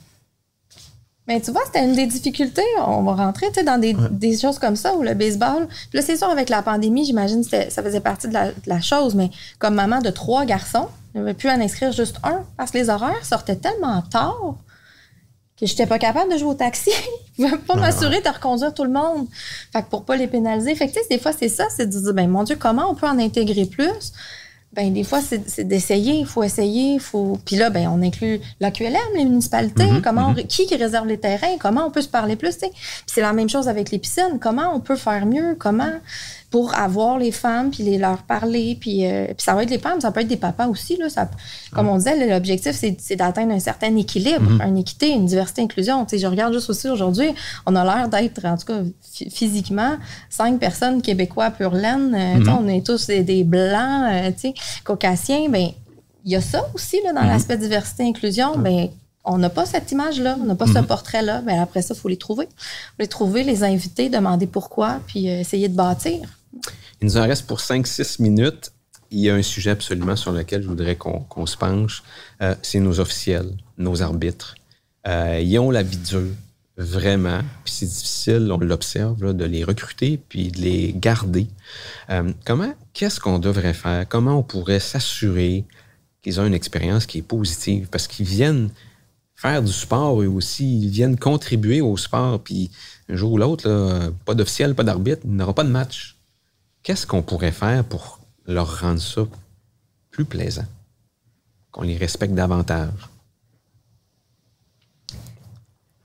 [1.28, 2.64] Mais tu vois, c'était une des difficultés.
[2.84, 5.68] On va rentrer tu sais, dans des, des choses comme ça, ou le baseball.
[5.68, 8.48] Puis là, c'est sûr, avec la pandémie, j'imagine que c'était- ça faisait partie de la,
[8.48, 9.30] de la chose, mais
[9.60, 13.24] comme maman de trois garçons, J'avais pu en inscrire juste un parce que les horaires
[13.24, 14.54] sortaient tellement tard
[15.60, 16.90] que j'étais pas capable de jouer au taxi.
[17.38, 19.26] Je pouvais pas m'assurer de reconduire tout le monde.
[19.72, 20.74] Fait que pour pas les pénaliser.
[20.74, 23.06] Fait que, des fois, c'est ça, c'est de dire, ben, mon Dieu, comment on peut
[23.06, 24.12] en intégrer plus?
[24.72, 27.38] Ben, des fois, c'est d'essayer, il faut essayer, il faut.
[27.44, 30.46] Puis là, ben, on inclut l'AQLM, les municipalités, Mhm, comment on- mhm.
[30.46, 32.70] qui qui réserve les terrains, comment on peut se parler plus, tu sais?
[32.70, 35.90] Puis c'est la même chose avec les piscines, comment on peut faire mieux, comment?
[36.50, 39.78] Pour avoir les femmes puis les leur parler puis, euh, puis ça va être les
[39.78, 41.30] femmes ça peut être des papas aussi là ça,
[41.72, 44.62] comme on disait l'objectif c'est d'atteindre un certain équilibre Mhm.
[44.66, 47.28] une équité une diversité inclusion tu sais je regarde juste aussi aujourd'hui
[47.66, 49.94] on a l'air d'être en tout cas phy- physiquement
[50.28, 52.48] cinq personnes québécois pur laine euh, Mhm.
[52.60, 54.54] on est tous des, des blancs euh, tu sais
[54.84, 55.68] caucasiens ben
[56.24, 57.28] il y a ça aussi là, dans Mhm.
[57.28, 58.88] l'aspect diversité inclusion ben
[59.24, 61.42] on n'a pas cette image-là, on n'a pas ce portrait-là.
[61.42, 62.46] Ben après ça, il faut les trouver.
[62.46, 66.20] faut les trouver, les inviter, demander pourquoi, puis euh, essayer de bâtir.
[67.00, 68.72] Il nous en reste pour 5-6 minutes.
[69.10, 72.02] Il y a un sujet absolument sur lequel je voudrais qu'on se penche.
[72.42, 74.54] Euh, c'est nos officiels, nos arbitres.
[75.06, 76.34] Euh, ils ont la vie dure,
[76.76, 77.40] vraiment.
[77.64, 81.48] Puis c'est difficile, on l'observe, de les recruter puis de les garder.
[82.10, 84.06] Euh, comment, qu'est-ce qu'on devrait faire?
[84.08, 85.64] Comment on pourrait s'assurer
[86.22, 87.88] qu'ils ont une expérience qui est positive?
[87.90, 88.70] Parce qu'ils viennent
[89.34, 90.82] faire du sport eux aussi.
[90.82, 92.40] Ils viennent contribuer au sport.
[92.42, 92.70] Puis
[93.08, 96.19] un jour ou l'autre, pas d'officiel, pas d'arbitre, il n'y aura pas de match.
[96.82, 99.22] Qu'est-ce qu'on pourrait faire pour leur rendre ça
[100.10, 100.66] plus plaisant?
[101.70, 102.90] Qu'on les respecte davantage?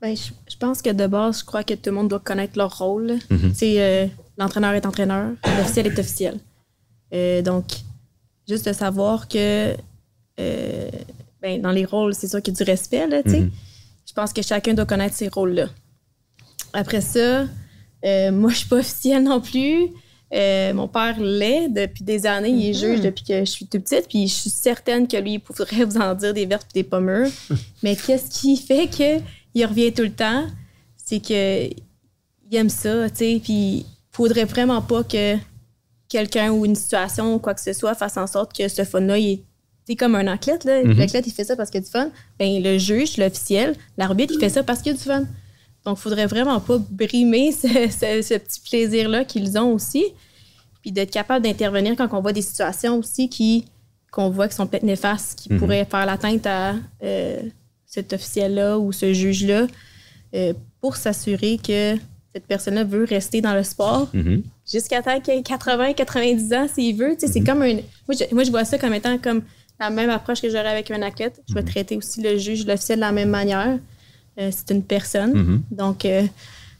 [0.00, 2.56] Ben, je, je pense que de base, je crois que tout le monde doit connaître
[2.56, 3.18] leur rôle.
[3.30, 3.52] Mhm.
[3.54, 4.06] C'est euh,
[4.38, 6.38] l'entraîneur est entraîneur, l'officiel est officiel.
[7.12, 7.64] Euh, donc,
[8.48, 9.74] juste de savoir que
[10.38, 10.90] euh,
[11.40, 13.22] ben, dans les rôles, c'est sûr qu'il y a du respect, là.
[13.24, 13.50] Mhm.
[14.06, 15.68] Je pense que chacun doit connaître ses rôles-là.
[16.72, 17.44] Après ça,
[18.30, 19.88] moi, je suis pas officielle non plus.
[20.34, 22.50] Euh, mon père l'est depuis des années.
[22.50, 24.08] Il est juge depuis que je suis toute petite.
[24.08, 26.88] Puis je suis certaine que lui, il pourrait vous en dire des vertes et des
[26.88, 27.30] pommures.
[27.82, 30.46] Mais qu'est-ce qui fait qu'il revient tout le temps?
[30.96, 33.40] C'est que il aime ça, tu sais.
[33.42, 35.36] Puis faudrait vraiment pas que
[36.08, 39.18] quelqu'un ou une situation ou quoi que ce soit fasse en sorte que ce fun-là,
[39.18, 39.42] il est
[39.86, 40.82] c'est comme un athlète, là.
[40.82, 40.98] Mhm.
[40.98, 42.10] L'athlète, il fait ça parce qu'il y a du fun.
[42.38, 45.24] Ben, le juge, l'officiel, l'arbitre, il fait ça parce qu'il y a du fun.
[45.86, 50.04] Donc, il faudrait vraiment pas brimer ce, ce- ce petit plaisir-là qu'ils ont aussi.
[50.82, 53.64] Puis d'être capable d'intervenir quand on voit des situations aussi qui
[54.12, 55.58] qu'on voit qui sont peut-être néfastes, qui Mhm.
[55.58, 57.40] pourraient faire l'atteinte à euh,
[57.86, 59.66] cet officiel-là ou ce juge-là,
[60.34, 61.96] euh, pour s'assurer que
[62.34, 64.42] cette personne-là veut rester dans le sport Mhm.
[64.70, 67.14] jusqu'à temps qu'il ait 80, 90 ans s'il veut.
[67.18, 67.74] Tu sais, C'est comme un.
[67.74, 67.82] Moi
[68.18, 69.42] je, moi, je vois ça comme étant comme
[69.78, 71.42] la même approche que j'aurais avec un athlète.
[71.48, 73.78] Je vais traiter aussi le juge, l'officiel de la même manière.
[74.38, 75.32] Euh, c'est une personne.
[75.34, 75.62] Mhm.
[75.70, 76.22] Donc, euh,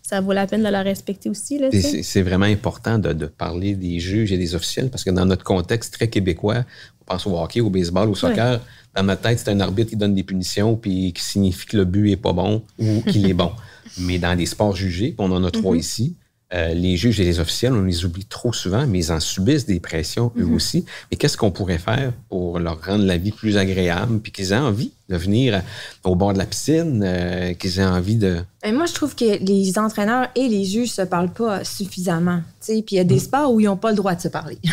[0.03, 1.61] ça vaut la peine de la respecter aussi.
[2.03, 5.43] C'est vraiment important de, de parler des juges et des officiels parce que dans notre
[5.45, 6.65] contexte très québécois,
[7.01, 8.61] on pense au hockey, au baseball, au soccer.
[8.95, 11.85] Dans notre tête, c'est un arbitre qui donne des punitions puis qui signifie que le
[11.85, 13.51] but est pas bon ou qu'il est bon.
[13.99, 15.81] Mais dans des sports jugés, on en a trois Mhm.
[15.81, 16.15] ici,
[16.57, 19.67] euh, les juges et les officiels, on les oublie trop souvent, mais ils en subissent
[19.67, 20.55] des pressions eux Mhm.
[20.55, 20.85] aussi.
[21.11, 24.57] Et qu'est-ce qu'on pourrait faire pour leur rendre la vie plus agréable puis qu'ils aient
[24.57, 25.61] envie de venir euh,
[26.05, 28.39] au bord de la piscine, euh, qu'ils aient envie de...
[28.63, 32.41] Ben, moi, je trouve que les entraîneurs et les juges se parlent pas suffisamment.
[32.67, 34.59] Puis il y a des sports où ils n'ont pas le droit de se parler.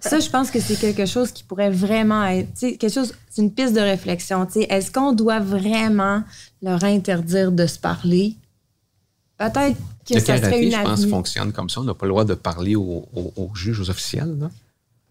[0.00, 3.50] Ça, je pense que c'est quelque chose qui pourrait vraiment être, quelque chose, c'est une
[3.50, 4.46] piste de réflexion.
[4.68, 6.22] Est-ce qu'on doit vraiment
[6.62, 8.36] leur interdire de se parler?
[9.38, 9.76] Peut-être
[10.08, 11.10] que Le ça serait une je pense, avenue.
[11.10, 11.80] fonctionne comme ça.
[11.80, 14.36] On n'a pas le droit de parler aux, aux juges, aux officiels.
[14.40, 14.50] là.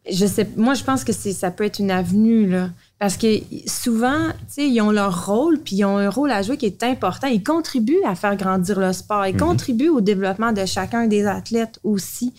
[0.09, 2.69] Je sais, moi, je pense que ça peut être une avenue, là.
[2.97, 3.27] Parce que
[3.67, 6.65] souvent, tu sais, ils ont leur rôle, puis ils ont un rôle à jouer qui
[6.65, 7.27] est important.
[7.27, 9.25] Ils contribuent à faire grandir le sport.
[9.27, 9.39] Ils Mhm.
[9.39, 12.33] contribuent au développement de chacun des athlètes aussi.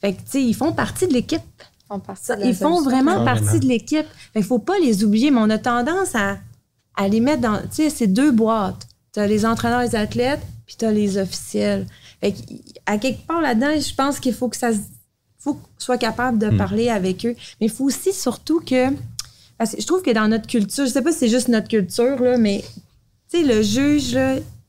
[0.00, 1.40] Fait que, tu sais, ils font partie de l'équipe.
[2.42, 4.06] Ils font, ils vraiment partie de l'équipe.
[4.32, 6.38] Fait qu'il faut pas les oublier, mais on a tendance à,
[6.96, 8.88] à les mettre dans, tu sais, ces deux boîtes.
[9.12, 11.86] Tu as les entraîneurs, les athlètes, puis tu as les officiels.
[12.20, 12.34] Fait
[12.86, 14.70] à quelque part là-dedans, je pense qu'il faut que ça
[15.38, 16.56] faut soit capable de Mm.
[16.56, 17.34] parler avec eux.
[17.60, 18.90] Mais il faut aussi surtout que,
[19.58, 21.68] parce que je trouve que dans notre culture, je sais pas si c'est juste notre
[21.68, 22.64] culture, là, mais
[23.30, 24.16] tu sais, le juge,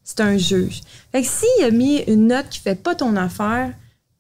[0.04, 0.82] c'est un juge.
[1.14, 3.72] Fait que s'il a mis une note qui fait pas ton affaire,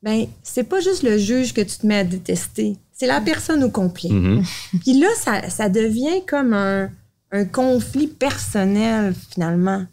[0.01, 2.77] ben c'est pas juste le juge que tu te mets à détester.
[2.93, 4.09] C'est la personne au complet.
[4.09, 4.43] Mhm.
[4.81, 6.89] Puis là, ça, ça devient comme un,
[7.31, 9.83] un conflit personnel, finalement.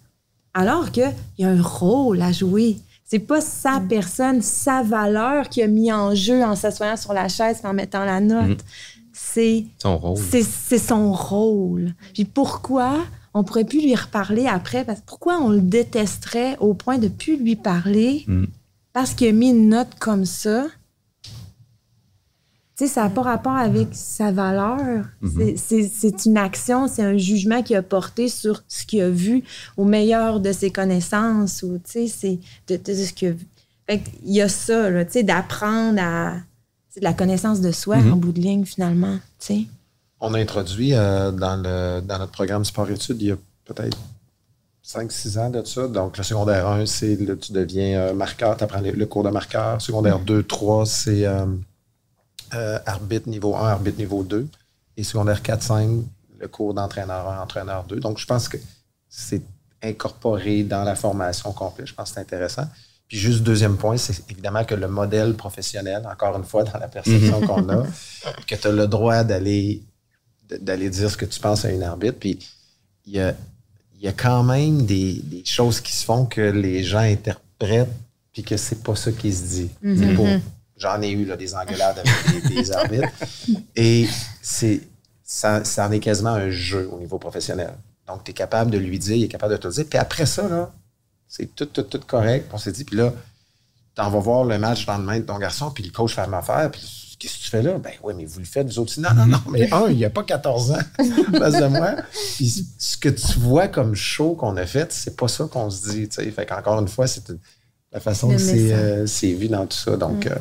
[0.55, 2.79] Alors qu'il y a un rôle à jouer.
[3.05, 7.29] C'est pas sa personne, sa valeur qui a mis en jeu en s'assoyant sur la
[7.29, 8.49] chaise et en mettant la note.
[8.49, 8.57] Mhm.
[9.13, 10.19] C'est Son rôle.
[10.19, 11.95] c'est c'est son rôle.
[12.15, 13.01] Puis pourquoi
[13.35, 14.85] on pourrait plus lui reparler après?
[14.85, 18.25] Parce, pourquoi on le détesterait au point de plus lui parler?
[18.27, 18.45] Mm.
[18.95, 20.67] Parce qu'il a mis une note comme ça.
[22.83, 25.05] Sais, ça n'a pas rapport avec sa valeur.
[25.21, 25.31] Mhm.
[25.37, 29.09] C'est- C'est c'est une action, c'est un jugement qu'il a porté sur ce qu'il a
[29.11, 29.45] vu
[29.77, 32.39] au meilleur de ses connaissances ou, tu sais, c'est
[32.69, 33.47] de, de ce qu'il a vu.
[33.89, 36.35] Fait qu'il y a ça, là, tu sais, d'apprendre à...
[36.89, 38.13] C'est de la connaissance de soi, Mhm.
[38.13, 39.61] en bout de ligne, finalement, tu sais.
[40.21, 43.99] On a introduit euh, dans, le, dans notre programme sport-études il y a peut-être
[44.85, 45.87] 5-6 ans de ça.
[45.89, 49.31] Donc, le secondaire 1, c'est tu deviens euh, marqueur, tu apprends le, le cours de
[49.31, 49.81] marqueur.
[49.81, 51.47] Secondaire 2, 3, c'est euh,
[52.55, 54.47] euh, arbitre niveau 1, arbitre niveau 2.
[54.97, 55.89] Et secondaire 4, 5,
[56.39, 58.01] le cours d'entraîneur 1, entraîneur 2.
[58.01, 58.59] Donc, je pense que
[59.09, 59.43] c'est
[59.83, 61.87] incorporé dans la formation complète.
[61.89, 62.67] Je pense que c'est intéressant.
[63.09, 66.89] Puis juste deuxième point, c'est évidemment que le modèle professionnel, encore une fois, dans la
[66.89, 67.85] perception qu'on a,
[68.47, 69.83] que tu as le droit d'aller
[70.91, 72.19] dire ce que tu penses à une arbitre.
[72.19, 72.39] Puis
[73.07, 73.35] il y a,
[73.97, 77.91] il y a quand même des, des choses qui se font que les gens interprètent
[78.33, 79.71] puis que c'est pas ça qui se dit.
[79.83, 80.27] C'est pour-
[80.77, 83.09] J'en ai eu là, des engueulades avec des, des arbitres.
[83.77, 84.09] Et
[84.41, 84.81] c'est
[85.23, 87.75] ça, ça en est quasiment un jeu au niveau professionnel.
[88.07, 89.87] Donc, tu es capable de lui dire, il est capable de te le dire.
[89.89, 90.73] Puis après ça, là,
[91.29, 92.49] c'est tout, tout, tout correct.
[92.53, 93.13] On s'est dit, puis là,
[93.95, 96.23] t'en vas voir le match dans le main de ton garçon, puis le coach fait
[96.23, 97.79] même affaire, puis qu'est-ce que tu fais là?
[97.79, 98.99] Ben oui, mais vous le faites, vous autres.
[98.99, 101.05] Non, non, non, mais un, il n'y a pas 14 ans en
[101.39, 101.95] face de moi.
[102.37, 105.91] Puis ce que tu vois comme show qu'on a fait, c'est pas ça qu'on se
[105.91, 106.09] dit.
[106.09, 106.31] tu sais.
[106.33, 107.39] Fait qu'encore une fois, c'est une-
[107.93, 109.07] la façon que c'est euh,
[109.39, 109.97] vu dans tout ça.
[109.97, 110.35] Donc, euh,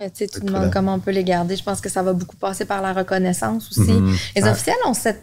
[0.00, 1.56] Mais tu que demandes comment on peut les garder.
[1.56, 3.92] Je pense que ça va beaucoup passer par la reconnaissance aussi.
[3.92, 4.16] Mhm.
[4.36, 4.48] Les Ouais.
[4.50, 5.22] officiels ont, cette,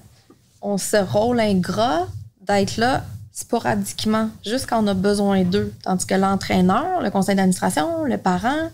[0.62, 2.08] ont ce rôle ingrat
[2.45, 3.03] d'être là
[3.34, 5.72] sporadiquement, juste quand on a besoin d'eux.
[5.84, 8.70] Tandis que l'entraîneur, le conseil d'administration, le parent,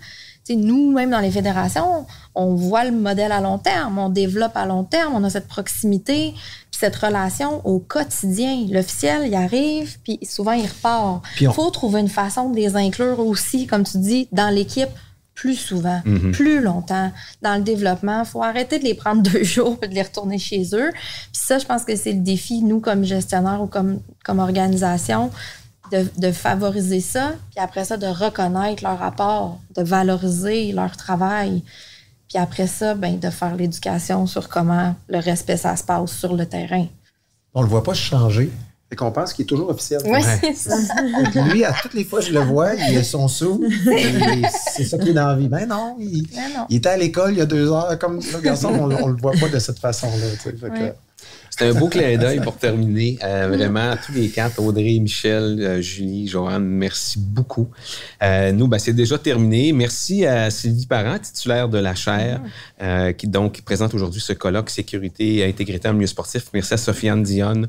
[0.55, 2.05] nous, même dans les fédérations,
[2.35, 5.47] on voit le modèle à long terme, on développe à long terme, on a cette
[5.47, 8.65] proximité, puis cette relation au quotidien.
[8.69, 11.21] L'officiel, il arrive, puis souvent, il repart.
[11.41, 14.89] Il on- faut trouver une façon de les inclure aussi, comme tu dis, dans l'équipe
[15.35, 16.31] plus souvent, Mhm.
[16.31, 17.11] plus longtemps.
[17.43, 20.39] Dans le développement, il faut arrêter de les prendre deux jours et de les retourner
[20.39, 20.89] chez eux.
[20.93, 25.29] Puis ça, je pense que c'est le défi, nous, comme gestionnaires ou comme, comme organisation,
[25.91, 31.63] de, de favoriser ça, puis après ça, de reconnaître leur rapport, de valoriser leur travail.
[32.27, 36.35] Puis après ça, ben, de faire l'éducation sur comment le respect, ça se passe sur
[36.35, 36.85] le terrain.
[37.53, 38.51] on le voit pas changer.
[38.89, 39.99] Fait qu'on pense qu'il est toujours officiel.
[40.05, 40.77] Oui, c'est ça.
[40.77, 43.61] Fait que lui, à toutes les fois que je le vois, il a son sou.
[44.73, 45.49] C'est ça qui est dans la vie.
[45.49, 46.65] Ben non, il, Mais non.
[46.69, 47.99] il était à l'école il y a deux heures.
[47.99, 50.27] Comme le garçon, on, on le voit pas de cette façon-là.
[50.41, 50.95] tu sais.
[51.57, 53.17] C'était un beau clin d'œil pour terminer.
[53.23, 57.67] Euh, vraiment, tous les quatre, Audrey, Michel, euh, Julie, Joanne, merci beaucoup.
[58.21, 59.73] Euh, nous, ben, c'est déjà terminé.
[59.73, 62.41] Merci à Sylvie Parent, titulaire de la chaire,
[62.79, 66.43] euh, qui donc présente aujourd'hui ce colloque Sécurité et intégrité en milieu sportif.
[66.53, 67.67] Merci à Sofiane Dionne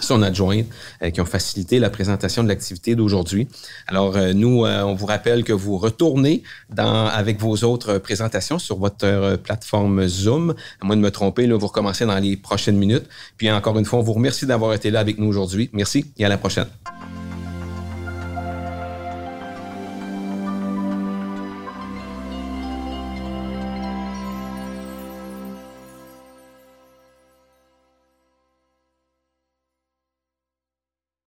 [0.00, 0.66] son adjointe,
[1.02, 3.48] euh, qui ont facilité la présentation de l'activité d'aujourd'hui.
[3.86, 8.58] Alors, euh, nous, euh, on vous rappelle que vous retournez dans, avec vos autres présentations
[8.58, 10.54] sur votre plateforme Zoom.
[10.80, 13.04] À moins de me tromper, là, vous recommencez dans les prochaines minutes.
[13.36, 15.70] Puis encore une fois, on vous remercie d'avoir été là avec nous aujourd'hui.
[15.72, 16.66] Merci et à la prochaine.